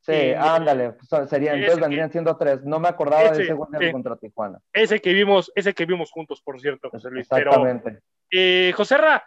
Sí, 0.00 0.32
ándale, 0.36 0.92
pues, 0.92 1.30
sería, 1.30 1.54
entonces 1.54 1.80
vendrían 1.80 2.12
siendo 2.12 2.36
tres. 2.36 2.62
No 2.62 2.78
me 2.78 2.88
acordaba 2.88 3.30
de 3.30 3.42
ese 3.42 3.54
gol 3.54 3.68
contra 3.90 4.16
Tijuana. 4.16 4.58
Ese 4.70 5.00
que 5.00 5.14
vimos, 5.14 5.50
ese 5.54 5.72
que 5.72 5.86
vimos 5.86 6.10
juntos, 6.10 6.42
por 6.42 6.60
cierto, 6.60 6.90
José 6.90 7.08
Luis. 7.10 7.26
Exactamente. 7.30 8.00
eh, 8.30 8.72
José 8.76 8.98
Ra, 8.98 9.24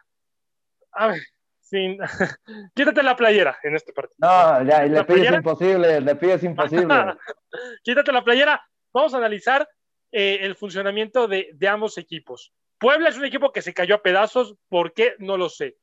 a 0.92 1.08
ver, 1.08 1.22
sin... 1.62 1.98
quítate 2.76 3.02
la 3.02 3.16
playera 3.16 3.58
en 3.64 3.76
este 3.76 3.92
partido. 3.92 4.18
No, 4.20 4.64
ya, 4.64 4.86
y 4.86 4.90
le 4.90 5.04
pides 5.04 5.34
imposible, 5.34 6.00
le 6.00 6.16
pides 6.16 6.44
imposible. 6.44 6.88
quítate 7.84 8.12
la 8.12 8.24
playera. 8.24 8.64
Vamos 8.94 9.16
a 9.16 9.18
analizar 9.18 9.68
eh, 10.12 10.40
el 10.42 10.56
funcionamiento 10.56 11.28
de, 11.28 11.50
de 11.54 11.68
ambos 11.68 11.98
equipos. 11.98 12.54
Puebla 12.78 13.10
es 13.10 13.18
un 13.18 13.26
equipo 13.26 13.52
que 13.52 13.64
se 13.64 13.74
cayó 13.74 13.96
a 13.96 14.02
pedazos, 14.04 14.56
¿por 14.70 14.94
qué? 14.94 15.16
No 15.18 15.38
lo 15.38 15.50
sé. 15.50 15.76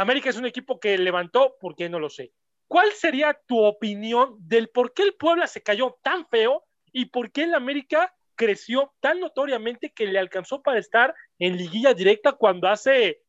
América 0.00 0.30
es 0.30 0.36
un 0.36 0.46
equipo 0.46 0.78
que 0.78 0.96
levantó, 0.96 1.56
¿por 1.60 1.74
qué 1.74 1.88
no 1.88 1.98
lo 1.98 2.08
sé? 2.08 2.32
¿Cuál 2.68 2.92
sería 2.92 3.40
tu 3.46 3.64
opinión 3.64 4.36
del 4.38 4.68
por 4.68 4.94
qué 4.94 5.02
el 5.02 5.14
Puebla 5.14 5.48
se 5.48 5.62
cayó 5.62 5.98
tan 6.02 6.24
feo 6.28 6.64
y 6.92 7.06
por 7.06 7.32
qué 7.32 7.44
el 7.44 7.54
América 7.54 8.14
creció 8.36 8.94
tan 9.00 9.18
notoriamente 9.18 9.90
que 9.90 10.06
le 10.06 10.20
alcanzó 10.20 10.62
para 10.62 10.78
estar 10.78 11.14
en 11.40 11.56
liguilla 11.56 11.94
directa 11.94 12.32
cuando 12.32 12.68
hace 12.68 13.22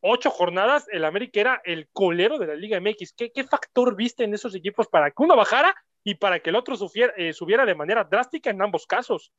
ocho 0.00 0.30
jornadas 0.30 0.88
el 0.90 1.04
América 1.04 1.40
era 1.40 1.62
el 1.64 1.88
colero 1.92 2.38
de 2.38 2.48
la 2.48 2.56
Liga 2.56 2.80
MX? 2.80 3.12
¿Qué, 3.12 3.44
factor 3.44 3.94
viste 3.94 4.24
en 4.24 4.34
esos 4.34 4.54
equipos 4.56 4.88
para 4.88 5.10
que 5.10 5.22
uno 5.22 5.36
bajara 5.36 5.76
y 6.02 6.16
para 6.16 6.40
que 6.40 6.50
el 6.50 6.56
otro 6.56 6.74
eh, 7.16 7.32
subiera 7.34 7.64
de 7.64 7.74
manera 7.76 8.02
drástica 8.02 8.50
en 8.50 8.60
ambos 8.60 8.84
casos? 8.84 9.30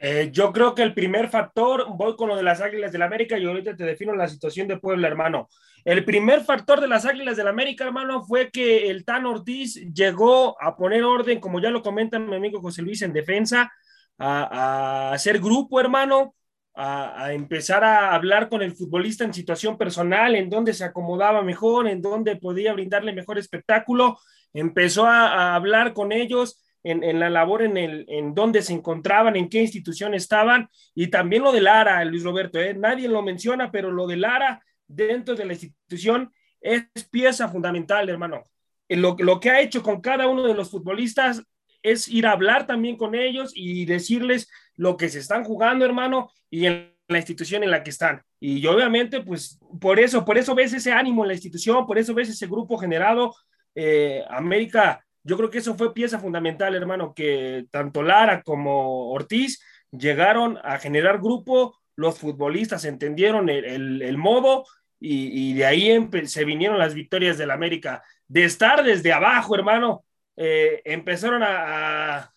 Eh, 0.00 0.30
yo 0.32 0.52
creo 0.52 0.76
que 0.76 0.82
el 0.82 0.94
primer 0.94 1.28
factor, 1.28 1.86
voy 1.96 2.14
con 2.14 2.28
lo 2.28 2.36
de 2.36 2.44
las 2.44 2.60
Águilas 2.60 2.92
del 2.92 3.02
América 3.02 3.36
y 3.36 3.44
ahorita 3.44 3.74
te 3.74 3.84
defino 3.84 4.14
la 4.14 4.28
situación 4.28 4.68
de 4.68 4.78
Puebla, 4.78 5.08
hermano. 5.08 5.48
El 5.84 6.04
primer 6.04 6.44
factor 6.44 6.80
de 6.80 6.86
las 6.86 7.04
Águilas 7.04 7.36
del 7.36 7.48
América, 7.48 7.84
hermano, 7.84 8.24
fue 8.24 8.50
que 8.50 8.90
el 8.90 9.04
Tan 9.04 9.26
Ortiz 9.26 9.74
llegó 9.92 10.60
a 10.62 10.76
poner 10.76 11.02
orden, 11.02 11.40
como 11.40 11.60
ya 11.60 11.70
lo 11.70 11.82
comenta 11.82 12.18
mi 12.18 12.36
amigo 12.36 12.60
José 12.60 12.82
Luis, 12.82 13.02
en 13.02 13.12
defensa, 13.12 13.72
a, 14.18 15.08
a 15.10 15.12
hacer 15.12 15.40
grupo, 15.40 15.80
hermano, 15.80 16.36
a, 16.74 17.24
a, 17.24 17.32
empezar 17.32 17.82
a 17.82 18.14
hablar 18.14 18.48
con 18.48 18.62
el 18.62 18.74
futbolista 18.76 19.24
en 19.24 19.34
situación 19.34 19.76
personal, 19.76 20.36
en 20.36 20.48
donde 20.48 20.74
se 20.74 20.84
acomodaba 20.84 21.42
mejor, 21.42 21.88
en 21.88 22.00
donde 22.02 22.36
podía 22.36 22.72
brindarle 22.72 23.12
mejor 23.12 23.36
espectáculo. 23.38 24.18
Empezó 24.52 25.06
a, 25.06 25.26
a 25.26 25.54
hablar 25.56 25.92
con 25.92 26.12
ellos 26.12 26.62
en, 26.90 27.20
la 27.20 27.30
labor 27.30 27.62
en, 27.62 27.76
el, 27.76 28.04
en 28.08 28.34
dónde 28.34 28.62
se 28.62 28.72
encontraban, 28.72 29.36
en 29.36 29.48
qué 29.48 29.60
institución 29.60 30.14
estaban, 30.14 30.68
y 30.94 31.08
también 31.08 31.42
lo 31.42 31.52
de 31.52 31.60
Lara, 31.60 32.04
Luis 32.04 32.22
Roberto, 32.22 32.58
¿eh? 32.58 32.74
nadie 32.74 33.08
lo 33.08 33.22
menciona, 33.22 33.70
pero 33.70 33.90
lo 33.90 34.06
de 34.06 34.16
Lara 34.16 34.62
dentro 34.86 35.34
de 35.34 35.44
la 35.44 35.52
institución 35.52 36.32
es 36.60 36.84
pieza 37.10 37.48
fundamental, 37.48 38.08
hermano. 38.08 38.44
Lo, 38.88 39.16
lo 39.18 39.38
que 39.38 39.50
ha 39.50 39.60
hecho 39.60 39.82
con 39.82 40.00
cada 40.00 40.28
uno 40.28 40.42
de 40.44 40.54
los 40.54 40.70
futbolistas 40.70 41.42
es 41.82 42.08
ir 42.08 42.26
a 42.26 42.32
hablar 42.32 42.66
también 42.66 42.96
con 42.96 43.14
ellos 43.14 43.52
y 43.54 43.84
decirles 43.84 44.50
lo 44.74 44.96
que 44.96 45.08
se 45.08 45.18
están 45.18 45.44
jugando, 45.44 45.84
hermano, 45.84 46.30
y 46.50 46.66
en 46.66 46.94
la 47.08 47.18
institución 47.18 47.62
en 47.62 47.70
la 47.70 47.82
que 47.82 47.90
están. 47.90 48.22
Y 48.40 48.64
obviamente, 48.66 49.22
pues 49.22 49.58
por 49.80 49.98
eso, 49.98 50.24
por 50.24 50.38
eso 50.38 50.54
ves 50.54 50.72
ese 50.72 50.92
ánimo 50.92 51.24
en 51.24 51.28
la 51.28 51.34
institución, 51.34 51.86
por 51.86 51.98
eso 51.98 52.14
ves 52.14 52.28
ese 52.28 52.46
grupo 52.46 52.76
generado. 52.78 53.34
Eh, 53.74 54.24
América 54.28 55.04
yo 55.28 55.36
creo 55.36 55.50
que 55.50 55.58
eso 55.58 55.74
fue 55.74 55.92
pieza 55.92 56.18
fundamental, 56.18 56.74
hermano, 56.74 57.12
que 57.12 57.66
tanto 57.70 58.02
Lara 58.02 58.42
como 58.42 59.10
Ortiz 59.10 59.62
llegaron 59.90 60.58
a 60.64 60.78
generar 60.78 61.18
grupo, 61.18 61.78
los 61.96 62.18
futbolistas 62.18 62.86
entendieron 62.86 63.50
el, 63.50 64.16
modo 64.16 64.64
y, 64.98 65.52
de 65.52 65.66
ahí 65.66 66.08
se 66.24 66.46
vinieron 66.46 66.78
las 66.78 66.94
victorias 66.94 67.36
del 67.36 67.50
América. 67.50 68.02
De 68.26 68.44
estar 68.44 68.82
desde 68.82 69.12
abajo, 69.12 69.54
hermano, 69.54 70.02
eh, 70.34 70.80
empezaron 70.86 71.42
a, 71.44 72.32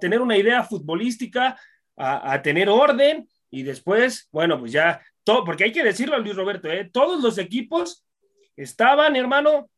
tener 0.00 0.20
una 0.20 0.36
idea 0.36 0.62
futbolística, 0.62 1.58
a, 1.96 2.32
a, 2.32 2.42
tener 2.42 2.68
orden 2.68 3.28
y 3.50 3.64
después, 3.64 4.28
bueno, 4.30 4.60
pues 4.60 4.70
ya, 4.70 5.00
todo, 5.24 5.44
porque 5.44 5.64
hay 5.64 5.72
que 5.72 5.82
decirlo 5.82 6.14
a 6.14 6.18
Luis 6.20 6.36
Roberto, 6.36 6.70
eh, 6.70 6.88
todos 6.92 7.20
los 7.20 7.38
equipos 7.38 8.06
estaban, 8.54 9.16
hermano, 9.16 9.68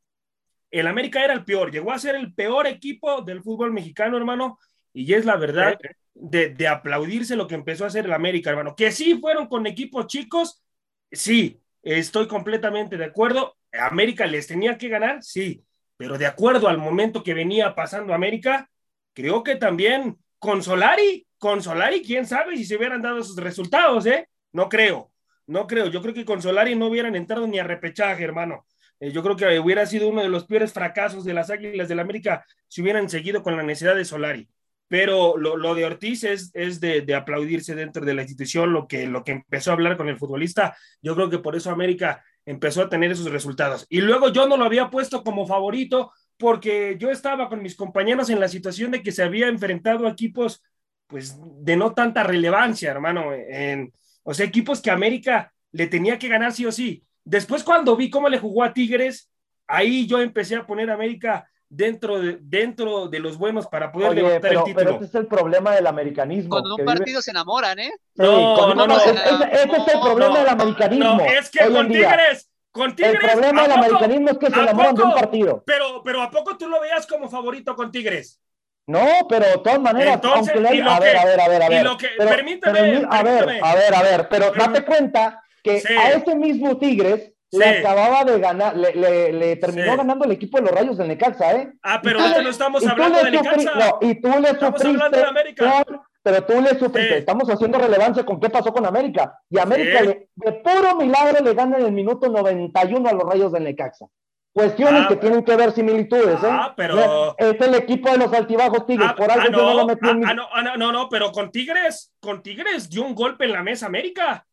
el 0.70 0.86
América 0.86 1.24
era 1.24 1.32
el 1.32 1.44
peor, 1.44 1.70
llegó 1.70 1.92
a 1.92 1.98
ser 1.98 2.14
el 2.14 2.34
peor 2.34 2.66
equipo 2.66 3.22
del 3.22 3.42
fútbol 3.42 3.72
mexicano, 3.72 4.16
hermano, 4.16 4.58
y 4.92 5.14
es 5.14 5.24
la 5.24 5.36
verdad 5.36 5.78
de, 6.14 6.50
de, 6.50 6.68
aplaudirse 6.68 7.36
lo 7.36 7.46
que 7.46 7.54
empezó 7.54 7.84
a 7.84 7.88
hacer 7.88 8.06
el 8.06 8.12
América, 8.12 8.50
hermano. 8.50 8.74
Que 8.74 8.90
sí 8.90 9.18
fueron 9.18 9.46
con 9.46 9.66
equipos 9.66 10.06
chicos, 10.06 10.62
sí, 11.10 11.60
estoy 11.82 12.26
completamente 12.26 12.96
de 12.96 13.04
acuerdo. 13.04 13.56
América 13.72 14.26
les 14.26 14.46
tenía 14.46 14.76
que 14.76 14.88
ganar, 14.88 15.22
sí, 15.22 15.64
pero 15.96 16.18
de 16.18 16.26
acuerdo 16.26 16.68
al 16.68 16.78
momento 16.78 17.22
que 17.22 17.34
venía 17.34 17.74
pasando 17.74 18.14
América, 18.14 18.70
creo 19.12 19.42
que 19.42 19.56
también 19.56 20.16
con 20.38 20.62
Solari, 20.62 21.26
con 21.38 21.62
Solari, 21.62 22.02
quién 22.02 22.26
sabe 22.26 22.56
si 22.56 22.64
se 22.64 22.76
hubieran 22.76 23.02
dado 23.02 23.18
esos 23.18 23.36
resultados, 23.36 24.06
¿eh? 24.06 24.28
No 24.52 24.68
creo, 24.68 25.12
no 25.46 25.66
creo. 25.66 25.88
Yo 25.88 26.00
creo 26.00 26.14
que 26.14 26.24
con 26.24 26.40
Solari 26.40 26.74
no 26.74 26.86
hubieran 26.86 27.16
entrado 27.16 27.46
ni 27.46 27.58
a 27.58 27.64
repechaje, 27.64 28.24
hermano. 28.24 28.66
Eh, 29.00 29.12
yo 29.12 29.22
creo 29.22 29.36
que 29.36 29.58
hubiera 29.58 29.86
sido 29.86 30.08
uno 30.08 30.22
de 30.22 30.28
los 30.28 30.44
peores 30.44 30.72
fracasos 30.72 31.24
de 31.24 31.34
las 31.34 31.50
Águilas 31.50 31.88
del 31.88 32.00
América 32.00 32.44
si 32.66 32.82
hubieran 32.82 33.08
seguido 33.08 33.42
con 33.42 33.56
la 33.56 33.62
necesidad 33.62 33.96
de 33.96 34.04
Solari. 34.04 34.48
Pero 34.88 35.36
lo, 35.36 35.74
de 35.74 35.84
Ortiz 35.84 36.24
es, 36.24 36.50
de, 36.80 37.14
aplaudirse 37.14 37.74
dentro 37.74 38.06
de 38.06 38.14
la 38.14 38.22
institución, 38.22 38.72
lo 38.72 38.88
que, 38.88 39.06
lo 39.06 39.22
que 39.22 39.32
empezó 39.32 39.70
a 39.70 39.74
hablar 39.74 39.98
con 39.98 40.08
el 40.08 40.16
futbolista. 40.16 40.74
Yo 41.02 41.14
creo 41.14 41.28
que 41.28 41.38
por 41.38 41.54
eso 41.56 41.70
América 41.70 42.24
empezó 42.46 42.80
a 42.80 42.88
tener 42.88 43.10
esos 43.10 43.30
resultados. 43.30 43.84
Y 43.90 44.00
luego 44.00 44.32
yo 44.32 44.48
no 44.48 44.56
lo 44.56 44.64
había 44.64 44.88
puesto 44.88 45.22
como 45.22 45.46
favorito 45.46 46.12
porque 46.38 46.96
yo 46.98 47.10
estaba 47.10 47.50
con 47.50 47.62
mis 47.62 47.76
compañeros 47.76 48.30
en 48.30 48.40
la 48.40 48.48
situación 48.48 48.90
de 48.92 49.02
que 49.02 49.12
se 49.12 49.22
había 49.22 49.48
enfrentado 49.48 50.06
a 50.06 50.10
equipos 50.10 50.62
pues 51.06 51.36
de 51.40 51.76
no 51.76 51.92
tanta 51.94 52.22
relevancia, 52.22 52.90
hermano, 52.90 53.32
en, 53.32 53.92
o 54.22 54.34
sea, 54.34 54.46
equipos 54.46 54.80
que 54.80 54.90
América 54.90 55.52
le 55.72 55.86
tenía 55.86 56.18
que 56.18 56.28
ganar 56.28 56.52
sí 56.52 56.66
o 56.66 56.72
sí. 56.72 57.04
Después 57.28 57.62
cuando 57.62 57.94
vi 57.94 58.08
cómo 58.08 58.26
le 58.30 58.38
jugó 58.38 58.64
a 58.64 58.72
Tigres, 58.72 59.30
ahí 59.66 60.06
yo 60.06 60.18
empecé 60.18 60.56
a 60.56 60.66
poner 60.66 60.88
a 60.88 60.94
América 60.94 61.46
dentro 61.68 62.18
de, 62.18 62.38
dentro 62.40 63.06
de 63.08 63.18
los 63.18 63.36
buenos 63.36 63.66
para 63.66 63.92
poder 63.92 64.12
Oye, 64.12 64.22
levantar 64.22 64.40
pero, 64.40 64.60
el 64.60 64.64
título. 64.64 64.84
Pero 64.84 65.04
este 65.04 65.04
es 65.04 65.14
el 65.14 65.26
problema 65.26 65.74
del 65.74 65.86
americanismo. 65.86 66.48
Con 66.48 66.72
un 66.72 66.86
partido 66.86 67.04
vive... 67.04 67.22
se 67.22 67.30
enamoran, 67.32 67.78
¿eh? 67.80 67.92
Sí, 68.16 68.22
no, 68.22 68.54
con 68.56 68.76
no, 68.78 68.86
no, 68.86 68.96
ese, 68.96 69.10
ese, 69.10 69.76
es 69.76 69.94
el 69.94 70.00
problema 70.00 70.34
no, 70.34 70.38
del 70.38 70.48
americanismo. 70.48 71.04
No, 71.04 71.20
es 71.20 71.50
que 71.50 71.70
con 71.70 71.88
Tigres, 71.88 72.50
con 72.72 72.96
Tigres. 72.96 73.22
El 73.22 73.30
problema 73.30 73.62
del 73.62 73.72
americanismo 73.72 74.28
es 74.30 74.38
que 74.38 74.46
se 74.46 74.60
enamoran 74.60 74.94
poco, 74.94 75.02
de 75.02 75.08
un 75.08 75.20
partido. 75.20 75.62
Pero, 75.66 76.02
pero 76.02 76.22
¿a 76.22 76.30
poco 76.30 76.56
tú 76.56 76.66
lo 76.66 76.80
veías 76.80 77.06
como 77.06 77.28
favorito 77.28 77.76
conTigres? 77.76 78.40
No, 78.86 79.06
pero 79.28 79.44
de 79.44 79.58
todas 79.58 79.80
maneras, 79.82 80.14
Entonces, 80.14 80.54
aunque 80.54 80.60
le... 80.60 80.68
a, 80.82 80.98
que, 80.98 81.04
ver, 81.04 81.16
a 81.18 81.24
ver, 81.26 81.40
a 81.42 81.48
ver, 81.48 81.62
a 81.62 81.68
ver. 81.68 81.80
Y 81.82 81.84
lo 81.84 81.98
que, 81.98 82.08
pero, 82.16 82.30
permítame, 82.30 82.80
pero, 82.80 83.12
a 83.12 83.22
ver, 83.22 83.60
a 83.62 83.74
ver, 83.74 83.94
a 83.94 84.02
ver, 84.02 84.28
pero 84.30 84.50
date 84.52 84.82
cuenta 84.82 85.42
que 85.72 85.80
Sí. 85.80 85.94
a 85.94 86.10
ese 86.10 86.34
mismo 86.36 86.76
Tigres 86.78 87.32
Sí. 87.50 87.58
le 87.58 87.78
acababa 87.78 88.24
de 88.24 88.38
ganar, 88.40 88.76
le, 88.76 88.94
le, 88.94 89.32
le 89.32 89.56
terminó 89.56 89.92
Sí. 89.92 89.96
ganando 89.96 90.24
el 90.26 90.32
equipo 90.32 90.58
de 90.58 90.64
los 90.64 90.72
Rayos 90.72 90.98
del 90.98 91.08
Necaxa, 91.08 91.52
¿eh? 91.56 91.72
Ah, 91.82 91.98
pero 92.02 92.20
ahorita 92.20 92.42
no 92.42 92.50
estamos 92.50 92.86
hablando 92.86 93.18
de 93.24 93.30
Necaxa. 93.30 93.74
No, 93.74 93.98
y 94.02 94.20
tú 94.20 94.28
le 94.28 94.50
Estamos 94.50 94.80
hablando 94.84 95.04
sufriste 95.06 95.16
de 95.16 95.24
América. 95.24 95.84
con- 95.86 96.00
pero 96.22 96.44
tú 96.44 96.60
le 96.60 96.78
sufriste, 96.78 97.18
estamos 97.18 97.48
haciendo 97.48 97.78
relevancia 97.78 98.22
con 98.26 98.38
qué 98.38 98.50
pasó 98.50 98.70
con 98.70 98.84
América. 98.84 99.32
Y 99.48 99.58
América 99.58 100.02
le- 100.02 100.28
de 100.34 100.52
puro 100.52 100.94
milagro 100.96 101.42
le 101.42 101.54
gana 101.54 101.78
en 101.78 101.86
el 101.86 101.92
minuto 101.92 102.28
91 102.28 103.08
a 103.08 103.12
los 103.14 103.22
Rayos 103.22 103.50
del 103.52 103.64
Necaxa. 103.64 104.06
Cuestiones 104.52 105.04
Ah, 105.04 105.08
que 105.08 105.16
tienen 105.16 105.42
que 105.44 105.56
ver 105.56 105.72
similitudes, 105.72 106.42
¿eh? 106.42 106.48
Ah, 106.50 106.74
pero- 106.76 107.34
Es 107.38 107.58
el 107.60 107.74
equipo 107.76 108.10
de 108.10 108.18
los 108.18 108.32
altibajos 108.32 108.84
Tigres, 108.86 109.08
Ah, 109.10 109.14
por 109.16 109.30
algo 109.30 109.44
ah, 109.46 109.50
yo 109.50 109.56
no 109.56 109.70
lo 109.74 109.74
no, 109.82 109.86
metí 109.86 110.08
en 110.08 110.18
mi... 110.18 110.24
no, 110.26 110.34
no, 110.62 110.76
no, 110.76 110.92
no, 110.92 111.08
pero 111.08 111.30
con 111.32 111.50
Tigres, 111.50 112.12
con 112.20 112.42
Tigres 112.42 112.90
dio 112.90 113.04
un 113.04 113.14
golpe 113.14 113.44
en 113.44 113.52
la 113.52 113.62
mesa 113.62 113.86
América. 113.86 114.44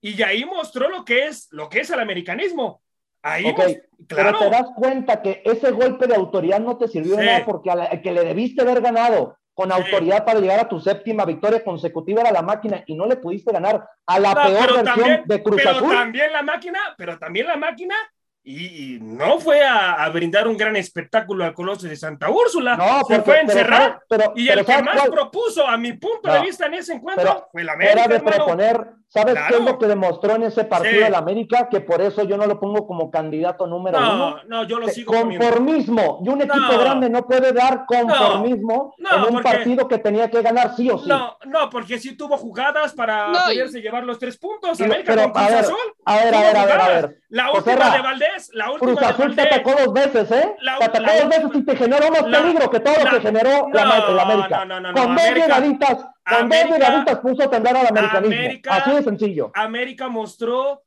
Y 0.00 0.22
ahí 0.22 0.44
mostró 0.44 0.88
lo 0.88 1.04
que 1.04 1.26
es, 1.26 1.48
lo 1.50 1.68
que 1.68 1.80
es 1.80 1.90
el 1.90 2.00
americanismo. 2.00 2.82
Ahí, 3.22 3.44
Ok, 3.50 3.58
mos- 3.58 3.76
claro. 4.08 4.38
Pero 4.38 4.38
te 4.38 4.50
das 4.50 4.66
cuenta 4.74 5.20
que 5.20 5.42
ese 5.44 5.70
golpe 5.72 6.06
de 6.06 6.14
autoridad 6.14 6.58
no 6.60 6.78
te 6.78 6.88
sirvió 6.88 7.16
de 7.16 7.22
Sí. 7.22 7.26
nada 7.26 7.44
porque 7.44 7.70
a 7.70 7.74
la- 7.76 7.84
el 7.86 8.00
que 8.00 8.12
le 8.12 8.24
debiste 8.24 8.62
haber 8.62 8.80
ganado 8.80 9.36
con 9.52 9.70
Sí. 9.70 9.76
autoridad 9.76 10.24
para 10.24 10.40
llegar 10.40 10.60
a 10.60 10.68
tu 10.68 10.80
séptima 10.80 11.26
victoria 11.26 11.62
consecutiva 11.62 12.22
era 12.22 12.32
la 12.32 12.40
máquina 12.40 12.82
y 12.86 12.94
no 12.94 13.04
le 13.04 13.16
pudiste 13.16 13.52
ganar 13.52 13.86
a 14.06 14.18
la 14.18 14.32
No, 14.32 14.42
peor 14.42 14.52
versión 14.72 14.84
también, 14.84 15.22
de 15.26 15.42
Cruz 15.42 15.56
pero 15.62 15.70
Azul. 15.72 15.90
también 15.92 16.32
la 16.32 16.42
máquina, 16.42 16.78
pero 16.96 17.18
también 17.18 17.46
la 17.46 17.56
máquina, 17.56 17.94
y, 18.42 18.94
y 18.94 18.98
no 19.02 19.38
fue 19.38 19.62
a, 19.62 20.02
a 20.02 20.08
brindar 20.08 20.48
un 20.48 20.56
gran 20.56 20.74
espectáculo 20.76 21.44
al 21.44 21.52
Coloso 21.52 21.86
de 21.86 21.96
Santa 21.96 22.30
Úrsula, 22.30 22.74
No, 22.74 23.00
se 23.00 23.16
porque, 23.16 23.20
fue 23.22 23.36
a 23.36 23.40
encerrar. 23.42 24.00
pero, 24.08 24.32
y 24.34 24.46
pero 24.48 24.60
el 24.60 24.66
que 24.66 24.72
¿sabes 24.72 24.86
más 24.86 24.96
cuál? 24.96 25.10
propuso, 25.10 25.66
a 25.66 25.76
mi 25.76 25.92
punto 25.92 26.28
No, 26.28 26.32
de 26.34 26.40
vista 26.40 26.64
en 26.64 26.74
ese 26.74 26.94
encuentro, 26.94 27.48
fue 27.52 27.62
la 27.64 27.74
América, 27.74 27.92
Era 27.92 28.08
de 28.08 28.14
hermano. 28.16 28.36
proponer, 28.36 28.86
¿sabes 29.12 29.34
Claro. 29.34 29.48
qué 29.48 29.62
es 29.62 29.70
lo 29.70 29.78
que 29.78 29.86
demostró 29.86 30.34
en 30.36 30.44
ese 30.44 30.64
partido 30.64 30.94
Sí. 30.94 31.02
del 31.04 31.14
América? 31.14 31.68
Que 31.68 31.80
por 31.80 32.00
eso 32.00 32.22
yo 32.22 32.36
no 32.36 32.46
lo 32.46 32.58
pongo 32.58 32.86
como 32.86 33.10
candidato 33.10 33.66
número 33.66 33.98
uno. 33.98 34.16
No, 34.16 34.36
no, 34.46 34.64
yo 34.64 34.78
lo 34.78 34.88
sigo. 34.88 35.12
Conformismo. 35.12 36.20
Y 36.24 36.28
un 36.28 36.40
equipo 36.42 36.56
No. 36.72 36.78
grande 36.78 37.10
no 37.10 37.26
puede 37.26 37.52
dar 37.52 37.84
conformismo 37.86 38.94
No, 38.98 39.10
en 39.16 39.20
un 39.22 39.28
porque- 39.34 39.42
partido 39.48 39.88
que 39.88 39.98
tenía 39.98 40.30
que 40.30 40.42
ganar 40.42 40.74
sí 40.76 40.88
o 40.90 40.98
sí. 40.98 41.08
No, 41.08 41.36
no, 41.46 41.68
porque 41.70 41.98
sí 41.98 42.16
tuvo 42.16 42.36
jugadas 42.36 42.92
para 42.94 43.32
poderse 43.32 43.80
llevar 43.80 44.04
los 44.04 44.18
tres 44.18 44.36
puntos. 44.38 44.78
Y 44.80 44.84
América 44.84 45.12
pero, 45.14 45.22
con 45.24 45.32
Cruz 45.32 45.44
a 45.44 45.50
ver, 45.50 45.58
Azul. 45.64 45.76
A 46.04 46.16
ver, 46.16 46.34
a 46.34 46.40
ver, 46.40 46.56
a 46.56 46.64
ver, 46.66 46.80
a 46.80 46.88
ver. 46.88 47.16
La 47.30 47.52
última 47.52 47.90
de 47.96 48.02
Valdés, 48.02 48.50
la 48.54 48.70
última 48.70 48.90
Cruz 48.92 49.00
de 49.00 49.06
Azul 49.06 49.34
te 49.36 49.42
Valdés. 49.42 49.46
atacó 49.58 49.70
dos 49.84 49.92
veces, 49.92 50.30
¿eh? 50.32 50.54
La- 50.60 50.78
te 50.78 50.84
atacó 50.84 51.04
la- 51.06 51.20
dos 51.20 51.28
veces 51.28 51.50
y 51.54 51.64
te 51.64 51.76
generó 51.76 52.10
más 52.10 52.26
la- 52.26 52.38
peligro 52.38 52.70
que 52.70 52.80
todo 52.80 52.94
la- 52.96 53.04
lo 53.04 53.10
que 53.10 53.20
generó 53.20 53.50
la, 53.72 53.84
no, 53.84 54.14
la 54.14 54.22
América. 54.22 54.64
no, 54.64 54.80
no, 54.80 54.92
no, 54.92 54.94
con 55.00 55.14
dos 55.14 55.24
América- 55.24 55.46
llegaditas, 55.46 56.06
con 56.38 56.48
dos 56.48 56.58
América- 56.58 56.76
llegaditas 56.78 57.18
puso 57.20 57.42
a 57.42 57.50
temblar 57.50 57.76
al 57.76 57.86
americanismo. 57.88 58.36
América- 58.36 58.74
Así 58.76 58.90
de 58.92 59.02
sencillo. 59.02 59.50
América 59.54 60.08
mostró 60.08 60.82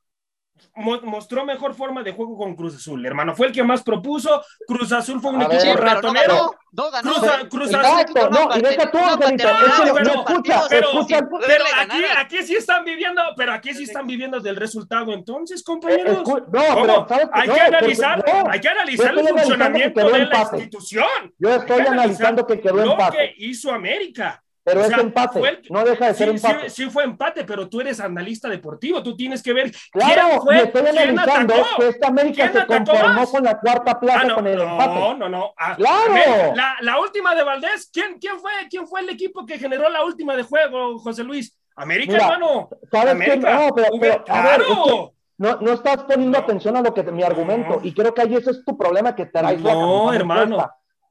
mo- 0.76 1.02
mostró 1.02 1.44
mejor 1.46 1.74
forma 1.76 2.04
de 2.04 2.14
juego 2.14 2.38
con 2.38 2.56
Cruz 2.56 2.76
Azul, 2.76 3.06
hermano. 3.06 3.36
Fue 3.36 3.48
el 3.48 3.54
que 3.54 3.64
más 3.64 3.84
propuso. 3.84 4.42
Cruz 4.68 4.92
Azul 4.92 5.20
fue 5.20 5.32
un 5.32 5.42
A 5.42 5.46
equipo 5.46 5.62
ver. 5.64 5.74
Pero 5.76 5.84
no 5.86 5.94
ratonero. 5.94 6.56
no 6.72 6.92
ganó. 6.92 7.12
Cruz 7.12 7.30
Cruz 7.50 7.74
Azul- 7.74 8.30
no, 8.32 8.58
y 8.58 8.62
deja 8.62 8.90
tú, 8.92 8.98
Angelito, 8.98 9.48
no, 9.50 9.94
pero- 9.94 10.14
escucha, 10.14 10.62
pero- 10.70 10.88
escucha, 10.90 11.20
Pero 11.46 11.64
aquí, 11.80 12.04
aquí 12.18 12.38
sí 12.44 12.56
están 12.56 12.86
viviendo, 12.86 13.22
pero 13.36 13.52
aquí 13.54 13.74
sí 13.74 13.84
están 13.84 14.08
viviendo 14.08 14.40
del 14.40 14.56
resultado. 14.56 15.12
Entonces, 15.12 15.64
compañeros, 15.64 16.20
escu- 16.20 16.46
no, 16.46 16.82
pero 16.82 17.08
¿sabes 17.10 17.28
hay, 17.34 17.50
que 17.50 17.62
analizar, 17.62 18.26
hay 18.50 18.60
que 18.60 18.70
analizar 18.70 19.18
el 19.18 19.28
funcionamiento 19.28 20.00
que 20.00 20.06
de 20.06 20.12
la 20.12 20.24
empate. 20.24 20.58
institución. 20.58 21.34
yo 21.38 21.50
estoy 21.56 21.80
analizando 21.82 22.48
que 22.48 22.62
quedó 22.62 22.78
lo 22.78 22.92
empate. 22.94 23.18
que 23.18 23.34
hizo 23.46 23.72
América. 23.72 24.43
Pero 24.66 24.80
O 24.80 24.84
es 24.86 24.92
empate, 24.92 25.40
fue 25.40 25.62
no 25.70 25.84
deja 25.84 26.08
de 26.08 26.14
ser 26.14 26.30
Sí, 26.32 26.38
sí, 26.38 26.48
empate. 26.48 26.70
sí 26.70 26.90
fue 26.90 27.04
empate, 27.04 27.44
pero 27.44 27.68
tú 27.68 27.82
eres 27.82 28.00
analista 28.00 28.48
deportivo, 28.48 29.04
tú 29.04 29.16
tienes 29.16 29.44
que 29.44 29.52
ver 29.52 29.72
Claro, 29.92 30.22
quién 30.30 30.42
fue, 30.42 30.56
y 30.56 30.60
estoy 30.60 30.88
analizando 30.88 31.54
atacó. 31.54 31.68
que 31.82 31.88
esta 31.90 32.08
América 32.08 32.50
¿Quién 32.50 32.62
se 32.62 32.68
conformó 32.68 33.14
más? 33.14 33.30
con 33.30 33.44
la 33.44 33.60
cuarta 33.60 34.00
plaza 34.00 34.20
Ah, 34.24 34.28
no, 34.28 34.36
con 34.36 34.48
el 34.48 34.58
no, 34.58 34.64
empate. 34.64 35.16
no, 35.20 35.30
no. 35.30 35.54
Ah, 35.58 35.76
¡Claro! 35.76 36.54
La, 36.56 36.76
la 36.80 37.00
última 37.00 37.36
de 37.36 37.44
Valdés, 37.44 37.90
¿quién, 37.92 38.18
quién, 38.20 38.40
fue, 38.40 38.52
¿quién 38.70 38.88
fue 38.88 39.02
el 39.02 39.10
equipo 39.10 39.46
que 39.46 39.60
generó 39.60 39.90
la 39.90 40.04
última 40.06 40.36
de 40.38 40.44
juego, 40.44 40.98
José 41.00 41.24
Luis? 41.26 41.58
América, 41.76 42.14
Mira, 42.14 42.26
hermano. 42.26 42.70
¿Sabes? 42.92 43.12
América. 43.12 43.54
No, 43.68 43.74
pero, 43.76 43.88
pero, 44.00 44.24
a 44.28 44.42
ver, 44.44 44.62
es 44.62 44.68
que 44.68 44.74
¡Claro! 44.74 45.14
no, 45.40 45.56
no 45.60 45.72
estás 45.74 46.04
poniendo 46.04 46.38
No. 46.38 46.44
atención 46.44 46.78
a 46.78 46.82
lo 46.82 46.94
que 46.94 47.04
mi 47.04 47.24
argumento, 47.24 47.70
No. 47.76 47.80
y 47.84 47.94
creo 47.94 48.14
que 48.14 48.22
ahí 48.22 48.36
ese 48.36 48.52
es 48.52 48.64
tu 48.64 48.78
problema 48.78 49.14
que 49.16 49.26
traes 49.26 49.60
No, 49.60 50.14
hermano. 50.14 50.58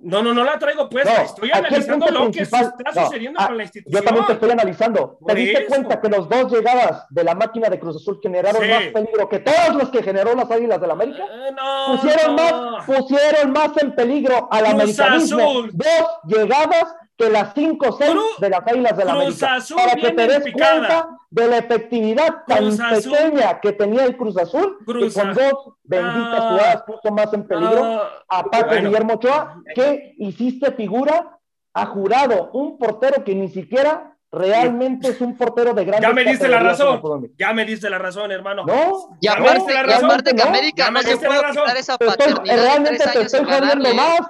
No, 0.05 0.22
no, 0.22 0.34
no 0.34 0.42
la 0.42 0.59
traigo 0.59 0.88
puesta. 0.88 1.16
No, 1.18 1.22
Estoy 1.22 1.50
analizando 1.53 2.07
lo 2.09 2.30
que 2.30 2.42
está 2.42 2.74
sucediendo 2.92 3.38
ah, 3.40 3.46
con 3.46 3.57
la 3.57 3.62
Yo 3.64 3.66
institución. 3.68 4.05
también 4.05 4.26
te 4.26 4.32
estoy 4.32 4.50
analizando. 4.50 5.18
¿Te 5.26 5.34
diste 5.34 5.59
eso. 5.61 5.68
cuenta 5.68 6.00
que 6.00 6.09
los 6.09 6.28
dos 6.28 6.53
llegadas 6.53 7.07
de 7.09 7.24
la 7.24 7.34
máquina 7.34 7.68
de 7.68 7.78
Cruz 7.78 7.96
Azul 7.96 8.18
generaron 8.22 8.62
Sí. 8.62 8.68
más 8.68 8.82
peligro 8.92 9.28
que 9.28 9.38
todos 9.38 9.74
los 9.76 9.90
que 9.90 10.03
generó 10.03 10.34
las 10.34 10.50
Águilas 10.50 10.80
del 10.80 10.90
América? 10.90 11.24
Eh, 11.24 11.53
no, 11.57 11.96
pusieron, 12.00 12.36
no. 12.36 12.42
más, 12.72 12.84
pusieron 12.86 13.53
más 13.53 13.70
en 13.80 13.94
peligro 13.94 14.48
al 14.50 14.61
Cruz 14.64 14.72
americanismo. 14.74 15.38
Azul. 15.40 15.70
Dos 15.72 16.09
llegadas 16.26 16.96
que 17.22 17.30
las 17.30 17.54
cinco 17.54 17.86
o 17.88 17.92
seis 17.96 18.10
Cruz- 18.10 18.38
de 18.40 18.50
las 18.50 18.60
Águilas 18.66 18.96
del 18.96 19.06
Cruz 19.08 19.20
América. 19.22 19.54
Azul 19.54 19.76
para 19.76 19.94
que 19.94 20.10
te 20.12 20.26
des 20.26 20.40
picada. 20.42 20.76
cuenta 20.78 21.08
de 21.30 21.48
la 21.48 21.58
efectividad 21.58 22.44
tan 22.46 22.58
Cruz 22.58 22.80
Azul. 22.80 23.12
pequeña 23.12 23.60
que 23.60 23.72
tenía 23.72 24.04
el 24.04 24.16
Cruz 24.16 24.36
Azul, 24.36 24.78
Cruz 24.84 25.14
que 25.14 25.20
con 25.20 25.34
dos 25.34 25.52
benditas 25.84 26.40
Ah. 26.40 26.48
jugadas 26.50 26.82
puso 26.86 27.14
más 27.14 27.32
en 27.32 27.46
peligro 27.46 27.84
Ah, 27.84 28.38
a 28.38 28.44
Paco 28.44 28.66
bueno. 28.68 28.88
Guillermo 28.88 29.14
Ochoa, 29.14 29.56
que 29.74 30.14
hiciste 30.18 30.72
figura 30.72 31.38
a 31.74 31.86
jurado, 31.86 32.50
un 32.52 32.76
portero 32.78 33.22
que 33.24 33.34
ni 33.34 33.48
siquiera 33.48 34.08
realmente 34.34 35.08
es 35.08 35.20
un 35.20 35.36
portero 35.36 35.74
de 35.74 35.84
gran 35.84 36.00
Ya 36.00 36.10
me 36.12 36.24
diste 36.24 36.48
la 36.48 36.58
razón. 36.60 37.02
Ya 37.38 37.52
me 37.52 37.64
diste 37.66 37.88
la 37.90 37.98
razón, 37.98 38.30
hermano. 38.32 38.64
No, 38.64 39.16
Y 39.20 39.26
Ya 39.26 39.34
me 39.36 39.40
aparte, 39.40 39.58
diste 39.58 39.74
la 39.74 39.80
y 39.80 39.84
razón, 39.84 40.04
aparte 40.10 40.30
que 40.30 40.42
¿no? 40.42 40.48
América 40.48 40.84
Ya 40.84 40.90
me 40.90 41.00
no 41.00 41.02
se 41.02 41.10
diste 41.12 41.26
puede 41.26 41.40
la 41.42 41.48
razón. 41.48 41.62
quitar 41.64 41.76
esa 41.76 41.98
te 41.98 42.06
estoy- 42.06 42.26
paternidad 42.32 42.56
de 42.56 42.62
realmente 42.62 43.04
te 43.12 43.20
estoy 43.22 43.44
jodiendo 43.44 43.94
más. 43.94 44.20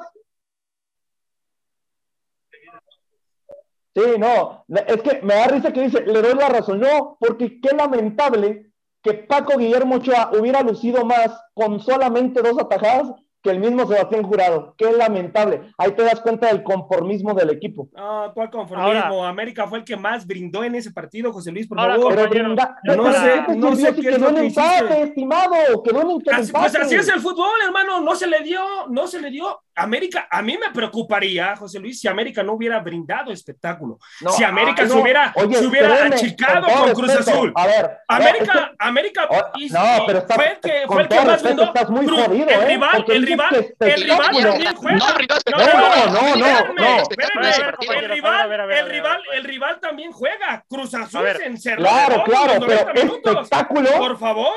Sí, 3.95 4.01
no, 4.18 4.64
es 4.68 5.03
que 5.03 5.20
me 5.22 5.34
da 5.34 5.49
risa 5.49 5.72
que 5.72 5.82
dice, 5.82 6.01
le 6.01 6.22
doy 6.22 6.34
la 6.34 6.49
razón, 6.49 6.80
no, 6.80 7.18
porque 7.20 7.61
qué 7.61 7.76
lamentable 7.76 8.72
que 9.03 9.12
Paco 9.14 9.59
Guillermo 9.59 9.97
Ochoa 9.97 10.30
hubiera 10.32 10.62
lucido 10.62 11.05
más 11.05 11.28
con 11.53 11.78
solamente 11.80 12.40
dos 12.40 12.59
atajadas 12.59 13.12
que 13.43 13.51
el 13.51 13.59
mismo 13.59 13.86
Sebastián 13.86 14.22
Jurado. 14.22 14.74
Qué 14.78 14.93
lamentable. 14.93 15.62
Ahí 15.76 15.90
te 15.93 16.03
das 16.05 16.20
cuenta 16.20 16.47
del 16.47 16.62
conformismo 16.62 17.34
del 17.34 17.51
equipo. 17.51 17.88
No, 17.93 18.30
¿cuál 18.34 18.51
conformismo? 18.51 19.01
Ahora- 19.01 19.28
América 19.28 19.66
fue 19.66 19.78
el 19.78 19.84
que 19.84 19.97
más 19.97 20.26
brindó 20.26 20.62
en 20.62 20.74
ese 20.76 20.93
partido, 20.93 21.32
José 21.32 21.51
Luis, 21.51 21.66
por 21.66 21.80
Ahora, 21.80 21.95
favor. 21.97 22.14
Pero 22.14 22.28
brinda- 22.30 22.76
no 22.84 22.93
pero 23.03 23.12
sé, 23.12 23.43
¿qué 23.47 23.53
te 23.53 23.59
no 23.59 23.76
sé 23.76 23.95
si 23.95 24.01
qué 24.03 24.09
es 24.11 24.16
quedó 24.16 24.18
lo 24.18 24.28
en 24.30 24.34
que 24.36 24.47
empate, 24.47 24.84
hiciste. 24.84 25.03
estimado, 25.03 25.82
quedó 25.82 26.01
en 26.03 26.07
Así- 26.09 26.47
empate. 26.49 26.49
pues 26.53 26.74
así 26.76 26.95
es 26.95 27.09
el 27.09 27.20
fútbol, 27.20 27.49
hermano. 27.64 28.01
No 28.01 28.14
se 28.14 28.26
le 28.26 28.40
dio, 28.40 28.61
no 28.88 29.07
se 29.07 29.20
le 29.20 29.30
dio. 29.30 29.61
América, 29.74 30.28
a 30.30 30.43
mí 30.43 30.59
me 30.59 30.70
preocuparía, 30.70 31.57
José 31.57 31.78
Luis, 31.80 31.99
si 31.99 32.07
América 32.07 32.43
no 32.43 32.53
hubiera 32.53 32.78
brindado 32.80 33.32
espectáculo. 33.32 33.99
No, 34.20 34.30
si 34.30 34.45
América 34.45 34.82
ay, 34.82 34.88
se 34.88 34.95
no. 34.95 35.01
hubiera, 35.03 35.32
Oye, 35.34 35.55
se 35.57 35.66
hubiera 35.66 35.88
espérame, 35.95 36.12
achicado 36.12 36.66
con 36.66 36.93
Cruz 36.93 37.07
respeto. 37.14 37.30
Azul. 37.38 37.53
A 37.57 37.66
ver, 37.66 37.90
América, 38.07 38.72
América 38.78 39.28
Oh, 39.30 39.43
y- 39.59 39.68
no, 39.70 39.80
pero 40.07 40.18
estás- 40.18 40.36
fue 40.36 40.49
el 40.53 40.61
que, 40.61 40.82
fue 40.86 41.03
el 41.03 41.09
que 41.09 41.14
más 41.16 41.24
respeto, 41.26 41.55
brindó. 41.55 41.64
estás 41.64 41.90
muy 41.90 42.07
Cruz- 42.07 42.22
jodido, 42.26 42.49
el 42.49 42.61
¿eh? 42.61 42.66
rival, 42.66 43.05
el 43.09 43.24
rival, 43.33 43.72
el 43.80 44.03
rival 44.03 44.30
también 44.30 44.74
juega. 44.76 44.99
No, 44.99 45.57
No, 45.57 46.07
no, 46.07 46.37
no, 46.37 46.37
no, 46.37 46.47
espérame, 46.47 46.74
no. 46.76 47.01
espérame, 47.01 47.49
Ese 47.49 47.61
el 47.99 48.09
rival, 48.11 49.20
el 49.35 49.45
rival, 49.45 49.80
también 49.80 50.12
juega. 50.12 50.64
Cruz 50.68 50.95
Azul 50.95 51.26
se 51.37 51.47
encerró. 51.47 51.83
Claro, 51.83 52.16
de 52.16 52.22
claro, 52.24 52.53
pero 52.66 52.85
90 52.85 52.93
minutos. 52.95 53.35
espectáculo. 53.35 53.91
Por 53.99 54.18
favor, 54.18 54.53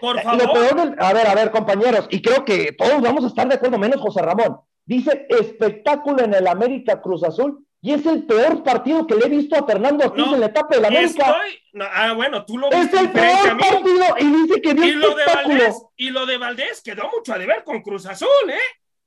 por 0.00 0.16
Lo 0.16 0.22
favor. 0.22 0.94
a 0.98 1.12
ver, 1.12 1.26
a 1.26 1.34
ver, 1.34 1.50
compañeros, 1.50 2.06
y 2.10 2.22
creo 2.22 2.44
que 2.44 2.72
todos 2.72 3.00
vamos 3.00 3.24
a 3.24 3.28
estar 3.28 3.48
de 3.48 3.54
acuerdo, 3.54 3.78
menos 3.78 4.00
José 4.00 4.22
Ramón. 4.22 4.60
Dice 4.84 5.26
espectáculo 5.28 6.24
en 6.24 6.34
el 6.34 6.46
América 6.46 7.00
Cruz 7.00 7.22
Azul, 7.22 7.64
y 7.82 7.92
es 7.94 8.04
el 8.04 8.24
peor 8.24 8.62
partido 8.62 9.06
que 9.06 9.14
le 9.14 9.26
he 9.26 9.28
visto 9.28 9.56
a 9.56 9.66
Fernando 9.66 10.04
Ortiz 10.06 10.26
No, 10.26 10.34
en 10.34 10.40
la 10.40 10.46
etapa 10.46 10.74
del 10.76 10.84
América. 10.84 11.26
Estoy, 11.26 11.58
no, 11.72 11.84
ah, 11.90 12.12
bueno, 12.12 12.44
tú 12.44 12.58
lo 12.58 12.70
Es 12.70 12.92
el 12.92 13.10
peor 13.10 13.56
partido, 13.58 14.04
y 14.18 14.24
dice 14.42 14.60
que 14.60 14.74
dio 14.74 14.84
Y 14.84 14.92
lo 14.92 15.14
de. 15.14 15.24
Valdés, 15.24 15.82
y 15.96 16.10
lo 16.10 16.26
de 16.26 16.36
Valdés 16.38 16.82
quedó 16.82 17.08
mucho 17.10 17.32
a 17.32 17.38
deber 17.38 17.64
con 17.64 17.80
Cruz 17.82 18.04
Azul, 18.06 18.28
¿eh? 18.48 18.58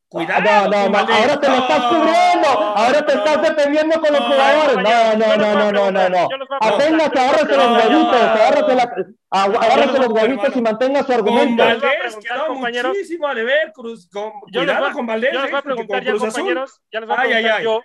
Cuidado. 0.07 0.41
No, 0.43 0.67
no, 0.69 0.86
no, 0.86 0.91
Valdés. 0.91 1.15
ahora 1.15 1.39
te 1.39 1.47
lo 1.49 1.55
estás 1.55 1.80
No, 1.80 1.89
cubriendo, 1.89 2.47
ahora 2.49 3.05
te 3.05 3.15
no, 3.15 3.24
estás 3.26 3.41
defendiendo 3.41 3.99
con 3.99 4.11
los 4.13 4.19
No, 4.21 4.28
jugadores. 4.28 4.76
No, 4.76 5.15
no, 5.15 5.38
no, 5.38 5.55
no, 5.55 5.71
no, 5.71 5.91
no, 5.91 6.09
no. 6.09 6.30
Apenas 6.61 7.07
agárrate 7.07 7.57
los 7.57 7.67
huevitos, 7.67 8.13
agárrate, 8.21 8.76
la, 8.76 8.95
no, 9.88 9.97
los 9.97 10.07
huevitos 10.09 10.55
y 10.55 10.61
mantenga 10.61 11.03
su 11.03 11.13
argumento. 11.13 11.63
Valdés 11.63 12.17
quedó 12.21 12.45
compañeros. 12.47 12.89
muchísimo 12.93 13.28
a 13.28 13.34
deber, 13.34 13.71
Cruz. 13.74 14.07
Con, 14.11 14.32
Yo 14.51 14.63
les 14.63 14.78
voy 14.78 14.89
a- 14.89 14.93
con 14.93 15.07
Valdés. 15.07 15.32
Yo 15.34 15.41
les 15.41 15.49
voy 15.49 15.55
a 15.55 15.59
¿eh? 15.59 15.63
Preguntar 15.63 16.03
ya, 16.03 16.11
Cruz 16.11 16.24
Azul- 16.24 16.32
compañeros, 16.34 16.82
ya 16.91 16.99
les 16.99 17.09
voy 17.09 17.17
a 17.17 17.21
Ay, 17.21 17.28
ay, 17.28 17.34
preguntar 17.34 17.57
ay. 17.59 17.63
yo. 17.65 17.82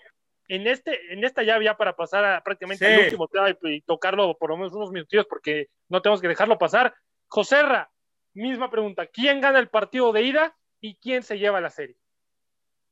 En, 0.49 0.67
este, 0.67 1.13
en 1.13 1.23
esta 1.25 1.43
llave 1.43 1.67
ya 1.67 1.77
para 1.77 1.95
pasar 1.95 2.25
a 2.25 2.43
prácticamente 2.43 2.87
Sí. 2.87 2.93
el 2.93 3.05
último 3.05 3.29
tema 3.29 3.51
y, 3.51 3.57
y 3.77 3.81
tocarlo 3.83 4.37
por 4.39 4.51
lo 4.51 4.57
menos 4.57 4.73
unos 4.73 4.91
minutos 4.91 5.27
porque 5.29 5.69
no 5.89 6.01
tenemos 6.03 6.21
que 6.21 6.29
dejarlo 6.29 6.59
pasar. 6.59 6.95
Joserra, 7.29 7.91
misma 8.35 8.71
pregunta. 8.71 9.07
¿Quién 9.07 9.41
gana 9.41 9.59
el 9.59 9.69
partido 9.69 10.13
de 10.13 10.23
ida 10.23 10.57
y 10.81 10.95
quién 10.97 11.23
se 11.23 11.39
lleva 11.39 11.61
la 11.61 11.71
serie? 11.71 11.97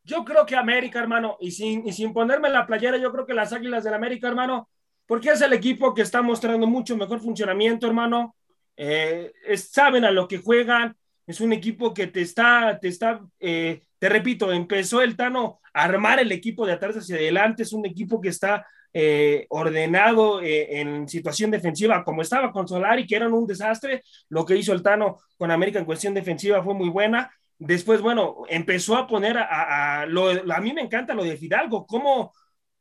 Yo 0.05 0.25
creo 0.25 0.47
que 0.47 0.55
América, 0.55 1.01
hermano, 1.01 1.37
y 1.41 1.51
sin, 1.51 1.87
y 1.87 1.93
sin 1.93 2.13
ponerme 2.13 2.49
la 2.49 2.67
playera, 2.67 2.97
yo 2.97 3.11
creo 3.11 3.27
que 3.27 3.35
las 3.35 3.53
Águilas 3.53 3.83
del 3.83 3.95
América, 3.95 4.29
hermano, 4.29 4.69
porque 5.07 5.31
es 5.31 5.41
el 5.41 5.53
equipo 5.53 5.95
que 5.95 6.03
está 6.03 6.23
mostrando 6.23 6.67
mucho 6.67 6.97
mejor 6.97 7.21
funcionamiento, 7.21 7.87
hermano. 7.87 8.37
Eh, 8.77 9.33
es- 9.47 9.71
saben 9.71 10.05
a 10.05 10.11
lo 10.11 10.29
que 10.29 10.39
juegan. 10.39 10.97
Es 11.27 11.41
un 11.41 11.53
equipo 11.53 11.93
que 11.95 12.07
te 12.07 12.21
está, 12.21 12.79
te 12.81 12.89
está, 12.89 13.21
eh, 13.41 13.83
te 13.99 14.09
repito, 14.09 14.53
empezó 14.53 15.03
el 15.03 15.17
Tano 15.17 15.61
a 15.73 15.85
armar 15.85 16.21
el 16.21 16.33
equipo 16.33 16.67
de 16.67 16.73
atrás 16.73 16.97
hacia 16.97 17.17
adelante. 17.17 17.63
Es 17.63 17.73
un 17.73 17.87
equipo 17.87 18.21
que 18.21 18.29
está 18.29 18.67
eh, 18.93 19.47
ordenado 19.51 20.41
eh, 20.41 20.81
en 20.81 21.09
situación 21.09 21.51
defensiva, 21.51 22.05
como 22.05 22.23
estaba 22.23 22.53
con 22.53 22.67
Solari, 22.69 23.07
que 23.07 23.17
eran 23.17 23.33
un 23.33 23.47
desastre. 23.47 24.03
Lo 24.29 24.45
que 24.45 24.57
hizo 24.57 24.73
el 24.73 24.83
Tano 24.83 25.19
con 25.37 25.51
América 25.51 25.79
en 25.79 25.85
cuestión 25.85 26.15
defensiva 26.15 26.63
fue 26.63 26.75
muy 26.75 26.89
buena. 26.89 27.31
Después, 27.59 28.01
bueno, 28.03 28.43
empezó 28.49 28.97
a 28.97 29.07
poner 29.07 29.39
a, 29.39 30.01
a, 30.01 30.07
lo, 30.07 30.29
a 30.31 30.61
mí 30.61 30.73
me 30.73 30.83
encanta 30.83 31.15
lo 31.15 31.25
de 31.25 31.39
Fidalgo, 31.39 31.87
cómo, 31.87 32.33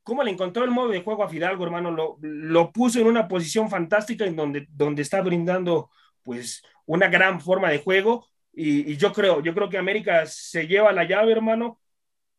cómo 0.03 0.21
le 0.21 0.31
encontró 0.31 0.65
el 0.65 0.71
modo 0.71 0.89
de 0.89 1.01
juego 1.01 1.23
a 1.23 1.29
Fidalgo, 1.29 1.63
hermano, 1.63 1.91
lo, 1.91 2.17
lo 2.21 2.71
puso 2.73 2.99
en 2.99 3.07
una 3.07 3.27
posición 3.27 3.69
fantástica 3.69 4.25
en 4.25 4.35
donde, 4.35 4.67
donde 4.69 5.01
está 5.01 5.21
brindando 5.21 5.89
pues 6.23 6.61
una 6.85 7.07
gran 7.07 7.39
forma 7.39 7.69
de 7.69 7.79
juego 7.79 8.27
y, 8.55 8.95
yo 8.97 9.11
creo, 9.11 9.41
yo 9.41 9.53
creo 9.53 9.69
que 9.69 9.77
América 9.77 10.25
se 10.25 10.67
lleva 10.67 10.91
la 10.93 11.03
llave, 11.03 11.31
hermano, 11.31 11.79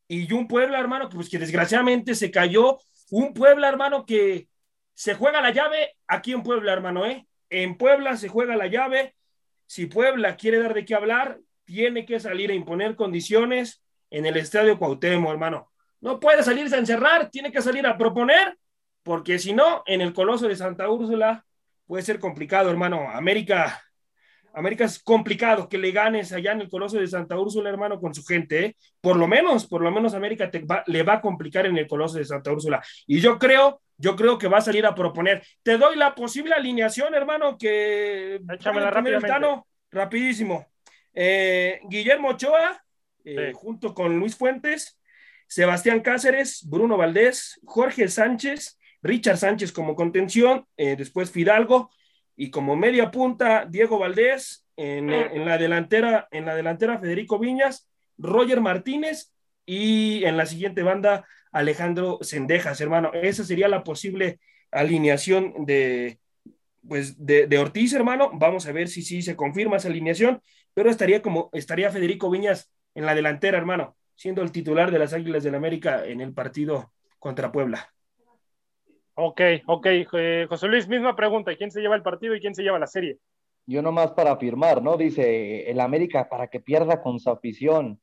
y 0.09 0.33
un 0.33 0.49
Puebla, 0.49 0.81
hermano, 0.81 1.09
que, 1.09 1.17
pues, 1.17 1.29
que 1.29 1.39
desgraciadamente 1.39 2.15
se 2.15 2.31
cayó, 2.31 2.79
un 3.11 3.35
Puebla, 3.35 3.69
hermano, 3.69 4.07
que 4.07 4.49
se 4.95 5.15
juega 5.15 5.41
la 5.41 5.51
llave 5.51 5.97
aquí 6.07 6.33
en 6.33 6.43
Puebla, 6.43 6.73
hermano, 6.73 7.05
¿eh? 7.05 7.27
En 7.51 7.77
Puebla 7.77 8.17
se 8.17 8.29
juega 8.29 8.57
la 8.57 8.67
llave, 8.67 9.15
si 9.67 9.87
Puebla 9.87 10.37
quiere 10.37 10.59
dar 10.59 10.75
de 10.75 10.85
qué 10.85 10.95
hablar, 10.95 11.39
tiene 11.65 12.07
que 12.07 12.19
salir 12.19 12.51
a 12.51 12.55
imponer 12.55 12.97
condiciones 12.97 13.83
en 14.11 14.25
el 14.25 14.37
estadio 14.37 14.79
Cuauhtémoc, 14.79 15.33
hermano. 15.33 15.71
No 16.01 16.19
puede 16.21 16.43
salirse 16.43 16.77
a 16.77 16.79
encerrar, 16.79 17.31
tiene 17.31 17.53
que 17.53 17.61
salir 17.61 17.87
a 17.87 17.99
proponer, 17.99 18.57
porque 19.03 19.39
si 19.39 19.53
no, 19.53 19.83
en 19.87 20.01
el 20.01 20.13
Coloso 20.13 20.49
de 20.49 20.57
Santa 20.57 20.89
Úrsula 20.89 21.45
puede 21.87 22.03
ser 22.03 22.19
complicado, 22.19 22.71
hermano. 22.71 23.11
América, 23.11 23.86
América 24.57 24.87
es 24.87 24.99
complicado 24.99 25.69
que 25.69 25.77
le 25.77 25.93
ganes 25.93 26.33
allá 26.33 26.53
en 26.53 26.63
el 26.63 26.71
Coloso 26.71 26.99
de 26.99 27.07
Santa 27.07 27.39
Úrsula, 27.39 27.69
hermano, 27.69 28.01
con 28.01 28.15
su 28.15 28.25
gente, 28.25 28.65
¿eh? 28.65 28.77
Por 29.03 29.17
lo 29.17 29.29
menos, 29.29 29.67
por 29.67 29.83
lo 29.83 29.91
menos 29.91 30.15
América 30.15 30.51
te 30.51 30.61
va, 30.61 30.83
le 30.87 31.03
va 31.03 31.15
a 31.15 31.21
complicar 31.21 31.67
en 31.67 31.77
el 31.77 31.87
Coloso 31.87 32.17
de 32.17 32.25
Santa 32.25 32.53
Úrsula. 32.53 32.83
Y 33.07 33.21
yo 33.21 33.39
creo, 33.39 33.83
yo 33.99 34.17
creo 34.17 34.39
que 34.39 34.49
va 34.49 34.59
a 34.59 34.63
salir 34.63 34.87
a 34.87 34.95
proponer. 34.95 35.45
Te 35.63 35.77
doy 35.77 35.97
la 35.97 36.15
posible 36.15 36.55
alineación, 36.55 37.15
hermano, 37.15 37.59
que 37.59 38.41
Échamela 38.51 38.91
rápidamente. 38.91 39.29
Tano, 39.29 39.67
rapidísimo. 39.91 40.67
Eh, 41.13 41.81
Guillermo 41.91 42.29
Ochoa, 42.31 42.83
eh, 43.25 43.51
Sí. 43.53 43.53
junto 43.55 43.93
con 43.93 44.19
Luis 44.19 44.37
Fuentes, 44.37 44.99
Sebastián 45.49 46.01
Cáceres, 46.01 46.67
Bruno 46.67 46.97
Valdés, 46.97 47.61
Jorge 47.67 48.09
Sánchez, 48.09 48.79
Richard 49.03 49.37
Sánchez 49.37 49.71
como 49.71 49.95
contención, 49.95 50.65
eh, 50.79 50.97
después 50.97 51.31
Fidalgo 51.31 51.91
y 52.37 52.51
como 52.51 52.77
media 52.77 53.11
punta 53.11 53.67
Diego 53.69 53.99
Valdés, 53.99 54.67
en, 54.77 55.11
en 55.11 55.47
la 55.47 55.57
delantera, 55.57 56.29
en 56.31 56.45
la 56.45 56.55
delantera 56.55 56.99
Federico 56.99 57.39
Viñas, 57.39 57.89
Roger 58.19 58.61
Martínez 58.61 59.33
y 59.65 60.25
en 60.25 60.37
la 60.37 60.47
siguiente 60.47 60.83
banda 60.83 61.27
Alejandro 61.51 62.19
Sendejas, 62.21 62.81
hermano. 62.81 63.11
Esa 63.15 63.45
sería 63.45 63.69
la 63.69 63.83
posible 63.83 64.39
alineación 64.71 65.65
de, 65.65 66.19
pues, 66.87 67.25
de, 67.25 67.47
de 67.47 67.59
Ortiz, 67.59 67.95
hermano. 67.95 68.31
Vamos 68.35 68.67
a 68.67 68.73
ver 68.73 68.89
si 68.89 69.03
sí 69.03 69.23
se 69.23 69.37
confirma 69.37 69.79
esa 69.79 69.89
alineación, 69.89 70.43
pero 70.75 70.91
estaría 70.91 71.23
como 71.23 71.49
estaría 71.55 71.91
Federico 71.91 72.31
Viñas 72.31 72.71
en 72.95 73.07
la 73.07 73.15
delantera, 73.15 73.57
hermano, 73.57 73.97
siendo 74.15 74.43
el 74.43 74.53
titular 74.53 74.91
de 74.91 74.99
las 74.99 75.15
Águilas 75.15 75.43
del 75.43 75.55
América 75.55 76.05
en 76.05 76.21
el 76.21 76.35
partido 76.35 76.93
contra 77.19 77.51
Puebla. 77.51 77.96
Ok, 79.19 79.41
ok. 79.67 79.87
Eh, 80.13 80.47
José 80.49 80.69
Luis, 80.69 80.87
misma 80.89 81.17
pregunta. 81.17 81.55
¿Quién 81.57 81.71
se 81.71 81.81
lleva 81.81 81.97
el 81.97 82.03
partido 82.03 82.35
y 82.35 82.41
quién 82.41 82.55
se 82.55 82.63
lleva 82.63 82.79
la 82.79 82.87
serie? 82.87 83.19
Yo 83.67 83.83
nomás 83.83 84.13
para 84.13 84.33
afirmar, 84.33 84.83
¿no? 84.83 84.97
Dice 84.97 85.71
el 85.71 85.81
América 85.81 86.29
para 86.29 86.49
que 86.49 86.61
pierda 86.61 87.01
con 87.03 87.19
su 87.19 87.31
afición. 87.31 88.01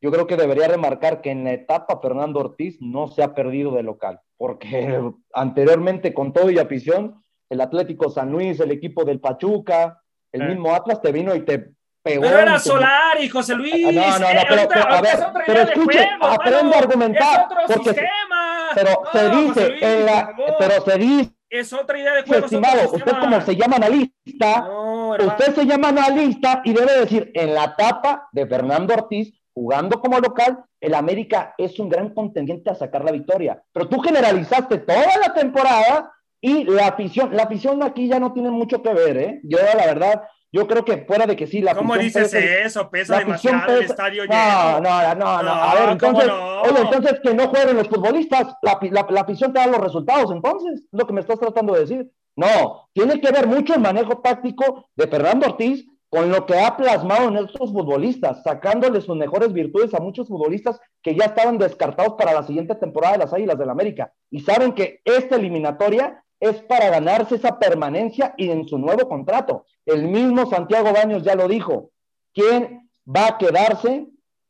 Yo 0.00 0.10
creo 0.12 0.26
que 0.26 0.36
debería 0.36 0.68
remarcar 0.68 1.22
que 1.22 1.30
en 1.30 1.44
la 1.44 1.52
etapa 1.52 1.98
Fernando 2.00 2.40
Ortiz 2.40 2.76
no 2.80 3.08
se 3.08 3.22
ha 3.22 3.34
perdido 3.34 3.72
de 3.72 3.82
local, 3.82 4.20
porque 4.36 5.00
anteriormente 5.32 6.12
con 6.12 6.32
todo 6.32 6.50
y 6.50 6.58
afición, 6.58 7.24
el 7.48 7.60
Atlético 7.62 8.10
San 8.10 8.30
Luis, 8.30 8.60
el 8.60 8.70
equipo 8.70 9.04
del 9.04 9.20
Pachuca, 9.20 10.02
el 10.30 10.42
Eh. 10.42 10.46
mismo 10.48 10.74
Atlas 10.74 11.00
te 11.00 11.10
vino 11.10 11.34
y 11.34 11.40
te 11.44 11.70
pegó. 12.02 12.22
Pero 12.22 12.38
era 12.38 12.50
y 12.52 12.54
te- 12.54 12.60
Solari, 12.60 13.28
José 13.30 13.54
Luis. 13.54 13.94
No, 13.94 14.18
no, 14.18 14.18
no, 14.18 14.28
Eh, 14.28 14.46
pero- 14.48 14.68
pero, 14.68 14.82
a 14.92 15.00
ver, 15.00 15.18
pero 15.46 15.60
escuche, 15.62 15.98
hermano. 16.02 16.72
a 16.74 16.78
argumentar, 16.78 17.40
Es 17.40 17.44
otro 17.46 17.56
porque 17.66 17.74
se- 17.84 17.94
sistema. 17.94 18.43
Pero 18.74 18.90
No, 19.04 19.10
se 19.12 19.18
José 19.28 19.36
dice, 19.42 19.68
Luis, 19.70 19.82
en 19.82 20.06
la- 20.06 20.34
pero 20.58 20.80
se 20.84 20.98
dice, 20.98 21.30
Es 21.50 21.72
otra 21.72 21.98
idea 21.98 22.14
de 22.14 22.22
juego. 22.22 22.44
estimado, 22.46 22.90
usted 22.92 23.12
como 23.20 23.40
se 23.40 23.56
llama 23.56 23.76
analista, 23.76 24.60
No. 24.68 25.10
Usted 25.12 25.54
se 25.54 25.66
llama 25.66 25.88
analista 25.90 26.60
y 26.64 26.72
debe 26.72 27.00
decir, 27.00 27.30
en 27.34 27.54
la 27.54 27.64
etapa 27.64 28.28
de 28.32 28.46
Fernando 28.46 28.94
Ortiz, 28.94 29.32
jugando 29.52 30.00
como 30.00 30.18
local, 30.18 30.64
el 30.80 30.94
América 30.94 31.54
es 31.56 31.78
un 31.78 31.88
gran 31.88 32.12
contendiente 32.12 32.70
a 32.70 32.74
sacar 32.74 33.04
la 33.04 33.12
victoria. 33.12 33.62
Pero 33.72 33.88
tú 33.88 34.00
generalizaste 34.00 34.78
toda 34.78 35.16
la 35.24 35.32
temporada 35.32 36.12
y 36.40 36.64
la 36.64 36.88
afición, 36.88 37.34
la 37.36 37.44
afición 37.44 37.82
aquí 37.84 38.08
ya 38.08 38.18
no 38.18 38.32
tiene 38.32 38.50
mucho 38.50 38.82
que 38.82 38.92
ver, 38.92 39.16
¿eh? 39.16 39.40
Yo, 39.44 39.58
la 39.76 39.86
verdad, 39.86 40.22
yo 40.54 40.68
creo 40.68 40.84
que 40.84 40.98
fuera 40.98 41.26
de 41.26 41.34
que 41.34 41.46
sí, 41.48 41.60
la 41.60 41.74
¿Cómo 41.74 41.96
dices 41.96 42.32
pesa- 42.32 42.64
eso? 42.64 42.88
Pesa 42.88 43.14
la 43.14 43.18
demasiado 43.20 43.76
el 43.76 43.82
estadio 43.84 44.24
no, 44.24 44.32
lleno. 44.32 44.80
no, 44.80 45.02
no, 45.02 45.14
no, 45.16 45.42
No, 45.42 45.50
A 45.52 45.74
ver, 45.74 45.98
¿cómo 45.98 46.20
entonces, 46.22 46.30
oye, 46.30 46.80
entonces 46.80 47.20
que 47.22 47.34
no 47.34 47.48
jueguen 47.48 47.76
los 47.76 47.88
futbolistas, 47.88 48.54
la, 48.62 48.78
la- 48.90 49.06
la 49.10 49.20
afición 49.22 49.52
te 49.52 49.58
da 49.58 49.66
los 49.66 49.80
resultados, 49.80 50.30
entonces, 50.30 50.80
es 50.80 50.88
lo 50.92 51.06
que 51.06 51.12
me 51.12 51.20
estás 51.20 51.40
tratando 51.40 51.74
de 51.74 51.80
decir. 51.80 52.10
No, 52.36 52.88
tiene 52.92 53.20
que 53.20 53.30
ver 53.32 53.46
mucho 53.46 53.74
el 53.74 53.80
manejo 53.80 54.18
táctico 54.18 54.86
de 54.96 55.06
Fernando 55.08 55.46
Ortiz 55.46 55.86
con 56.08 56.30
lo 56.30 56.46
que 56.46 56.58
ha 56.60 56.76
plasmado 56.76 57.28
en 57.28 57.36
estos 57.38 57.72
futbolistas, 57.72 58.42
sacándole 58.44 59.00
sus 59.00 59.16
mejores 59.16 59.52
virtudes 59.52 59.92
a 59.94 60.00
muchos 60.00 60.28
futbolistas 60.28 60.78
que 61.02 61.16
ya 61.16 61.24
estaban 61.26 61.58
descartados 61.58 62.14
para 62.16 62.32
la 62.32 62.44
siguiente 62.44 62.76
temporada 62.76 63.14
de 63.14 63.18
las 63.24 63.32
Águilas 63.32 63.58
del 63.58 63.70
América. 63.70 64.12
Y 64.30 64.40
saben 64.40 64.72
que 64.74 65.00
esta 65.04 65.34
eliminatoria 65.36 66.23
es 66.44 66.60
para 66.62 66.90
ganarse 66.90 67.36
esa 67.36 67.58
permanencia 67.58 68.34
y 68.36 68.50
en 68.50 68.68
su 68.68 68.76
nuevo 68.76 69.08
contrato. 69.08 69.64
El 69.86 70.08
mismo 70.08 70.44
Santiago 70.44 70.92
Baños 70.92 71.22
ya 71.22 71.34
lo 71.34 71.48
dijo. 71.48 71.90
¿Quién 72.34 72.90
va 73.04 73.28
a 73.28 73.38
quedarse 73.38 74.08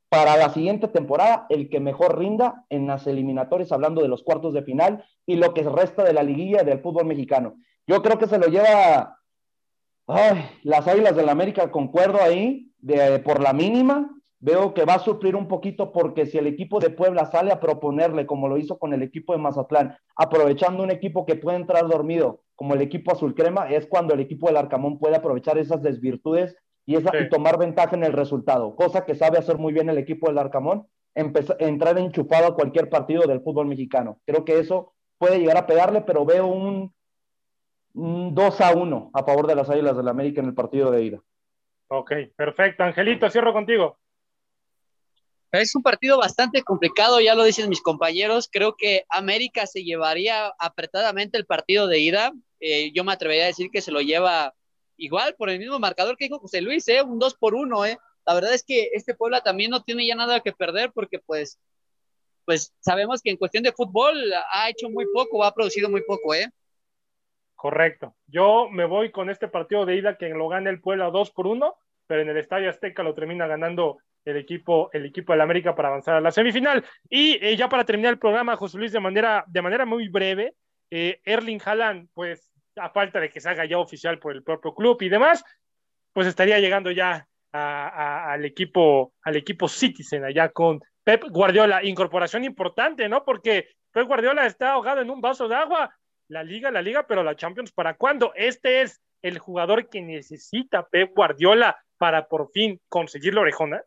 para 0.08 0.36
la 0.36 0.48
siguiente 0.50 0.88
temporada? 0.88 1.46
El 1.48 1.68
que 1.68 1.78
mejor 1.78 2.18
rinda 2.18 2.64
en 2.68 2.88
las 2.88 3.06
eliminatorias, 3.06 3.70
hablando 3.70 4.02
de 4.02 4.08
los 4.08 4.24
cuartos 4.24 4.52
de 4.54 4.64
final 4.64 5.04
y 5.24 5.36
lo 5.36 5.54
que 5.54 5.62
resta 5.62 6.02
de 6.02 6.12
la 6.12 6.24
liguilla 6.24 6.64
del 6.64 6.80
fútbol 6.80 7.04
mexicano. 7.04 7.58
Yo 7.86 8.02
creo 8.02 8.18
que 8.18 8.26
se 8.26 8.38
lo 8.38 8.48
lleva 8.48 9.20
ay, 10.08 10.46
las 10.64 10.88
Águilas 10.88 11.14
del 11.14 11.28
América, 11.28 11.70
concuerdo 11.70 12.20
ahí, 12.20 12.72
de, 12.78 13.20
por 13.20 13.40
la 13.40 13.52
mínima. 13.52 14.10
Veo 14.44 14.74
que 14.74 14.84
va 14.84 14.96
a 14.96 14.98
sufrir 14.98 15.36
un 15.36 15.48
poquito 15.48 15.90
porque 15.90 16.26
si 16.26 16.36
el 16.36 16.46
equipo 16.46 16.78
de 16.78 16.90
Puebla 16.90 17.24
sale 17.24 17.50
a 17.50 17.60
proponerle, 17.60 18.26
como 18.26 18.46
lo 18.46 18.58
hizo 18.58 18.78
con 18.78 18.92
el 18.92 19.02
equipo 19.02 19.32
de 19.32 19.38
Mazatlán, 19.38 19.96
aprovechando 20.16 20.82
un 20.82 20.90
equipo 20.90 21.24
que 21.24 21.36
puede 21.36 21.56
entrar 21.56 21.88
dormido, 21.88 22.42
como 22.54 22.74
el 22.74 22.82
equipo 22.82 23.10
azul 23.10 23.34
crema, 23.34 23.70
es 23.70 23.86
cuando 23.86 24.12
el 24.12 24.20
equipo 24.20 24.46
del 24.48 24.58
Arcamón 24.58 24.98
puede 24.98 25.16
aprovechar 25.16 25.56
esas 25.56 25.80
desvirtudes 25.80 26.58
y, 26.84 26.96
esa, 26.96 27.10
Sí. 27.12 27.24
y 27.24 27.28
tomar 27.30 27.58
ventaja 27.58 27.96
en 27.96 28.04
el 28.04 28.12
resultado, 28.12 28.76
cosa 28.76 29.06
que 29.06 29.14
sabe 29.14 29.38
hacer 29.38 29.56
muy 29.56 29.72
bien 29.72 29.88
el 29.88 29.96
equipo 29.96 30.26
del 30.28 30.36
Arcamón, 30.36 30.88
empezar, 31.14 31.56
entrar 31.60 31.96
enchufado 31.96 32.48
a 32.48 32.54
cualquier 32.54 32.90
partido 32.90 33.22
del 33.22 33.40
fútbol 33.40 33.66
mexicano. 33.66 34.18
Creo 34.26 34.44
que 34.44 34.58
eso 34.58 34.92
puede 35.16 35.38
llegar 35.38 35.56
a 35.56 35.66
pegarle, 35.66 36.02
pero 36.02 36.26
veo 36.26 36.46
un, 36.48 36.92
un 37.94 38.34
2 38.34 38.60
a 38.60 38.74
1 38.74 39.10
a 39.14 39.24
favor 39.24 39.46
de 39.46 39.54
las 39.54 39.70
Águilas 39.70 39.96
del 39.96 40.08
América 40.08 40.42
en 40.42 40.48
el 40.48 40.54
partido 40.54 40.90
de 40.90 41.02
ida. 41.02 41.20
Ok, 41.88 42.12
perfecto. 42.36 42.82
Angelito, 42.84 43.30
cierro 43.30 43.54
contigo. 43.54 43.96
Es 45.60 45.74
un 45.76 45.82
partido 45.82 46.18
bastante 46.18 46.62
complicado, 46.62 47.20
ya 47.20 47.34
lo 47.36 47.44
dicen 47.44 47.68
mis 47.68 47.80
compañeros. 47.80 48.48
Creo 48.50 48.74
que 48.76 49.04
América 49.08 49.66
se 49.66 49.84
llevaría 49.84 50.52
apretadamente 50.58 51.38
el 51.38 51.46
partido 51.46 51.86
de 51.86 52.00
ida. 52.00 52.32
Eh, 52.58 52.90
yo 52.92 53.04
me 53.04 53.12
atrevería 53.12 53.44
a 53.44 53.48
decir 53.48 53.70
que 53.70 53.80
se 53.80 53.92
lo 53.92 54.00
lleva 54.00 54.52
igual 54.96 55.34
por 55.36 55.50
el 55.50 55.58
mismo 55.58 55.78
marcador 55.78 56.16
que 56.16 56.24
dijo 56.24 56.40
José 56.40 56.60
Luis, 56.60 56.88
¿eh? 56.88 57.02
un 57.02 57.18
2 57.18 57.34
por 57.36 57.54
1. 57.54 57.86
¿eh? 57.86 57.98
La 58.26 58.34
verdad 58.34 58.52
es 58.52 58.64
que 58.64 58.90
este 58.94 59.14
Puebla 59.14 59.42
también 59.42 59.70
no 59.70 59.82
tiene 59.82 60.06
ya 60.06 60.16
nada 60.16 60.40
que 60.40 60.52
perder 60.52 60.90
porque 60.92 61.18
pues, 61.20 61.60
pues 62.44 62.74
sabemos 62.80 63.20
que 63.22 63.30
en 63.30 63.36
cuestión 63.36 63.62
de 63.62 63.72
fútbol 63.72 64.16
ha 64.52 64.68
hecho 64.70 64.90
muy 64.90 65.06
poco, 65.12 65.44
ha 65.44 65.54
producido 65.54 65.88
muy 65.88 66.02
poco. 66.02 66.34
¿eh? 66.34 66.48
Correcto. 67.54 68.16
Yo 68.26 68.68
me 68.70 68.86
voy 68.86 69.12
con 69.12 69.30
este 69.30 69.48
partido 69.48 69.86
de 69.86 69.96
ida 69.96 70.18
que 70.18 70.28
lo 70.30 70.48
gana 70.48 70.70
el 70.70 70.80
Puebla 70.80 71.10
2 71.10 71.30
por 71.30 71.46
1, 71.46 71.76
pero 72.06 72.22
en 72.22 72.28
el 72.28 72.38
Estadio 72.38 72.70
Azteca 72.70 73.02
lo 73.02 73.14
termina 73.14 73.46
ganando 73.46 73.98
el 74.24 74.36
equipo, 74.36 74.90
el 74.92 75.06
equipo 75.06 75.32
del 75.32 75.42
América 75.42 75.74
para 75.74 75.88
avanzar 75.88 76.16
a 76.16 76.20
la 76.20 76.30
semifinal. 76.30 76.84
Y 77.08 77.38
eh, 77.44 77.56
ya 77.56 77.68
para 77.68 77.84
terminar 77.84 78.12
el 78.12 78.18
programa, 78.18 78.56
José 78.56 78.78
Luis, 78.78 78.92
de 78.92 79.00
manera, 79.00 79.44
de 79.46 79.62
manera 79.62 79.84
muy 79.84 80.08
breve, 80.08 80.54
eh, 80.90 81.20
Erling 81.24 81.60
Haaland, 81.64 82.08
pues 82.14 82.50
a 82.76 82.90
falta 82.90 83.20
de 83.20 83.30
que 83.30 83.40
se 83.40 83.48
haga 83.48 83.64
ya 83.64 83.78
oficial 83.78 84.18
por 84.18 84.32
el 84.32 84.42
propio 84.42 84.74
club 84.74 85.00
y 85.02 85.08
demás, 85.08 85.44
pues 86.12 86.26
estaría 86.26 86.58
llegando 86.58 86.90
ya 86.90 87.26
al 87.52 88.44
equipo, 88.44 89.12
al 89.22 89.36
equipo 89.36 89.68
Citizen 89.68 90.24
allá 90.24 90.48
con 90.48 90.80
Pep 91.04 91.24
Guardiola. 91.30 91.84
Incorporación 91.84 92.44
importante, 92.44 93.08
¿no? 93.08 93.24
Porque 93.24 93.68
Pep 93.92 94.06
Guardiola 94.06 94.46
está 94.46 94.72
ahogado 94.72 95.00
en 95.00 95.10
un 95.10 95.20
vaso 95.20 95.46
de 95.46 95.54
agua. 95.54 95.94
La 96.28 96.42
liga, 96.42 96.70
la 96.70 96.82
liga, 96.82 97.06
pero 97.06 97.22
la 97.22 97.36
Champions, 97.36 97.70
¿para 97.70 97.94
cuándo? 97.94 98.32
Este 98.34 98.80
es 98.80 99.00
el 99.22 99.38
jugador 99.38 99.88
que 99.88 100.02
necesita 100.02 100.86
Pep 100.88 101.14
Guardiola 101.14 101.78
para 101.96 102.26
por 102.26 102.50
fin 102.50 102.80
conseguir 102.88 103.34
la 103.34 103.42
orejona. 103.42 103.82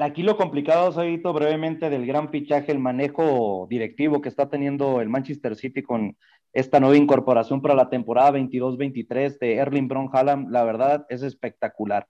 Aquí 0.00 0.22
lo 0.22 0.38
complicado, 0.38 0.90
Saguito, 0.90 1.34
brevemente 1.34 1.90
del 1.90 2.06
gran 2.06 2.30
fichaje, 2.30 2.72
el 2.72 2.78
manejo 2.78 3.66
directivo 3.68 4.22
que 4.22 4.30
está 4.30 4.48
teniendo 4.48 5.02
el 5.02 5.10
Manchester 5.10 5.54
City 5.54 5.82
con 5.82 6.16
esta 6.54 6.80
nueva 6.80 6.96
incorporación 6.96 7.60
para 7.60 7.74
la 7.74 7.90
temporada 7.90 8.32
22-23 8.32 9.38
de 9.38 9.56
Erling 9.56 9.88
Brown 9.88 10.08
Haaland, 10.10 10.50
la 10.50 10.64
verdad 10.64 11.04
es 11.10 11.22
espectacular. 11.22 12.06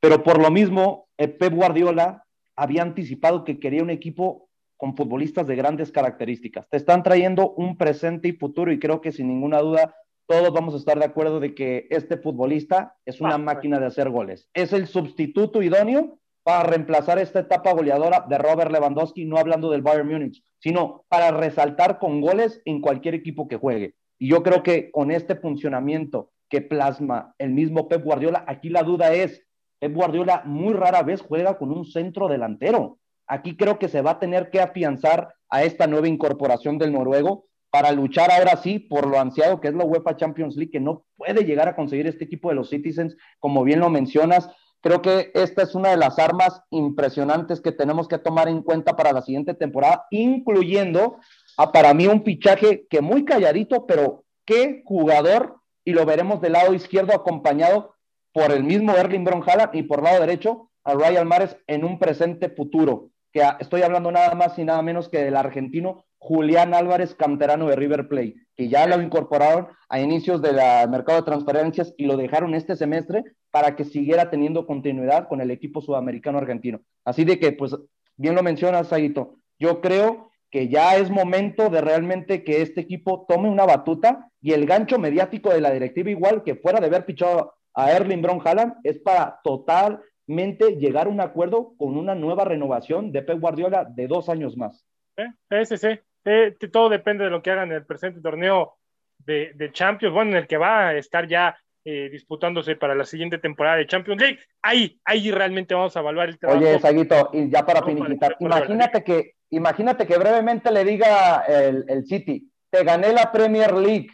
Pero 0.00 0.22
por 0.22 0.40
lo 0.40 0.52
mismo, 0.52 1.08
Pep 1.16 1.52
Guardiola 1.52 2.26
había 2.54 2.82
anticipado 2.82 3.42
que 3.44 3.58
quería 3.58 3.82
un 3.82 3.90
equipo 3.90 4.48
con 4.76 4.96
futbolistas 4.96 5.48
de 5.48 5.56
grandes 5.56 5.90
características. 5.90 6.68
Te 6.68 6.76
están 6.76 7.02
trayendo 7.02 7.54
un 7.54 7.76
presente 7.76 8.28
y 8.28 8.32
futuro 8.32 8.72
y 8.72 8.78
creo 8.78 9.00
que 9.00 9.10
sin 9.10 9.26
ninguna 9.26 9.58
duda 9.58 9.96
todos 10.26 10.52
vamos 10.52 10.74
a 10.74 10.76
estar 10.76 10.96
de 10.96 11.06
acuerdo 11.06 11.40
de 11.40 11.56
que 11.56 11.88
este 11.90 12.16
futbolista 12.16 12.94
es 13.04 13.20
una 13.20 13.36
máquina 13.36 13.80
de 13.80 13.86
hacer 13.86 14.10
goles. 14.10 14.48
Es 14.54 14.72
el 14.72 14.86
sustituto 14.86 15.60
idóneo 15.60 16.19
para 16.42 16.62
reemplazar 16.64 17.18
esta 17.18 17.40
etapa 17.40 17.72
goleadora 17.72 18.24
de 18.28 18.38
Robert 18.38 18.70
Lewandowski, 18.70 19.24
no 19.24 19.36
hablando 19.36 19.70
del 19.70 19.82
Bayern 19.82 20.08
Múnich, 20.08 20.42
sino 20.58 21.04
para 21.08 21.30
resaltar 21.30 21.98
con 21.98 22.20
goles 22.20 22.62
en 22.64 22.80
cualquier 22.80 23.14
equipo 23.14 23.48
que 23.48 23.56
juegue. 23.56 23.94
Y 24.18 24.28
yo 24.28 24.42
creo 24.42 24.62
que 24.62 24.90
con 24.90 25.10
este 25.10 25.36
funcionamiento 25.36 26.30
que 26.48 26.60
plasma 26.60 27.34
el 27.38 27.50
mismo 27.50 27.88
Pep 27.88 28.02
Guardiola, 28.04 28.44
aquí 28.46 28.68
la 28.68 28.82
duda 28.82 29.12
es, 29.12 29.42
Pep 29.78 29.94
Guardiola 29.94 30.42
muy 30.44 30.74
rara 30.74 31.02
vez 31.02 31.22
juega 31.22 31.56
con 31.56 31.70
un 31.70 31.84
centro 31.84 32.28
delantero. 32.28 32.98
Aquí 33.26 33.56
creo 33.56 33.78
que 33.78 33.88
se 33.88 34.02
va 34.02 34.12
a 34.12 34.18
tener 34.18 34.50
que 34.50 34.60
afianzar 34.60 35.34
a 35.48 35.62
esta 35.62 35.86
nueva 35.86 36.08
incorporación 36.08 36.78
del 36.78 36.92
noruego 36.92 37.46
para 37.70 37.92
luchar 37.92 38.30
ahora 38.30 38.56
sí 38.56 38.78
por 38.78 39.06
lo 39.06 39.18
ansiado 39.20 39.60
que 39.60 39.68
es 39.68 39.74
la 39.74 39.84
UEFA 39.84 40.16
Champions 40.16 40.56
League, 40.56 40.72
que 40.72 40.80
no 40.80 41.04
puede 41.16 41.44
llegar 41.44 41.68
a 41.68 41.76
conseguir 41.76 42.06
este 42.06 42.24
equipo 42.24 42.48
de 42.48 42.56
los 42.56 42.68
Citizens, 42.68 43.16
como 43.38 43.62
bien 43.62 43.80
lo 43.80 43.88
mencionas. 43.88 44.50
Creo 44.82 45.02
que 45.02 45.30
esta 45.34 45.62
es 45.62 45.74
una 45.74 45.90
de 45.90 45.98
las 45.98 46.18
armas 46.18 46.62
impresionantes 46.70 47.60
que 47.60 47.72
tenemos 47.72 48.08
que 48.08 48.18
tomar 48.18 48.48
en 48.48 48.62
cuenta 48.62 48.96
para 48.96 49.12
la 49.12 49.22
siguiente 49.22 49.54
temporada, 49.54 50.06
incluyendo 50.10 51.18
a 51.58 51.70
para 51.70 51.92
mí 51.92 52.06
un 52.06 52.24
fichaje 52.24 52.86
que 52.88 53.02
muy 53.02 53.24
calladito, 53.24 53.86
pero 53.86 54.24
qué 54.46 54.82
jugador, 54.86 55.56
y 55.84 55.92
lo 55.92 56.06
veremos 56.06 56.40
del 56.40 56.52
lado 56.52 56.72
izquierdo 56.72 57.14
acompañado 57.14 57.94
por 58.32 58.52
el 58.52 58.64
mismo 58.64 58.92
Erling 58.92 59.26
Haaland 59.28 59.74
y 59.74 59.82
por 59.82 60.02
lado 60.02 60.20
derecho 60.20 60.70
a 60.84 60.94
Ryan 60.94 61.28
Mares 61.28 61.56
en 61.66 61.84
un 61.84 61.98
presente 61.98 62.48
futuro, 62.48 63.10
que 63.32 63.42
estoy 63.58 63.82
hablando 63.82 64.10
nada 64.10 64.34
más 64.34 64.58
y 64.58 64.64
nada 64.64 64.80
menos 64.82 65.08
que 65.08 65.18
del 65.22 65.36
argentino 65.36 66.04
Julián 66.22 66.74
Álvarez, 66.74 67.14
canterano 67.14 67.66
de 67.66 67.76
River 67.76 68.06
Plate, 68.06 68.36
que 68.54 68.68
ya 68.68 68.86
lo 68.86 69.00
incorporaron 69.00 69.68
a 69.88 70.00
inicios 70.00 70.42
del 70.42 70.56
mercado 70.90 71.18
de 71.18 71.24
transferencias 71.24 71.94
y 71.96 72.04
lo 72.04 72.18
dejaron 72.18 72.54
este 72.54 72.76
semestre 72.76 73.24
para 73.50 73.74
que 73.74 73.84
siguiera 73.84 74.30
teniendo 74.30 74.66
continuidad 74.66 75.28
con 75.28 75.40
el 75.40 75.50
equipo 75.50 75.80
sudamericano 75.80 76.38
argentino. 76.38 76.82
Así 77.06 77.24
de 77.24 77.40
que, 77.40 77.52
pues, 77.52 77.74
bien 78.16 78.34
lo 78.34 78.42
mencionas, 78.42 78.88
Saguito, 78.88 79.36
yo 79.58 79.80
creo 79.80 80.30
que 80.50 80.68
ya 80.68 80.96
es 80.96 81.10
momento 81.10 81.70
de 81.70 81.80
realmente 81.80 82.44
que 82.44 82.60
este 82.60 82.82
equipo 82.82 83.24
tome 83.26 83.48
una 83.48 83.64
batuta 83.64 84.28
y 84.42 84.52
el 84.52 84.66
gancho 84.66 84.98
mediático 84.98 85.48
de 85.50 85.62
la 85.62 85.72
directiva, 85.72 86.10
igual 86.10 86.44
que 86.44 86.54
fuera 86.54 86.80
de 86.80 86.86
haber 86.86 87.06
pichado 87.06 87.54
a 87.72 87.92
Erling 87.92 88.20
Brown 88.20 88.42
Haaland, 88.44 88.74
es 88.84 88.98
para 88.98 89.40
totalmente 89.42 90.76
llegar 90.76 91.06
a 91.06 91.10
un 91.10 91.20
acuerdo 91.20 91.72
con 91.78 91.96
una 91.96 92.14
nueva 92.14 92.44
renovación 92.44 93.10
de 93.10 93.22
Pep 93.22 93.40
Guardiola 93.40 93.84
de 93.84 94.06
dos 94.06 94.28
años 94.28 94.56
más. 94.56 94.84
Sí, 95.16 95.64
sí, 95.64 95.76
sí. 95.76 95.88
Eh, 96.24 96.56
todo 96.72 96.88
depende 96.88 97.24
de 97.24 97.30
lo 97.30 97.42
que 97.42 97.50
hagan 97.50 97.70
en 97.70 97.76
el 97.76 97.86
presente 97.86 98.20
torneo 98.20 98.76
de, 99.18 99.52
de 99.54 99.72
Champions, 99.72 100.14
bueno, 100.14 100.32
en 100.32 100.36
el 100.38 100.46
que 100.46 100.56
va 100.56 100.88
a 100.88 100.94
estar 100.94 101.26
ya 101.26 101.56
eh, 101.84 102.10
disputándose 102.10 102.76
para 102.76 102.94
la 102.94 103.04
siguiente 103.04 103.38
temporada 103.38 103.76
de 103.76 103.86
Champions 103.86 104.20
League. 104.20 104.38
Ahí, 104.62 105.00
ahí 105.04 105.30
realmente 105.30 105.74
vamos 105.74 105.96
a 105.96 106.00
evaluar 106.00 106.28
el 106.28 106.38
trabajo. 106.38 106.60
Oye, 106.60 106.78
Saguito, 106.78 107.30
y 107.32 107.48
ya 107.48 107.64
para 107.64 107.82
finiquitar, 107.82 108.36
imagínate 108.40 109.02
que, 109.02 109.34
imagínate 109.50 110.06
que 110.06 110.18
brevemente 110.18 110.70
le 110.70 110.84
diga 110.84 111.44
el, 111.48 111.84
el, 111.88 112.04
City, 112.04 112.50
te 112.68 112.84
gané 112.84 113.12
la 113.12 113.32
Premier 113.32 113.74
League 113.74 114.08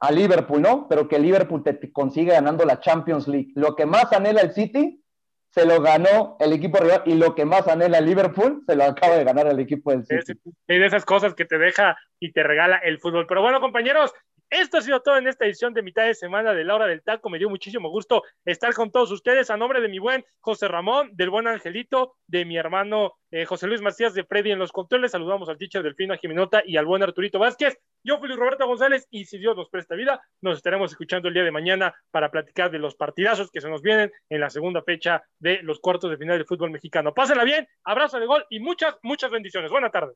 a 0.00 0.12
Liverpool, 0.12 0.60
¿no? 0.60 0.86
Pero 0.88 1.08
que 1.08 1.18
Liverpool 1.18 1.62
te 1.62 1.90
consigue 1.90 2.32
ganando 2.32 2.66
la 2.66 2.80
Champions 2.80 3.28
League. 3.28 3.52
Lo 3.54 3.74
que 3.74 3.86
más 3.86 4.12
anhela 4.12 4.42
el 4.42 4.52
City 4.52 5.02
se 5.50 5.64
lo 5.64 5.80
ganó 5.80 6.36
el 6.40 6.52
equipo 6.52 6.78
rival 6.78 7.02
y 7.06 7.14
lo 7.14 7.34
que 7.34 7.44
más 7.44 7.66
anhela 7.68 7.98
el 7.98 8.06
Liverpool 8.06 8.62
se 8.66 8.76
lo 8.76 8.84
acaba 8.84 9.16
de 9.16 9.24
ganar 9.24 9.46
el 9.46 9.58
equipo 9.60 9.90
del 9.90 10.04
City. 10.04 10.38
Es 10.66 10.78
de 10.78 10.86
esas 10.86 11.04
cosas 11.04 11.34
que 11.34 11.44
te 11.44 11.58
deja 11.58 11.96
y 12.20 12.32
te 12.32 12.42
regala 12.42 12.76
el 12.78 12.98
fútbol. 12.98 13.26
Pero 13.26 13.42
bueno, 13.42 13.60
compañeros, 13.60 14.12
esto 14.50 14.78
ha 14.78 14.80
sido 14.80 15.00
todo 15.00 15.18
en 15.18 15.26
esta 15.26 15.44
edición 15.44 15.74
de 15.74 15.82
mitad 15.82 16.04
de 16.04 16.14
semana 16.14 16.54
de 16.54 16.64
la 16.64 16.74
hora 16.74 16.86
del 16.86 17.02
taco. 17.02 17.28
Me 17.28 17.38
dio 17.38 17.50
muchísimo 17.50 17.90
gusto 17.90 18.22
estar 18.44 18.72
con 18.74 18.90
todos 18.90 19.10
ustedes. 19.10 19.50
A 19.50 19.56
nombre 19.56 19.80
de 19.80 19.88
mi 19.88 19.98
buen 19.98 20.24
José 20.40 20.68
Ramón, 20.68 21.10
del 21.12 21.30
buen 21.30 21.46
Angelito, 21.46 22.16
de 22.26 22.44
mi 22.44 22.56
hermano 22.56 23.14
eh, 23.30 23.44
José 23.44 23.66
Luis 23.66 23.82
Macías 23.82 24.14
de 24.14 24.24
Freddy 24.24 24.50
en 24.50 24.58
los 24.58 24.72
controles. 24.72 25.12
Saludamos 25.12 25.48
al 25.48 25.58
teacher 25.58 25.82
Delfino 25.82 26.16
Jiminota 26.16 26.62
y 26.64 26.76
al 26.76 26.86
buen 26.86 27.02
Arturito 27.02 27.38
Vázquez. 27.38 27.78
Yo 28.02 28.18
fui 28.18 28.28
Luis 28.28 28.40
Roberto 28.40 28.66
González 28.66 29.06
y 29.10 29.26
si 29.26 29.38
Dios 29.38 29.56
nos 29.56 29.68
presta 29.68 29.94
vida, 29.94 30.22
nos 30.40 30.56
estaremos 30.56 30.90
escuchando 30.90 31.28
el 31.28 31.34
día 31.34 31.44
de 31.44 31.50
mañana 31.50 31.94
para 32.10 32.30
platicar 32.30 32.70
de 32.70 32.78
los 32.78 32.94
partidazos 32.94 33.50
que 33.50 33.60
se 33.60 33.68
nos 33.68 33.82
vienen 33.82 34.10
en 34.30 34.40
la 34.40 34.50
segunda 34.50 34.82
fecha 34.82 35.22
de 35.38 35.62
los 35.62 35.80
cuartos 35.80 36.10
de 36.10 36.16
final 36.16 36.38
del 36.38 36.46
fútbol 36.46 36.70
mexicano. 36.70 37.12
Pásenla 37.12 37.44
bien, 37.44 37.68
abrazo 37.84 38.18
de 38.18 38.26
gol 38.26 38.46
y 38.48 38.60
muchas, 38.60 38.96
muchas 39.02 39.30
bendiciones. 39.30 39.70
Buena 39.70 39.90
tarde. 39.90 40.14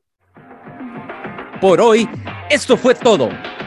Por 1.61 1.79
hoy, 1.79 2.09
esto 2.49 2.75
fue 2.75 2.95
todo. 2.95 3.29